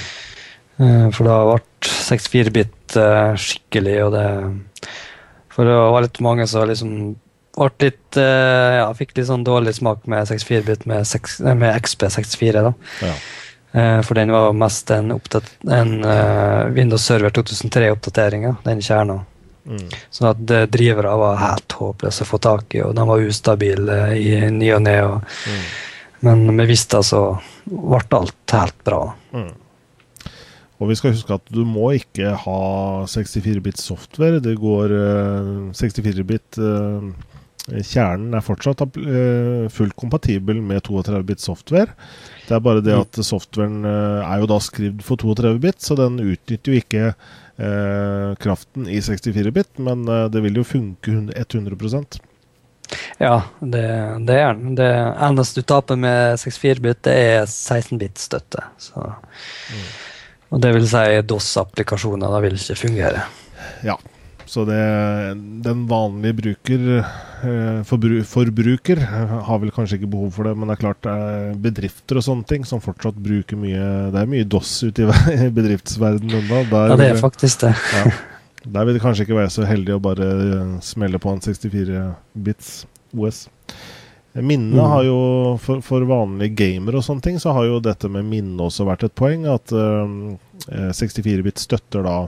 For 1.12 1.26
det 1.26 1.34
har 1.34 1.48
vært 1.50 1.88
64-bit 2.08 2.98
skikkelig, 3.42 3.96
og 4.06 4.12
det 4.14 4.26
for 5.58 5.66
det 5.66 5.74
var 5.74 6.04
litt 6.04 6.20
mange 6.22 6.44
som 6.46 6.68
liksom 6.70 6.90
ble 7.58 7.88
litt 7.88 8.18
uh, 8.20 8.76
Ja, 8.78 8.84
fikk 8.94 9.16
litt 9.16 9.26
sånn 9.26 9.42
dårlig 9.42 9.72
smak 9.80 10.04
med 10.06 10.28
64-bit 10.30 10.84
med, 10.86 11.02
med, 11.58 11.72
XP64. 11.82 12.62
da. 12.68 12.70
Ja. 13.02 13.16
For 14.06 14.16
den 14.16 14.30
var 14.32 14.54
mest 14.56 14.88
en, 14.94 15.10
en 15.12 15.90
Windows 16.72 17.02
Server 17.04 17.34
2003-oppdatering, 17.36 18.46
den 18.64 18.80
kjerna. 18.82 19.18
Mm. 19.68 19.84
Sånn 20.14 20.30
at 20.30 20.72
drivere 20.72 21.12
var 21.20 21.40
helt 21.42 21.76
håpløse 21.76 22.24
å 22.24 22.30
få 22.30 22.40
tak 22.40 22.74
i, 22.78 22.82
og 22.86 22.94
de 22.96 23.04
var 23.10 23.24
ustabile 23.28 24.00
i 24.16 24.32
ny 24.54 24.72
og 24.76 24.82
ne. 24.86 24.98
Mm. 25.04 25.64
Men 26.24 26.44
med 26.56 26.66
Vista 26.70 27.02
så 27.06 27.22
ble 27.68 28.02
alt 28.18 28.54
helt 28.56 28.84
bra. 28.86 29.02
Mm. 29.36 29.52
Og 30.78 30.92
vi 30.92 30.96
skal 30.98 31.14
huske 31.14 31.34
at 31.34 31.50
du 31.50 31.64
må 31.66 31.90
ikke 31.98 32.34
ha 32.44 32.60
64-bit 33.10 33.80
software. 33.82 34.42
Det 34.42 34.54
går 34.60 34.94
64-bit 35.74 36.60
uh, 36.62 37.02
uh, 37.02 37.80
Kjernen 37.84 38.36
er 38.38 38.44
fortsatt 38.46 38.84
uh, 38.86 39.66
fullt 39.74 39.96
kompatibel 39.98 40.62
med 40.62 40.84
32-bit 40.86 41.42
software. 41.42 41.90
Det 42.46 42.54
er 42.56 42.62
bare 42.64 42.84
det 42.84 42.94
mm. 42.94 43.02
at 43.02 43.20
softwaren 43.26 43.82
er 43.88 44.38
jo 44.40 44.50
da 44.54 44.60
skrevet 44.62 45.02
for 45.04 45.20
32-bit, 45.20 45.82
så 45.82 45.98
den 45.98 46.22
utnytter 46.22 46.72
jo 46.72 46.82
ikke 46.82 47.12
kraften 48.38 48.84
i 48.86 49.00
64-bit, 49.02 49.80
men 49.82 50.04
det 50.30 50.42
vil 50.44 50.60
jo 50.60 50.66
funke 50.66 51.10
100% 51.10 52.20
ja, 53.18 53.42
det, 53.60 53.86
det 54.26 54.36
er 54.40 54.54
den. 54.54 54.74
Det 54.78 54.88
eneste 55.20 55.60
du 55.60 55.66
taper 55.68 55.98
med 56.00 56.38
64-bit, 56.40 57.02
det 57.04 57.14
er 57.14 57.42
16-bit-støtte. 57.44 58.64
Mm. 58.96 59.88
Og 60.48 60.62
det 60.64 60.70
vil 60.76 60.86
si 60.88 61.02
DOS-applikasjoner 61.28 62.32
da 62.32 62.40
vil 62.44 62.56
ikke 62.56 62.78
fungere. 62.78 63.26
Ja, 63.84 63.98
så 64.48 64.64
det, 64.64 64.78
den 65.64 65.84
vanlige 65.90 66.38
bruker, 66.38 66.86
eh, 66.98 67.82
forbru, 67.88 68.16
forbruker, 68.24 69.02
har 69.48 69.60
vel 69.60 69.72
kanskje 69.74 69.98
ikke 69.98 70.10
behov 70.14 70.32
for 70.38 70.48
det, 70.48 70.54
men 70.56 70.70
det 70.70 70.78
er 70.78 70.82
klart 70.86 71.02
det 71.04 71.12
er 71.12 71.60
bedrifter 71.68 72.20
og 72.20 72.24
sånne 72.24 72.48
ting 72.48 72.64
som 72.68 72.82
fortsatt 72.84 73.18
bruker 73.20 73.60
mye 73.60 74.08
Det 74.14 74.22
er 74.22 74.32
mye 74.32 74.48
DOS 74.48 74.72
ute 74.88 75.04
i 75.04 75.50
bedriftsverdenen 75.58 76.40
ennå. 76.40 76.64
Ja, 76.72 76.96
det 76.96 77.12
er 77.12 77.20
faktisk 77.20 77.66
det. 77.66 77.74
Ja, 77.94 78.08
der 78.64 78.88
vil 78.88 78.96
det 78.96 79.04
kanskje 79.04 79.28
ikke 79.28 79.38
være 79.38 79.52
så 79.52 79.68
heldig 79.68 79.96
å 79.96 80.02
bare 80.02 80.32
smelle 80.84 81.20
på 81.22 81.32
en 81.32 81.44
64 81.44 82.08
bits 82.48 82.72
OS. 83.16 83.46
Minne 84.32 84.76
mm. 84.76 84.90
har 84.92 85.04
jo, 85.06 85.20
for, 85.62 85.80
for, 85.82 86.04
vanlige 86.06 86.54
gamere 86.58 87.00
og 87.00 87.04
sånne 87.06 87.24
ting, 87.24 87.38
så 87.42 87.54
har 87.56 87.66
jo 87.66 87.80
dette 87.82 88.10
med 88.12 88.26
minne 88.28 88.60
også 88.62 88.86
vært 88.86 89.06
et 89.08 89.14
poeng. 89.18 89.46
At 89.50 89.72
uh, 89.74 90.36
64-bit 90.68 91.62
støtter 91.62 92.04
da 92.06 92.18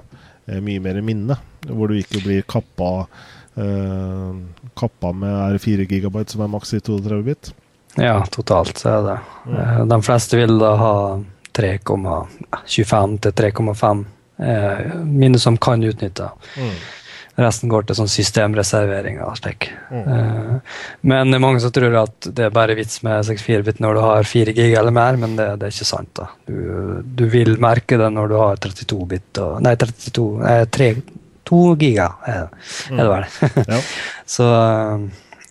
mye 0.47 0.81
mer 0.83 1.01
minne, 1.05 1.37
hvor 1.67 1.91
du 1.91 1.99
ikke 1.99 2.23
blir 2.25 2.47
kappa, 2.49 3.07
eh, 3.61 4.39
kappa 4.79 5.13
med 5.13 5.57
R4 5.57 5.87
gigabyte, 5.91 6.33
som 6.33 6.45
er 6.47 6.55
maks 6.55 6.75
i 6.75 6.81
32-bit. 6.81 7.53
Ja, 7.99 8.21
totalt 8.31 8.79
så 8.79 8.95
er 8.95 9.03
det. 9.09 9.19
Mm. 9.51 9.89
De 9.91 10.01
fleste 10.07 10.39
vil 10.39 10.57
da 10.63 10.75
ha 10.79 10.95
3,25 11.59 13.19
til 13.27 13.33
3,5 13.43 14.05
minne 15.05 15.39
som 15.43 15.59
kan 15.61 15.83
utnytte. 15.85 16.31
Mm. 16.57 16.77
Resten 17.39 17.71
går 17.71 17.87
til 17.87 17.97
sånn 17.97 18.11
systemreservering 18.11 19.21
og 19.23 19.37
slik. 19.39 19.69
Mm. 19.93 20.09
Uh, 20.09 20.81
men 21.07 21.31
det 21.31 21.39
er 21.39 21.45
mange 21.45 21.63
som 21.63 21.73
tror 21.75 21.95
at 22.03 22.27
det 22.27 22.49
er 22.49 22.55
bare 22.55 22.75
vits 22.79 23.01
med 23.07 23.23
64-bit 23.29 23.81
når 23.83 23.97
du 23.97 24.03
har 24.03 24.29
4 24.29 24.55
gig 24.57 24.75
eller 24.75 24.95
mer, 24.95 25.19
men 25.21 25.37
det, 25.39 25.47
det 25.61 25.69
er 25.69 25.77
ikke 25.77 25.89
sant. 25.89 26.11
da. 26.19 26.27
Du, 26.49 27.01
du, 27.05 27.25
vil 27.31 27.55
merke 27.63 28.01
det 28.01 28.11
når 28.13 28.33
du 28.33 28.37
har 28.41 28.61
32-bit 28.67 29.43
og 29.45 29.63
Nei, 29.65 29.77
32, 29.79 30.27
eh, 30.51 30.65
3, 30.75 30.91
2 31.51 31.63
giga 31.81 32.11
er, 32.29 32.51
er 32.91 33.01
det 33.01 33.09
vel. 33.15 33.29
Mm. 33.31 33.63
ja. 33.77 33.81
Så 34.37 34.51
uh, 34.51 35.09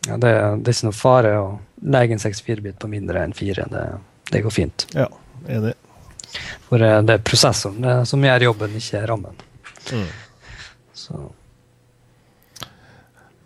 ja, 0.09 0.19
det, 0.19 0.35
det, 0.35 0.35
er 0.35 0.75
ikke 0.75 0.91
noe 0.91 0.99
fare 0.99 1.33
å 1.39 1.49
legge 1.95 2.17
en 2.17 2.23
64-bit 2.27 2.79
på 2.83 2.91
mindre 2.91 3.23
enn 3.23 3.35
4. 3.35 3.69
Det, 3.71 3.87
det 4.35 4.43
går 4.45 4.57
fint. 4.59 4.89
Ja, 4.99 5.07
enig. 5.47 5.73
For 6.67 6.83
uh, 6.83 6.99
det 7.07 7.17
er 7.17 7.25
prosessoren 7.25 8.05
som 8.05 8.29
gjør 8.29 8.51
jobben, 8.51 8.77
ikke 8.83 9.07
rammen. 9.09 9.45
Mm. 9.89 10.07
Så 10.93 11.29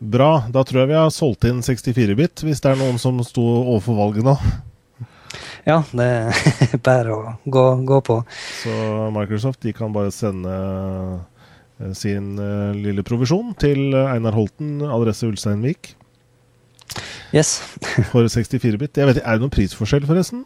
Bra. 0.04 0.43
Da 0.51 0.66
tror 0.68 0.84
jeg 0.84 0.91
vi 0.91 0.99
har 0.99 1.12
solgt 1.16 1.45
inn 1.47 1.62
64-bit, 1.64 2.43
hvis 2.43 2.62
det 2.64 2.74
er 2.74 2.80
noen 2.82 2.99
som 2.99 3.22
sto 3.24 3.43
overfor 3.64 3.99
valget 4.01 4.28
nå. 4.28 4.36
Ja, 5.64 5.80
det 5.95 6.08
er 6.68 6.80
bare 6.84 7.14
å 7.14 7.20
gå, 7.47 7.66
gå, 7.88 7.99
på. 8.04 8.18
Så 8.60 8.74
Microsoft 9.16 9.62
de 9.64 9.72
kan 9.76 9.93
bare 9.95 10.12
sende 10.12 10.56
eh, 11.80 11.93
sin 11.95 12.34
uh, 12.36 12.76
lille 12.76 13.06
provisjon 13.08 13.54
til 13.60 13.95
Einar 13.95 14.36
Holten, 14.36 14.82
adresse 14.84 15.30
Ulsteinvik. 15.30 15.93
Yes. 17.32 17.56
for 18.12 18.28
64-bit. 18.28 18.99
Er 18.99 19.16
det 19.16 19.24
noen 19.39 19.54
prisforskjell, 19.54 20.04
forresten? 20.10 20.43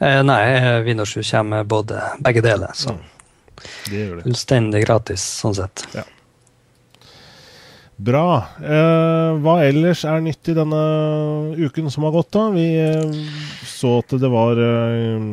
Eh, 0.00 0.22
nei, 0.24 0.42
Windows 0.86 1.12
7 1.12 1.20
kommer 1.28 1.68
både 1.68 2.00
begge 2.24 2.40
deler. 2.44 2.72
Så 2.74 2.96
mm. 2.96 3.04
det 3.90 4.00
gjør 4.00 4.16
det. 4.16 4.26
fullstendig 4.30 4.84
gratis, 4.88 5.28
sånn 5.44 5.60
sett. 5.60 5.84
Ja. 5.92 6.08
Bra. 7.96 8.26
Eh, 8.58 9.32
hva 9.44 9.58
ellers 9.62 10.02
er 10.08 10.22
nytt 10.24 10.48
i 10.50 10.54
denne 10.56 10.78
uken 11.60 11.90
som 11.92 12.06
har 12.06 12.14
gått, 12.16 12.32
da? 12.34 12.48
Vi 12.54 12.64
eh, 12.80 13.18
så 13.68 13.98
at 14.00 14.14
det 14.22 14.30
var 14.32 14.58
eh, 14.58 15.24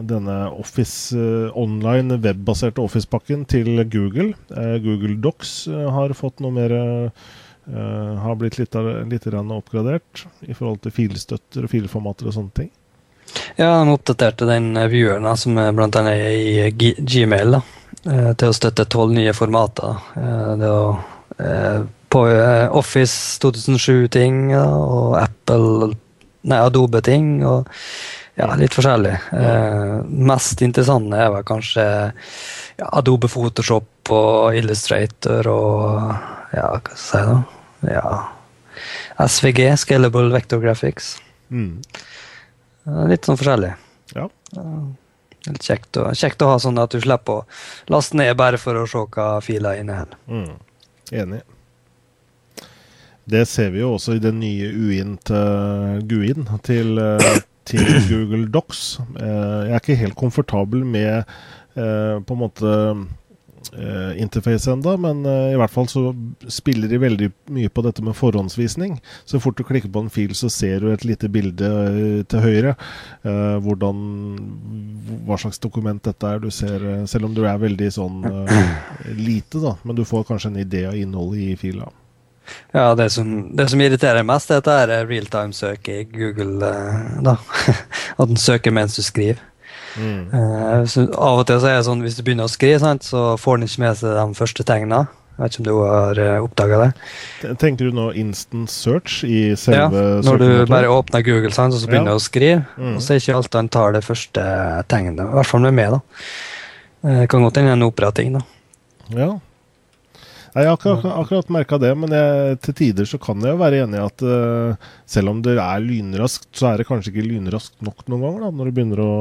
denne 0.00 0.36
Office 0.56 1.16
eh, 1.16 1.56
online, 1.56 2.18
webbaserte 2.24 2.82
Office-pakken 2.82 3.46
til 3.48 3.84
Google. 3.92 4.32
Eh, 4.50 4.76
Google 4.84 5.18
Docs 5.22 5.52
eh, 5.70 5.86
har 5.94 6.16
fått 6.16 6.42
noe 6.44 6.54
mer 6.56 6.74
Har 7.68 8.36
blitt 8.40 8.54
litt, 8.56 8.72
litt 9.12 9.26
oppgradert 9.28 10.22
i 10.40 10.54
forhold 10.56 10.78
til 10.86 10.92
filstøtter 10.96 11.66
og 11.66 11.68
filformater 11.68 12.30
og 12.30 12.32
sånne 12.32 12.54
ting. 12.56 12.70
Ja, 13.58 13.82
de 13.84 13.92
oppdaterte 13.92 14.48
den 14.48 14.70
vieweren 14.88 15.28
som 15.36 15.60
er 15.60 15.74
blant 15.76 15.98
annet 16.00 16.32
i 16.32 16.70
Gmail, 16.72 17.58
da, 17.58 17.60
til 18.40 18.48
å 18.48 18.56
støtte 18.56 18.88
tolv 18.88 19.12
nye 19.12 19.36
formater. 19.36 20.00
Det 20.16 20.72
å 20.72 20.80
på 22.12 22.24
eh, 22.30 22.66
Office 22.76 23.38
2007-ting 23.42 24.54
og 24.58 25.18
Apple 25.20 25.94
Nei, 26.48 26.60
Adobe-ting. 26.62 27.42
og 27.44 27.66
ja, 28.38 28.52
litt 28.54 28.74
forskjellig. 28.76 29.16
Eh, 29.34 29.94
mest 30.30 30.62
interessante 30.62 31.18
er 31.18 31.32
vel 31.34 31.44
kanskje 31.46 31.84
ja, 31.84 32.86
Adobe 32.86 33.28
Photoshop 33.28 34.12
og 34.14 34.56
Illustrator 34.56 35.50
og 35.50 36.12
ja, 36.54 36.68
hva 36.78 36.94
skal 36.94 36.94
jeg 36.94 37.02
si 37.02 37.24
da? 37.26 37.38
Ja, 37.98 39.26
SVG, 39.26 39.66
Scalable 39.82 40.30
Vector 40.32 40.62
Graphics. 40.62 41.16
Mm. 41.50 41.82
Litt 43.10 43.26
sånn 43.26 43.38
forskjellig. 43.38 43.74
Ja. 44.14 44.28
Litt 45.48 45.66
kjekt 45.66 45.98
å, 45.98 46.08
kjekt 46.16 46.42
å 46.42 46.52
ha 46.52 46.62
sånn 46.62 46.78
at 46.80 46.94
du 46.94 47.02
slipper 47.02 47.42
å 47.42 47.92
laste 47.92 48.18
ned 48.18 48.32
bare 48.38 48.60
for 48.62 48.78
å 48.78 48.86
se 48.88 49.02
hva 49.18 49.28
filer 49.44 49.82
inneholder. 49.82 50.18
Mm. 50.30 50.54
Enig. 51.24 51.42
Det 53.28 53.44
ser 53.48 53.74
vi 53.74 53.82
jo 53.82 53.92
også 53.98 54.16
i 54.16 54.24
den 54.24 54.40
nye 54.40 54.70
UI-en 54.72 55.18
til 55.28 56.02
GUI-en 56.08 56.48
til, 56.64 56.96
eh, 57.02 57.38
til, 57.68 57.84
Google 58.08 58.48
Docs. 58.48 59.00
Eh, 59.20 59.68
jeg 59.68 59.74
er 59.74 59.82
ikke 59.82 60.02
helt 60.02 60.16
komfortabel 60.16 60.84
med 60.86 61.24
eh, 61.76 62.16
på 62.24 62.36
en 62.36 62.44
måte 62.46 62.76
interface 64.16 64.70
enda, 64.70 64.94
men 64.96 65.18
i 65.26 65.56
hvert 65.58 65.72
fall 65.74 65.88
så 65.90 66.00
spiller 66.48 66.88
de 66.88 67.00
veldig 67.02 67.26
mye 67.52 67.68
på 67.68 67.82
dette 67.84 68.00
med 68.06 68.16
forhåndsvisning. 68.16 68.94
Så 69.28 69.40
fort 69.42 69.58
du 69.58 69.64
klikker 69.66 69.90
på 69.92 70.04
en 70.06 70.08
fil, 70.14 70.32
så 70.38 70.48
ser 70.48 70.80
du 70.80 70.88
et 70.88 71.04
lite 71.04 71.28
bilde 71.28 71.68
til 72.30 72.40
høyre. 72.46 72.76
hvordan, 73.26 74.00
hva 75.26 75.36
slags 75.42 75.60
dokument 75.60 76.00
dette 76.00 76.32
er. 76.32 76.40
Du 76.40 76.48
ser, 76.54 77.04
selv 77.10 77.28
om 77.28 77.34
du 77.36 77.44
er 77.44 77.60
veldig 77.60 77.92
sånn 77.92 78.22
lite, 79.18 79.60
da, 79.60 79.76
men 79.84 79.98
du 79.98 80.06
får 80.06 80.24
kanskje 80.30 80.54
en 80.54 80.62
idé 80.64 80.86
av 80.88 80.96
innholdet 80.96 81.50
i 81.50 81.56
fila. 81.58 81.90
Ja, 82.74 82.94
det 82.98 83.10
som, 83.14 83.28
det 83.56 83.68
som 83.72 83.80
irriterer 83.80 84.26
mest, 84.26 84.50
er 84.52 84.92
realtime-søk 85.08 85.88
i 85.92 86.02
Google. 86.12 86.58
Eh, 86.68 87.20
da. 87.24 87.38
At 88.18 88.28
den 88.28 88.40
søker 88.40 88.74
mens 88.74 88.98
du 88.98 89.02
skriver. 89.02 89.40
Mm. 89.98 90.28
Uh, 90.30 90.84
av 91.16 91.40
og 91.40 91.46
til 91.48 91.58
så 91.58 91.70
er 91.70 91.78
det 91.78 91.86
sånn 91.88 92.02
hvis 92.04 92.18
du 92.18 92.22
begynner 92.26 92.46
å 92.46 92.52
skrive, 92.52 92.78
sant, 92.82 93.06
så 93.06 93.32
får 93.40 93.58
den 93.58 93.70
ikke 93.70 93.82
med 93.82 93.96
seg 93.98 94.18
de 94.18 94.36
første 94.38 94.66
tegnene. 94.68 95.06
Jeg 95.38 95.44
vet 95.44 95.54
ikke 95.54 95.62
om 95.62 95.66
du 95.68 95.72
har 95.78 96.20
uh, 96.20 96.44
oppdaga 96.44 96.78
det? 96.82 96.90
Tenker 97.62 97.88
du 97.88 97.96
nå 97.96 98.08
instant 98.18 98.70
search 98.70 99.22
i 99.26 99.40
selve 99.58 100.04
Ja, 100.04 100.20
når 100.26 100.42
du 100.42 100.48
bare 100.70 100.92
åpner 100.92 101.24
Google 101.26 101.54
sant, 101.54 101.74
og 101.74 101.82
så 101.82 101.90
begynner 101.90 102.14
ja. 102.14 102.20
å 102.20 102.22
skrive, 102.22 102.62
mm. 102.76 102.94
og 102.94 103.02
så 103.02 103.14
er 103.14 103.22
ikke 103.22 103.40
alltid 103.40 103.60
han 103.62 103.72
tar 103.78 103.96
det 103.96 104.04
første 104.06 104.46
tegnet. 104.92 105.24
I 105.24 105.40
hvert 105.40 105.50
fall 105.50 105.66
med 105.66 105.78
meg, 105.78 105.98
da. 105.98 106.30
Det 107.08 107.28
kan 107.30 107.44
godt 107.46 107.60
hende 107.60 107.76
en 107.78 107.86
operating, 107.86 108.38
da. 108.38 108.44
Ja, 109.14 109.32
jeg 110.54 110.66
har 110.66 110.74
akkurat, 110.74 111.04
akkurat 111.22 111.50
merka 111.52 111.78
det, 111.80 111.90
men 111.98 112.14
jeg, 112.14 112.58
til 112.64 112.76
tider 112.80 113.08
så 113.08 113.20
kan 113.22 113.42
jeg 113.44 113.54
jo 113.54 113.60
være 113.60 113.82
enig 113.84 113.98
i 113.98 114.04
at 114.04 114.24
uh, 114.24 114.88
selv 115.08 115.32
om 115.32 115.42
det 115.44 115.56
er 115.60 115.84
lynraskt, 115.84 116.48
så 116.56 116.70
er 116.70 116.80
det 116.80 116.88
kanskje 116.88 117.12
ikke 117.12 117.26
lynraskt 117.26 117.76
nok 117.84 118.06
noen 118.08 118.24
ganger 118.24 118.46
da, 118.46 118.50
når 118.58 118.70
du 118.70 118.78
begynner 118.78 119.02
å, 119.04 119.12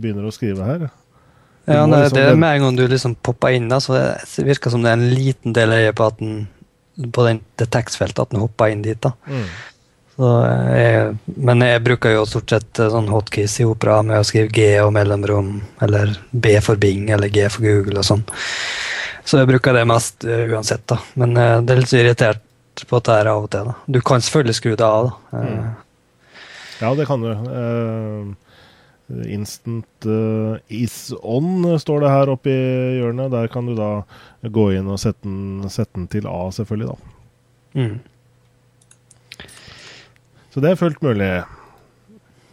begynner 0.00 0.28
å 0.28 0.34
skrive 0.34 0.68
her. 0.68 0.88
Ja, 1.64 1.84
nei, 1.88 2.02
liksom, 2.04 2.18
det 2.18 2.24
er 2.28 2.40
med 2.40 2.58
en 2.58 2.66
gang 2.66 2.76
du 2.76 2.84
liksom 2.90 3.14
popper 3.24 3.54
inn, 3.56 3.70
da, 3.72 3.80
så 3.80 3.96
det 3.96 4.44
virker 4.44 4.72
som 4.72 4.84
det 4.84 4.92
er 4.92 4.98
en 5.00 5.14
liten 5.16 5.56
del 5.56 5.72
øye 5.72 5.94
på 5.96 6.10
at 6.10 6.18
den, 6.20 6.42
på 7.14 7.24
den, 7.24 7.40
det 7.60 7.70
tekstfeltet 7.72 8.26
at 8.26 8.34
den 8.34 8.44
hopper 8.44 8.72
inn 8.72 8.84
dit. 8.84 9.00
da. 9.00 9.14
Mm. 9.24 9.46
Jeg, 10.14 11.14
men 11.42 11.62
jeg 11.64 11.82
bruker 11.82 12.12
jo 12.14 12.26
stort 12.28 12.52
sett 12.52 12.78
eh, 12.78 12.90
sånn 12.92 13.08
hotkeys 13.10 13.56
i 13.58 13.64
opera 13.66 13.96
med 14.06 14.20
å 14.20 14.26
skrive 14.26 14.52
G 14.54 14.66
og 14.84 14.92
mellomrom, 14.94 15.56
eller 15.82 16.12
B 16.30 16.52
for 16.62 16.78
Bing 16.78 17.08
eller 17.10 17.32
G 17.34 17.48
for 17.50 17.66
Google 17.66 17.98
og 17.98 18.06
sånn. 18.06 18.22
Så 19.24 19.40
jeg 19.40 19.48
bruker 19.48 19.76
det 19.76 19.86
mest 19.88 20.26
uh, 20.28 20.44
uansett, 20.52 20.84
da. 20.90 20.98
Men 21.20 21.36
uh, 21.38 21.58
det 21.64 21.74
er 21.74 21.80
litt 21.80 21.96
irritert 21.96 22.84
på 22.88 22.98
at 23.00 23.08
det 23.08 23.18
er 23.22 23.30
av 23.32 23.46
og 23.46 23.50
til. 23.54 23.70
da. 23.70 23.74
Du 23.96 24.00
kan 24.04 24.24
selvfølgelig 24.24 24.58
skru 24.58 24.72
det 24.74 24.86
av. 24.86 25.10
da. 25.10 25.42
Mm. 25.44 25.68
Ja, 26.80 26.94
det 26.98 27.06
kan 27.08 27.22
du. 27.22 27.30
Instant 29.30 30.08
is 30.72 30.96
on 31.22 31.78
står 31.78 32.02
det 32.02 32.10
her 32.10 32.32
oppe 32.32 32.50
i 32.50 32.96
hjørnet. 32.98 33.30
Der 33.32 33.46
kan 33.52 33.68
du 33.68 33.76
da 33.78 33.90
gå 34.42 34.70
inn 34.74 34.90
og 34.90 34.98
sette 35.00 35.22
den, 35.28 35.68
sette 35.70 35.94
den 35.94 36.08
til 36.10 36.26
A, 36.28 36.48
selvfølgelig, 36.56 36.90
da. 36.90 36.96
Mm. 37.78 37.94
Så 40.54 40.62
det 40.62 40.70
er 40.70 40.78
fullt 40.82 41.00
mulig. 41.02 41.30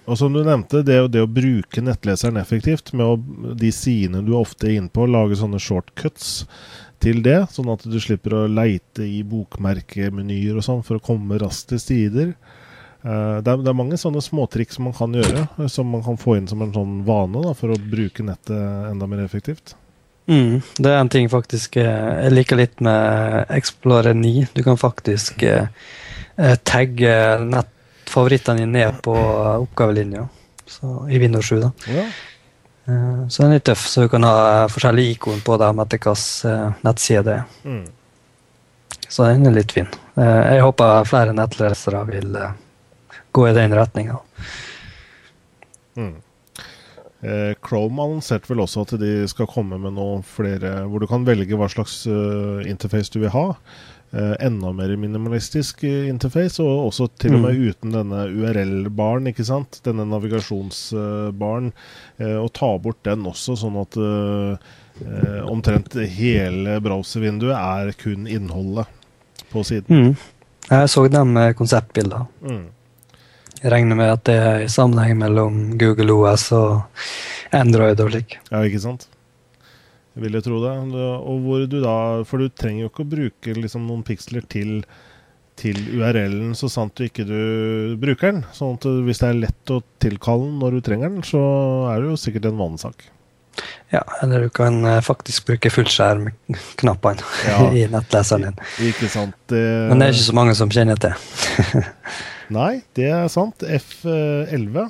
Og 0.09 0.17
som 0.17 0.33
du 0.33 0.41
nevnte, 0.43 0.81
det, 0.85 0.97
det, 1.13 1.21
å 1.23 1.29
bruke 1.29 1.83
nettleseren 1.83 2.39
effektivt 2.41 2.89
med 2.97 3.05
å, 3.05 3.17
de 3.57 3.69
sidene 3.75 4.23
du 4.25 4.33
ofte 4.37 4.67
er 4.69 4.79
inne 4.79 4.91
på, 4.93 5.05
lage 5.05 5.37
sånne 5.39 5.61
shortcuts 5.61 6.41
til 7.01 7.21
det, 7.25 7.37
sånn 7.53 7.69
at 7.73 7.85
du 7.89 7.97
slipper 8.01 8.35
å 8.37 8.47
leite 8.49 9.05
i 9.05 9.21
bokmerkemenyer 9.25 10.57
og 10.57 10.65
sånn 10.65 10.83
for 10.85 10.97
å 10.97 11.05
komme 11.05 11.39
raskt 11.41 11.71
til 11.71 11.81
sider. 11.81 12.33
Uh, 13.01 13.41
det, 13.41 13.49
er, 13.49 13.61
det, 13.63 13.69
er, 13.71 13.77
mange 13.77 13.97
sånne 13.97 14.21
småtriks 14.21 14.77
man 14.81 14.93
kan 14.97 15.13
gjøre, 15.17 15.47
som 15.73 15.89
man 15.89 16.03
kan 16.05 16.19
få 16.21 16.37
inn 16.37 16.49
som 16.49 16.61
en 16.61 16.73
sånn 16.75 16.99
vane 17.07 17.41
da, 17.45 17.55
for 17.57 17.73
å 17.73 17.79
bruke 17.81 18.25
nettet 18.25 18.91
enda 18.91 19.09
mer 19.09 19.23
effektivt. 19.25 19.75
Mm, 20.29 20.61
det 20.77 20.89
er 20.91 20.99
en 20.99 21.09
ting 21.09 21.25
faktisk 21.31 21.79
eh, 21.81 21.87
Jeg 22.21 22.33
liker 22.35 22.59
litt 22.59 22.83
med 22.85 23.49
Explorer 23.51 24.13
9. 24.15 24.51
Du 24.53 24.61
kan 24.63 24.77
faktisk 24.79 25.41
eh, 25.43 25.65
tagge 26.63 27.15
nett 27.41 27.70
favorittene 28.11 28.63
dine 28.63 28.71
ned 28.75 28.99
på 29.05 29.15
oppgavelinja 29.15 30.27
i 31.09 31.19
Windows 31.21 31.49
7. 31.49 31.59
da. 31.63 31.71
Ja. 31.91 32.05
Uh, 32.89 33.27
så 33.29 33.43
den 33.43 33.51
er 33.51 33.59
litt 33.59 33.67
tøff, 33.69 33.83
så 33.87 34.05
du 34.05 34.11
kan 34.11 34.25
ha 34.25 34.67
forskjellige 34.71 35.15
ikon 35.17 35.43
på 35.45 35.57
dem 35.61 35.81
etter 35.83 36.01
hvilken 36.01 36.77
nettside 36.85 37.23
det 37.27 37.37
er. 37.37 37.43
Mm. 37.67 37.85
Så 39.07 39.27
den 39.27 39.47
er 39.47 39.55
litt 39.55 39.75
fin. 39.75 39.89
Uh, 40.17 40.41
jeg 40.55 40.65
håper 40.65 41.07
flere 41.09 41.35
nettlesere 41.37 42.03
vil 42.09 42.35
gå 43.31 43.47
i 43.47 43.55
den 43.55 43.75
retninga. 43.77 44.19
Mm. 45.99 46.15
Chrome 47.21 48.01
annonserte 48.01 48.49
vel 48.49 48.63
også 48.63 48.81
at 48.81 48.95
de 48.97 49.27
skal 49.29 49.49
komme 49.49 49.77
med 49.77 49.93
noen 49.93 50.23
flere 50.25 50.87
hvor 50.89 51.03
du 51.03 51.05
kan 51.05 51.27
velge 51.27 51.57
hva 51.59 51.67
slags 51.69 51.99
interface 52.65 53.13
du 53.13 53.19
vil 53.21 53.33
ha. 53.35 53.47
Uh, 54.11 54.33
enda 54.43 54.73
mer 54.75 54.91
minimalistisk 54.99 55.85
interface, 55.87 56.59
og 56.59 56.89
også 56.89 57.05
til 57.21 57.37
og 57.37 57.45
med 57.45 57.55
mm. 57.55 57.61
uten 57.69 57.93
denne 57.95 58.25
URL-baren, 58.27 59.29
ikke 59.31 59.45
sant? 59.47 59.79
Denne 59.85 60.03
navigasjonsbaren. 60.09 61.69
Og 62.41 62.49
ta 62.57 62.71
bort 62.83 62.99
den 63.07 63.23
også, 63.29 63.55
sånn 63.61 63.77
at 63.79 63.95
omtrent 65.47 65.95
hele 66.17 66.75
browservinduet 66.83 67.55
er 67.55 67.93
kun 68.01 68.27
innholdet 68.27 68.91
på 69.53 69.63
siden. 69.63 70.11
Mm. 70.11 70.13
Jeg 70.67 70.91
så 70.91 71.07
dem 71.11 71.39
konseptbildene. 71.57 72.27
Mm. 72.43 72.67
Jeg 73.61 73.71
regner 73.75 73.97
med 73.97 74.09
at 74.09 74.25
det 74.25 74.35
er 74.41 74.63
i 74.65 74.69
sammenheng 74.71 75.19
mellom 75.21 75.63
Google 75.77 76.15
OS 76.17 76.47
og 76.57 77.03
Android 77.53 77.99
og 78.01 78.09
slik. 78.09 78.39
Ja, 78.49 78.63
ikke 78.65 78.81
sant? 78.81 79.05
vil 80.19 80.35
jo 80.35 80.41
tro 80.43 80.57
det. 80.63 80.73
Og 80.97 81.45
hvor 81.45 81.63
du 81.69 81.77
da 81.83 81.95
For 82.27 82.41
du 82.41 82.49
trenger 82.49 82.85
jo 82.85 82.91
ikke 82.91 83.05
å 83.05 83.13
bruke 83.13 83.55
liksom 83.57 83.87
noen 83.87 84.03
piksler 84.07 84.43
til, 84.51 84.81
til 85.59 85.79
URL-en 85.93 86.55
så 86.57 86.69
sant 86.71 86.97
du 86.97 87.05
ikke 87.05 87.27
du 87.27 87.95
bruker 88.01 88.31
den. 88.31 88.43
Sånn 88.55 88.77
at 88.79 88.89
hvis 89.07 89.21
det 89.23 89.29
er 89.29 89.41
lett 89.45 89.73
å 89.73 89.81
tilkalle 90.03 90.49
den 90.49 90.59
når 90.63 90.77
du 90.77 90.85
trenger 90.89 91.13
den, 91.13 91.25
så 91.27 91.41
er 91.93 92.01
det 92.01 92.11
jo 92.11 92.19
sikkert 92.19 92.49
en 92.51 92.59
vanesak. 92.59 93.07
Ja, 93.91 94.01
eller 94.23 94.45
du 94.45 94.51
kan 94.55 94.77
eh, 94.87 95.01
faktisk 95.03 95.49
bruke 95.49 95.69
fullskjerm-knappene 95.69 97.25
ja. 97.45 97.57
i 97.77 97.87
nettleseren 97.91 98.47
din. 98.47 98.61
Ikke 98.87 99.09
sant. 99.11 99.35
Det... 99.51 99.63
Men 99.91 99.99
det 99.99 100.07
er 100.07 100.15
ikke 100.15 100.29
så 100.29 100.37
mange 100.37 100.55
som 100.57 100.71
kjenner 100.71 101.01
til. 101.03 101.83
Nei, 102.51 102.81
det 102.97 103.07
er 103.11 103.29
sant. 103.31 103.63
F11 103.63 104.89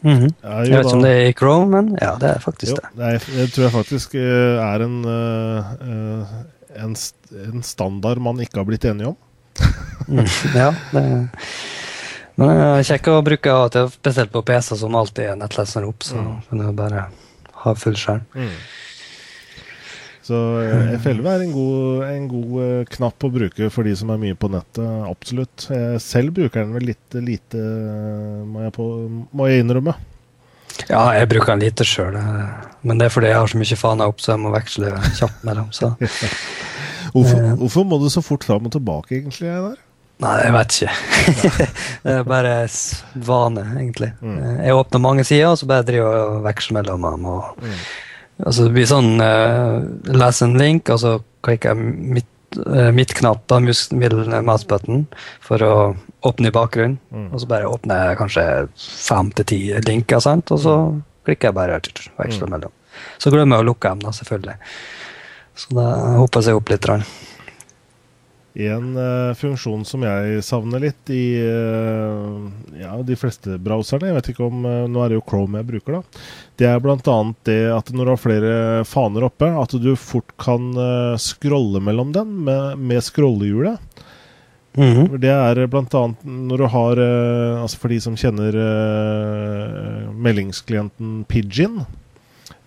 Mm 0.00 0.18
-hmm. 0.18 0.34
Jeg 0.42 0.70
vet 0.70 0.84
ikke 0.84 0.94
om 0.94 1.02
det 1.02 1.10
er 1.10 1.28
i 1.28 1.32
Chrome, 1.32 1.66
men 1.66 1.98
ja, 2.00 2.14
det 2.20 2.28
er 2.28 2.38
faktisk 2.38 2.70
jo, 2.70 2.76
det. 2.76 3.10
det, 3.10 3.36
det 3.36 3.52
tror 3.52 3.64
jeg 3.64 3.72
faktisk 3.72 4.14
eh, 4.14 4.74
er 4.74 4.84
en, 4.84 5.04
eh, 5.04 6.84
en, 6.84 6.96
en, 7.54 7.62
standard 7.62 8.18
man 8.18 8.40
ikke 8.40 8.58
har 8.58 8.64
blitt 8.64 8.84
enige 8.84 9.06
om. 9.08 9.16
mm, 10.08 10.26
ja, 10.54 10.74
det 10.92 11.26
men 12.38 12.48
det 12.48 12.66
er 12.66 12.82
kjekt 12.86 13.08
å 13.10 13.22
bruke 13.26 13.50
av 13.50 13.64
og 13.64 13.72
til, 13.74 13.88
spesielt 13.90 14.30
på 14.30 14.42
PC, 14.46 14.76
som 14.78 14.94
alltid 14.94 15.24
er 15.24 15.38
nettleser 15.40 15.86
opp. 15.88 16.04
Så 16.06 16.14
mm. 16.14 16.36
kan 16.48 16.58
du 16.58 16.72
bare 16.72 17.08
ha 17.64 17.72
full 17.74 17.96
skjerm. 17.98 18.22
Mm. 18.34 18.52
Så 20.28 20.36
eh, 20.60 20.92
F11 20.98 21.28
er 21.30 21.42
en 21.46 21.54
god, 21.54 22.02
en 22.04 22.28
god 22.28 22.52
uh, 22.60 22.84
knapp 22.92 23.24
å 23.24 23.32
bruke 23.32 23.70
for 23.72 23.88
de 23.88 23.94
som 23.96 24.12
er 24.12 24.20
mye 24.20 24.36
på 24.36 24.50
nettet. 24.52 24.84
Absolutt. 25.08 25.68
Jeg 25.72 26.02
selv 26.04 26.34
bruker 26.36 26.64
den 26.64 26.74
vel 26.76 26.90
litt 26.90 27.18
lite, 27.24 27.62
må 28.44 28.66
jeg, 28.66 28.74
på, 28.76 28.88
må 29.32 29.48
jeg 29.48 29.64
innrømme. 29.64 29.96
Ja, 30.86 31.08
jeg 31.16 31.30
bruker 31.32 31.54
den 31.54 31.64
lite 31.64 31.86
sjøl. 31.88 32.18
Men 32.86 33.00
det 33.00 33.08
er 33.08 33.14
fordi 33.14 33.32
jeg 33.32 33.40
har 33.40 33.50
så 33.50 33.60
mye 33.60 33.78
faen 33.80 34.04
opp, 34.04 34.20
så 34.22 34.34
jeg 34.34 34.42
må 34.44 34.52
veksle 34.52 34.92
kjapt 35.16 35.46
mellom. 35.48 35.70
hvorfor, 37.14 37.38
uh, 37.40 37.54
hvorfor, 37.62 37.86
må 37.88 38.00
du 38.02 38.08
så 38.12 38.24
fort 38.24 38.44
fram 38.44 38.68
og 38.68 38.74
tilbake, 38.76 39.22
egentlig? 39.22 39.48
der? 39.48 39.78
Nei, 40.18 40.34
jeg 40.42 40.54
vet 40.58 40.76
ikke. 40.76 41.38
det 42.04 42.18
er 42.18 42.28
bare 42.28 42.52
vane, 43.30 43.64
egentlig. 43.78 44.10
Mm. 44.20 44.60
Jeg 44.66 44.76
åpner 44.76 45.02
mange 45.02 45.24
sider, 45.24 45.54
og 45.54 45.60
så 45.60 45.70
bare 45.70 45.86
driver 45.86 46.18
jeg 46.18 46.28
og 46.34 46.44
veksler 46.50 46.78
mellom 46.80 47.08
dem. 47.08 47.26
og 47.32 47.64
mm. 47.64 47.80
Altså 48.44 48.68
det 48.68 48.74
blir 48.76 48.86
sånn 48.86 49.16
uh, 49.18 49.82
Les 50.14 50.42
en 50.44 50.58
link, 50.60 50.90
og 50.94 51.00
så 51.02 51.14
klikker 51.46 51.72
jeg 51.72 51.94
midt, 52.18 52.60
uh, 52.62 52.90
midtknapp 52.94 53.44
på 53.50 53.60
mouse-button 53.64 55.06
for 55.44 55.64
å 55.66 55.74
åpne 56.28 56.50
i 56.50 56.54
bakgrunnen. 56.54 56.98
Mm. 57.14 57.28
Og 57.32 57.42
så 57.42 57.50
bare 57.50 57.70
åpner 57.70 58.10
jeg 58.10 58.20
kanskje 58.20 58.46
fem 58.78 59.32
til 59.38 59.48
ti 59.52 59.60
linker, 59.86 60.22
sant? 60.22 60.52
og 60.54 60.62
så 60.62 60.76
mm. 60.84 61.00
klikker 61.28 61.50
jeg 61.50 61.58
bare 61.58 61.80
veksler 61.80 62.46
mm. 62.46 62.54
mellom. 62.54 62.74
Så 63.22 63.30
glemmer 63.34 63.58
jeg 63.58 63.66
å 63.66 63.70
lukke 63.72 63.92
dem, 63.94 64.06
da, 64.06 64.14
selvfølgelig. 64.14 64.56
Så 65.58 65.74
da 65.74 65.88
hopper 66.18 66.46
jeg 66.46 66.58
opp 66.58 66.70
litt. 66.70 66.86
Rann. 66.86 67.04
En 68.58 68.96
uh, 68.96 69.34
funksjon 69.38 69.84
som 69.86 70.02
jeg 70.02 70.40
savner 70.42 70.82
litt 70.82 71.10
i 71.14 71.38
uh, 71.38 72.48
ja, 72.74 72.96
de 73.06 73.14
fleste 73.14 73.54
browserne, 73.62 74.08
jeg 74.10 74.16
vet 74.16 74.30
ikke 74.32 74.48
om 74.48 74.64
uh, 74.66 74.88
Nå 74.90 75.04
er 75.04 75.12
det 75.12 75.18
jo 75.20 75.26
Chrome 75.30 75.60
jeg 75.60 75.68
bruker, 75.68 75.98
da. 76.00 76.24
Det 76.58 76.66
er 76.66 76.82
bl.a. 76.82 77.18
det 77.46 77.60
at 77.70 77.92
når 77.94 78.02
du 78.02 78.10
har 78.10 78.18
flere 78.18 78.56
faner 78.88 79.28
oppe, 79.28 79.52
at 79.62 79.76
du 79.78 79.92
fort 79.94 80.34
kan 80.42 80.72
scrolle 81.22 81.78
mellom 81.86 82.10
den 82.16 82.32
med, 82.48 82.82
med 82.82 83.04
scrollehjulet. 83.06 83.78
Mm 84.74 84.90
-hmm. 84.94 85.18
Det 85.18 85.30
er 85.30 85.66
bl.a. 85.66 86.02
når 86.24 86.58
du 86.58 86.66
har 86.66 86.98
Altså 87.62 87.78
for 87.78 87.88
de 87.88 88.00
som 88.00 88.16
kjenner 88.16 88.52
meldingsklienten 90.12 91.24
Pidgin. 91.24 91.86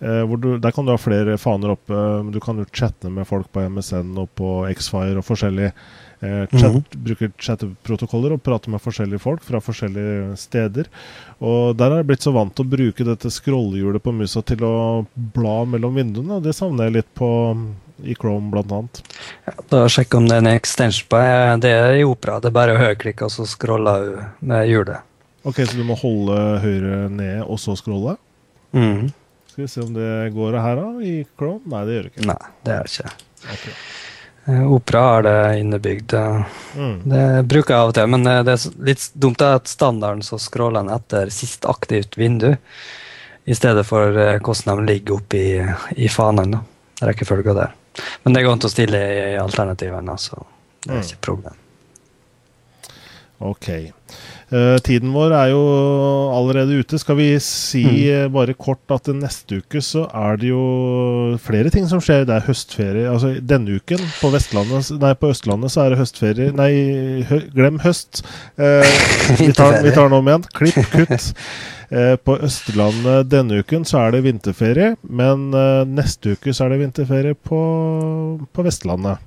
Eh, 0.02 0.36
du, 0.36 0.58
der 0.58 0.70
kan 0.70 0.86
du 0.86 0.90
ha 0.90 0.98
flere 0.98 1.38
faner 1.38 1.76
oppe. 1.76 1.94
Du 2.34 2.40
kan 2.42 2.58
jo 2.58 2.66
chatte 2.74 3.10
med 3.10 3.26
folk 3.28 3.52
på 3.52 3.62
MSN 3.70 4.16
og 4.18 4.32
på 4.38 4.54
Xfire 4.74 5.20
og 5.20 5.26
forskjellige 5.28 5.70
eh, 5.70 6.46
chat, 6.50 6.72
mm 6.72 6.76
-hmm. 6.76 6.96
Bruker 7.04 7.30
chatteprotokoller 7.38 8.32
og 8.32 8.42
prater 8.42 8.70
med 8.70 8.80
forskjellige 8.80 9.18
folk 9.18 9.44
fra 9.44 9.60
forskjellige 9.60 10.36
steder. 10.36 10.86
Og 11.40 11.76
der 11.76 11.90
har 11.90 11.96
jeg 11.96 12.06
blitt 12.06 12.22
så 12.22 12.32
vant 12.32 12.54
til 12.54 12.64
å 12.64 12.76
bruke 12.76 13.04
dette 13.04 13.30
scrollehjulet 13.30 14.02
på 14.02 14.12
musa 14.12 14.42
til 14.42 14.64
å 14.64 15.06
bla 15.14 15.64
mellom 15.64 15.94
vinduene, 15.94 16.34
og 16.34 16.42
det 16.42 16.54
savner 16.54 16.84
jeg 16.84 16.92
litt 16.92 17.14
på 17.14 17.56
i 18.04 18.14
Chrome 18.14 18.50
bl.a. 18.50 18.88
Ja, 19.46 19.52
da 19.68 19.88
Sjekk 19.88 20.14
om 20.14 20.28
det 20.28 20.34
er 20.34 20.38
en 20.38 20.46
extension 20.46 21.06
på. 21.08 21.16
Det 21.60 21.70
er 21.70 21.94
i 21.94 22.04
Opera. 22.04 22.40
Det 22.40 22.48
er 22.48 22.50
bare 22.50 22.74
å 22.74 22.78
høyreklikke 22.78 23.24
og 23.24 23.30
så 23.30 23.46
scrolle 23.46 24.26
med 24.40 24.66
hjulet. 24.66 24.98
Ok, 25.44 25.56
Så 25.66 25.76
du 25.76 25.84
må 25.84 25.94
holde 25.94 26.58
høyre 26.58 27.08
ned 27.08 27.42
og 27.42 27.58
så 27.58 27.76
scrolle? 27.76 28.16
Mm. 28.72 29.12
Skal 29.52 29.64
vi 29.64 29.68
se 29.68 29.82
om 29.84 29.92
det 29.92 30.10
går 30.32 30.54
her, 30.64 30.78
da? 30.80 30.86
I 31.04 31.26
Chrome? 31.36 31.60
Nei, 31.68 31.82
det 31.84 31.92
gjør 31.98 32.06
det 32.06 32.12
ikke. 32.14 32.26
Nei, 32.30 32.38
det 32.64 32.72
er 32.72 32.86
det 32.88 32.92
ikke. 32.94 33.12
Ok. 33.52 33.66
Eh, 34.48 34.62
Opera 34.74 35.00
har 35.06 35.22
det 35.26 35.34
innebygd. 35.60 36.14
eh, 36.18 36.44
Mm. 36.74 36.94
Det 37.12 37.24
bruker 37.52 37.74
jeg 37.74 37.82
av 37.82 37.88
og 37.90 37.94
til, 37.94 38.06
men 38.14 38.26
eh, 38.26 38.40
det 38.48 38.54
er 38.56 38.84
litt 38.88 39.04
dumt 39.14 39.42
at 39.44 39.68
standarden 39.68 40.22
så 40.24 40.38
scroller 40.40 40.80
den 40.80 40.94
etter 40.96 41.28
sist 41.30 41.66
aktivt 41.68 42.16
vindu, 42.16 42.54
i 43.44 43.54
stedet 43.54 43.84
for 43.86 44.16
eh, 44.16 44.38
hvordan 44.40 44.80
de 44.86 44.92
ligger 44.94 45.18
oppe 45.20 45.36
i, 45.36 45.52
i 45.96 46.08
fanen. 46.08 46.56
da, 46.56 46.62
Rekkefølga 47.10 47.54
der. 47.54 47.72
Men 48.24 48.32
det 48.34 48.42
går 48.46 48.52
an 48.56 48.64
å 48.64 48.72
stille 48.72 48.98
i 49.34 49.36
alternativene, 49.36 50.16
så 50.18 50.40
det 50.86 50.90
er 50.90 50.96
Mm. 50.96 51.02
ikke 51.04 51.12
et 51.18 51.20
problem. 51.28 51.54
Ok. 53.38 53.68
Eh, 54.52 54.76
tiden 54.84 55.14
vår 55.14 55.32
er 55.32 55.50
jo 55.54 55.60
allerede 56.36 56.76
ute. 56.82 56.98
Skal 57.00 57.16
vi 57.16 57.28
si 57.40 57.82
Mm. 57.86 58.24
eh, 58.24 58.28
bare 58.28 58.54
kort 58.54 58.84
at 58.92 59.08
neste 59.16 59.62
uke 59.62 59.80
så 59.80 60.04
er 60.12 60.36
det 60.36 60.48
jo 60.50 61.38
flere 61.40 61.70
ting 61.72 61.86
som 61.88 62.00
skjer. 62.00 62.26
Det 62.28 62.36
er 62.36 62.46
høstferie. 62.46 63.08
Altså 63.08 63.40
denne 63.40 63.78
uken 63.80 63.98
på 64.20 64.32
Nei, 65.00 65.14
på 65.14 65.30
Østlandet 65.32 65.72
så 65.72 65.86
er 65.86 65.90
det 65.90 65.98
høstferie. 66.02 66.52
Nei, 66.52 67.22
hø 67.28 67.40
glem 67.54 67.78
høst. 67.80 68.22
Eh, 68.58 68.84
vi, 69.40 69.52
tar, 69.52 69.80
vi 69.82 69.90
tar 69.90 70.08
den 70.10 70.18
om 70.20 70.28
igjen. 70.28 70.44
Klipp, 70.52 70.84
kutt. 70.92 71.32
På 72.24 72.38
Østlandet 72.40 73.28
denne 73.28 73.58
uken 73.60 73.84
så 73.84 73.98
er 74.06 74.12
det 74.14 74.22
vinterferie, 74.24 74.94
men 75.04 75.50
neste 75.92 76.32
uke 76.32 76.54
så 76.56 76.64
er 76.64 76.72
det 76.72 76.78
vinterferie 76.86 77.34
på, 77.36 77.58
på 78.48 78.64
Vestlandet. 78.64 79.20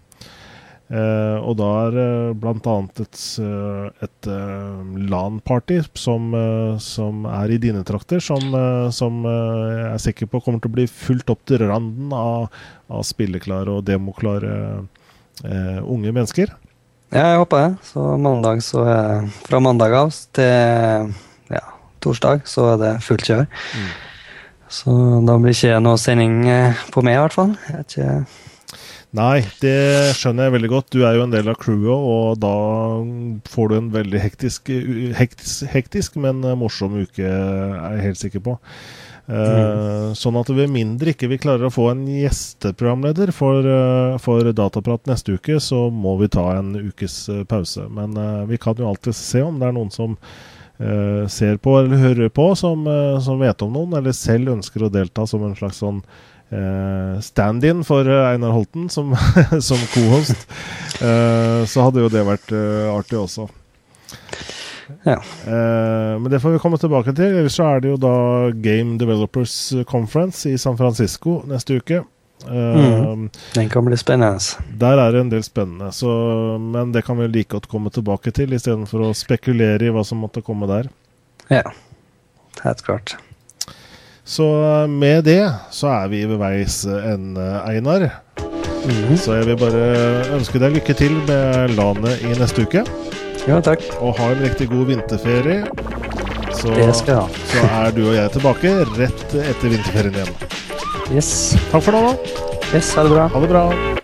Eh, 0.86 1.38
og 1.42 1.56
da 1.58 1.68
er 1.88 1.96
det 1.96 2.10
blant 2.44 2.68
annet 2.70 3.00
et, 3.02 3.22
eh, 3.42 4.04
et 4.06 4.28
eh, 4.30 5.00
LAN-party 5.10 5.80
som, 5.98 6.28
eh, 6.38 6.76
som 6.78 7.26
er 7.26 7.56
i 7.56 7.58
dine 7.58 7.82
trakter, 7.88 8.22
som, 8.22 8.44
eh, 8.54 8.92
som 8.94 9.24
eh, 9.26 9.72
jeg 9.72 9.88
er 9.96 10.04
sikker 10.04 10.30
på 10.30 10.44
kommer 10.46 10.62
til 10.62 10.70
å 10.70 10.76
bli 10.78 10.86
fulgt 10.86 11.34
opp 11.34 11.42
til 11.50 11.66
randen 11.66 12.14
av, 12.14 12.54
av 12.94 13.02
spilleklare 13.08 13.80
og 13.80 13.88
demoklare 13.90 14.54
eh, 15.42 15.82
unge 15.82 16.14
mennesker. 16.14 16.54
Ja, 17.16 17.32
jeg 17.34 17.42
håper 17.42 17.66
det. 17.66 17.90
Så 17.90 18.06
mandag 18.22 18.62
så 18.66 18.86
er 18.90 19.30
Fra 19.46 19.62
mandag 19.64 19.94
av 19.98 20.14
til 20.38 21.14
ja, 21.50 21.66
torsdag 22.04 22.46
så 22.50 22.76
er 22.76 22.82
det 22.84 22.96
fullt 23.06 23.26
kjør. 23.26 23.48
Mm. 23.50 23.94
Så 24.76 24.94
da 25.26 25.36
blir 25.42 25.54
ikke 25.54 25.82
noe 25.82 25.98
sending 26.02 26.44
eh, 26.50 26.86
på 26.94 27.02
meg, 27.06 27.18
i 27.18 27.24
hvert 27.24 27.42
fall. 27.42 27.56
Jeg 27.70 27.82
er 27.82 27.88
ikke 27.90 28.45
Nei, 29.16 29.46
det 29.62 30.16
skjønner 30.20 30.50
jeg 30.50 30.56
veldig 30.58 30.70
godt. 30.74 30.92
Du 30.92 31.06
er 31.08 31.16
jo 31.16 31.24
en 31.24 31.34
del 31.34 31.48
av 31.48 31.58
crewet, 31.62 31.88
og 31.96 32.40
da 32.44 32.54
får 33.52 33.72
du 33.72 33.76
en 33.78 33.90
veldig 33.94 34.22
hektisk, 34.22 34.72
hektisk, 35.16 35.66
hektisk 35.72 36.20
men 36.20 36.44
morsom 36.60 36.98
uke, 37.00 37.24
er 37.24 37.96
jeg 37.96 38.06
helt 38.10 38.22
sikker 38.26 38.44
på. 38.44 38.58
Mm. 39.26 40.14
Sånn 40.14 40.36
at 40.38 40.52
ved 40.54 40.70
mindre 40.70 41.16
ikke 41.16 41.30
vi 41.32 41.40
klarer 41.42 41.66
å 41.66 41.74
få 41.74 41.88
en 41.90 42.04
gjesteprogramleder 42.06 43.32
for, 43.34 43.66
eh, 43.66 44.18
for 44.22 44.52
Dataprat 44.54 45.10
neste 45.10 45.40
uke, 45.40 45.58
så 45.58 45.88
må 45.90 46.14
vi 46.20 46.30
ta 46.30 46.60
en 46.60 46.76
ukes 46.78 47.16
eh, 47.34 47.42
pause. 47.50 47.88
Men 47.90 48.14
eh, 48.18 48.44
vi 48.52 48.60
kan 48.62 48.78
jo 48.78 48.92
alltid 48.92 49.18
se 49.18 49.42
om 49.42 49.58
det 49.60 49.72
er 49.72 49.74
noen 49.80 49.90
som 49.94 50.14
eh, 50.78 51.26
ser 51.32 51.58
på 51.58 51.74
eller 51.80 51.98
hører 52.04 52.30
på, 52.30 52.52
som, 52.60 52.86
eh, 52.86 53.18
som 53.26 53.42
vet 53.42 53.66
om 53.66 53.74
noen, 53.74 53.98
eller 53.98 54.14
selv 54.14 54.54
ønsker 54.60 54.86
å 54.86 54.94
delta 54.94 55.26
som 55.26 55.44
en 55.48 55.58
slags 55.58 55.82
sånn 55.82 56.04
eh, 56.04 56.35
stand-in 57.22 57.84
for 57.88 58.06
eh, 58.08 58.28
Einar 58.34 58.52
Holten 58.56 58.90
som, 58.90 59.14
som 59.70 59.78
co-host. 59.94 60.48
Eh, 61.02 61.62
så 61.68 61.86
hadde 61.88 62.04
jo 62.06 62.10
det 62.14 62.26
vært 62.28 62.52
eh, 62.56 62.90
artig 62.94 63.18
også. 63.20 63.48
Ja. 65.06 65.18
Eh, 65.46 66.14
men 66.22 66.30
det 66.30 66.40
får 66.42 66.56
vi 66.56 66.60
komme 66.62 66.78
tilbake 66.82 67.14
til. 67.18 67.40
Ellers 67.42 67.58
så 67.58 67.66
er 67.76 67.82
det 67.82 67.94
jo 67.96 67.98
da 68.02 68.16
Game 68.62 68.98
Developers 69.02 69.56
Conference 69.90 70.50
i 70.50 70.58
San 70.62 70.78
Francisco 70.78 71.40
neste 71.50 71.80
uke. 71.82 72.04
Eh, 72.46 72.76
Mhm. 72.76 73.30
Den 73.56 73.70
kan 73.70 73.86
bli 73.86 73.98
spennende. 73.98 74.38
Der 74.78 75.00
er 75.02 75.12
det 75.16 75.22
en 75.24 75.30
del 75.32 75.44
spennende, 75.44 75.92
så, 75.96 76.10
men 76.62 76.92
det 76.92 77.06
kan 77.06 77.18
vi 77.18 77.28
like 77.32 77.50
godt 77.56 77.68
komme 77.72 77.90
tilbake 77.90 78.32
til, 78.36 78.54
istedenfor 78.54 79.08
å 79.08 79.14
spekulere 79.18 79.88
i 79.88 79.94
hva 79.94 80.04
som 80.06 80.20
måtte 80.22 80.44
komme 80.46 80.68
der. 80.70 80.90
Ja. 81.50 81.64
Helt 82.62 82.84
klart. 82.86 83.16
Så 84.26 84.46
eh, 84.66 84.88
med 84.90 85.24
det 85.28 85.44
så 85.74 85.92
er 85.94 86.08
vi 86.10 86.24
ved 86.26 86.40
veis 86.42 86.82
ende, 86.90 87.46
Einar. 87.70 88.08
Mm. 88.86 89.16
Så 89.18 89.34
jeg 89.40 89.48
vil 89.50 89.58
bare 89.62 89.86
ønske 90.36 90.62
deg 90.62 90.76
lykke 90.80 90.96
til 90.98 91.16
med 91.30 91.74
landet 91.78 92.22
i 92.26 92.34
neste 92.38 92.66
uke. 92.66 92.84
Ja, 93.46 93.60
takk. 93.62 93.84
Og 94.02 94.18
ha 94.20 94.32
en 94.34 94.42
riktig 94.46 94.70
god 94.72 94.88
vinterferie. 94.90 95.64
Så, 96.56 96.72
Det 96.74 96.90
skal 96.96 97.14
jeg 97.14 97.22
ha. 97.22 97.28
så 97.52 97.66
er 97.82 97.92
du 97.94 98.02
og 98.08 98.16
jeg 98.16 98.32
tilbake 98.38 98.72
rett 98.96 99.36
etter 99.44 99.74
vinterferien 99.76 100.16
igjen. 100.22 100.34
Yes. 101.14 101.34
Takk 101.70 101.84
for 101.86 101.94
nå, 101.94 102.02
da. 102.08 102.42
yes, 102.74 102.94
ha 102.98 103.06
det 103.06 103.14
bra. 103.14 103.28
Ha 103.30 103.44
det 103.44 103.52
bra. 103.52 103.95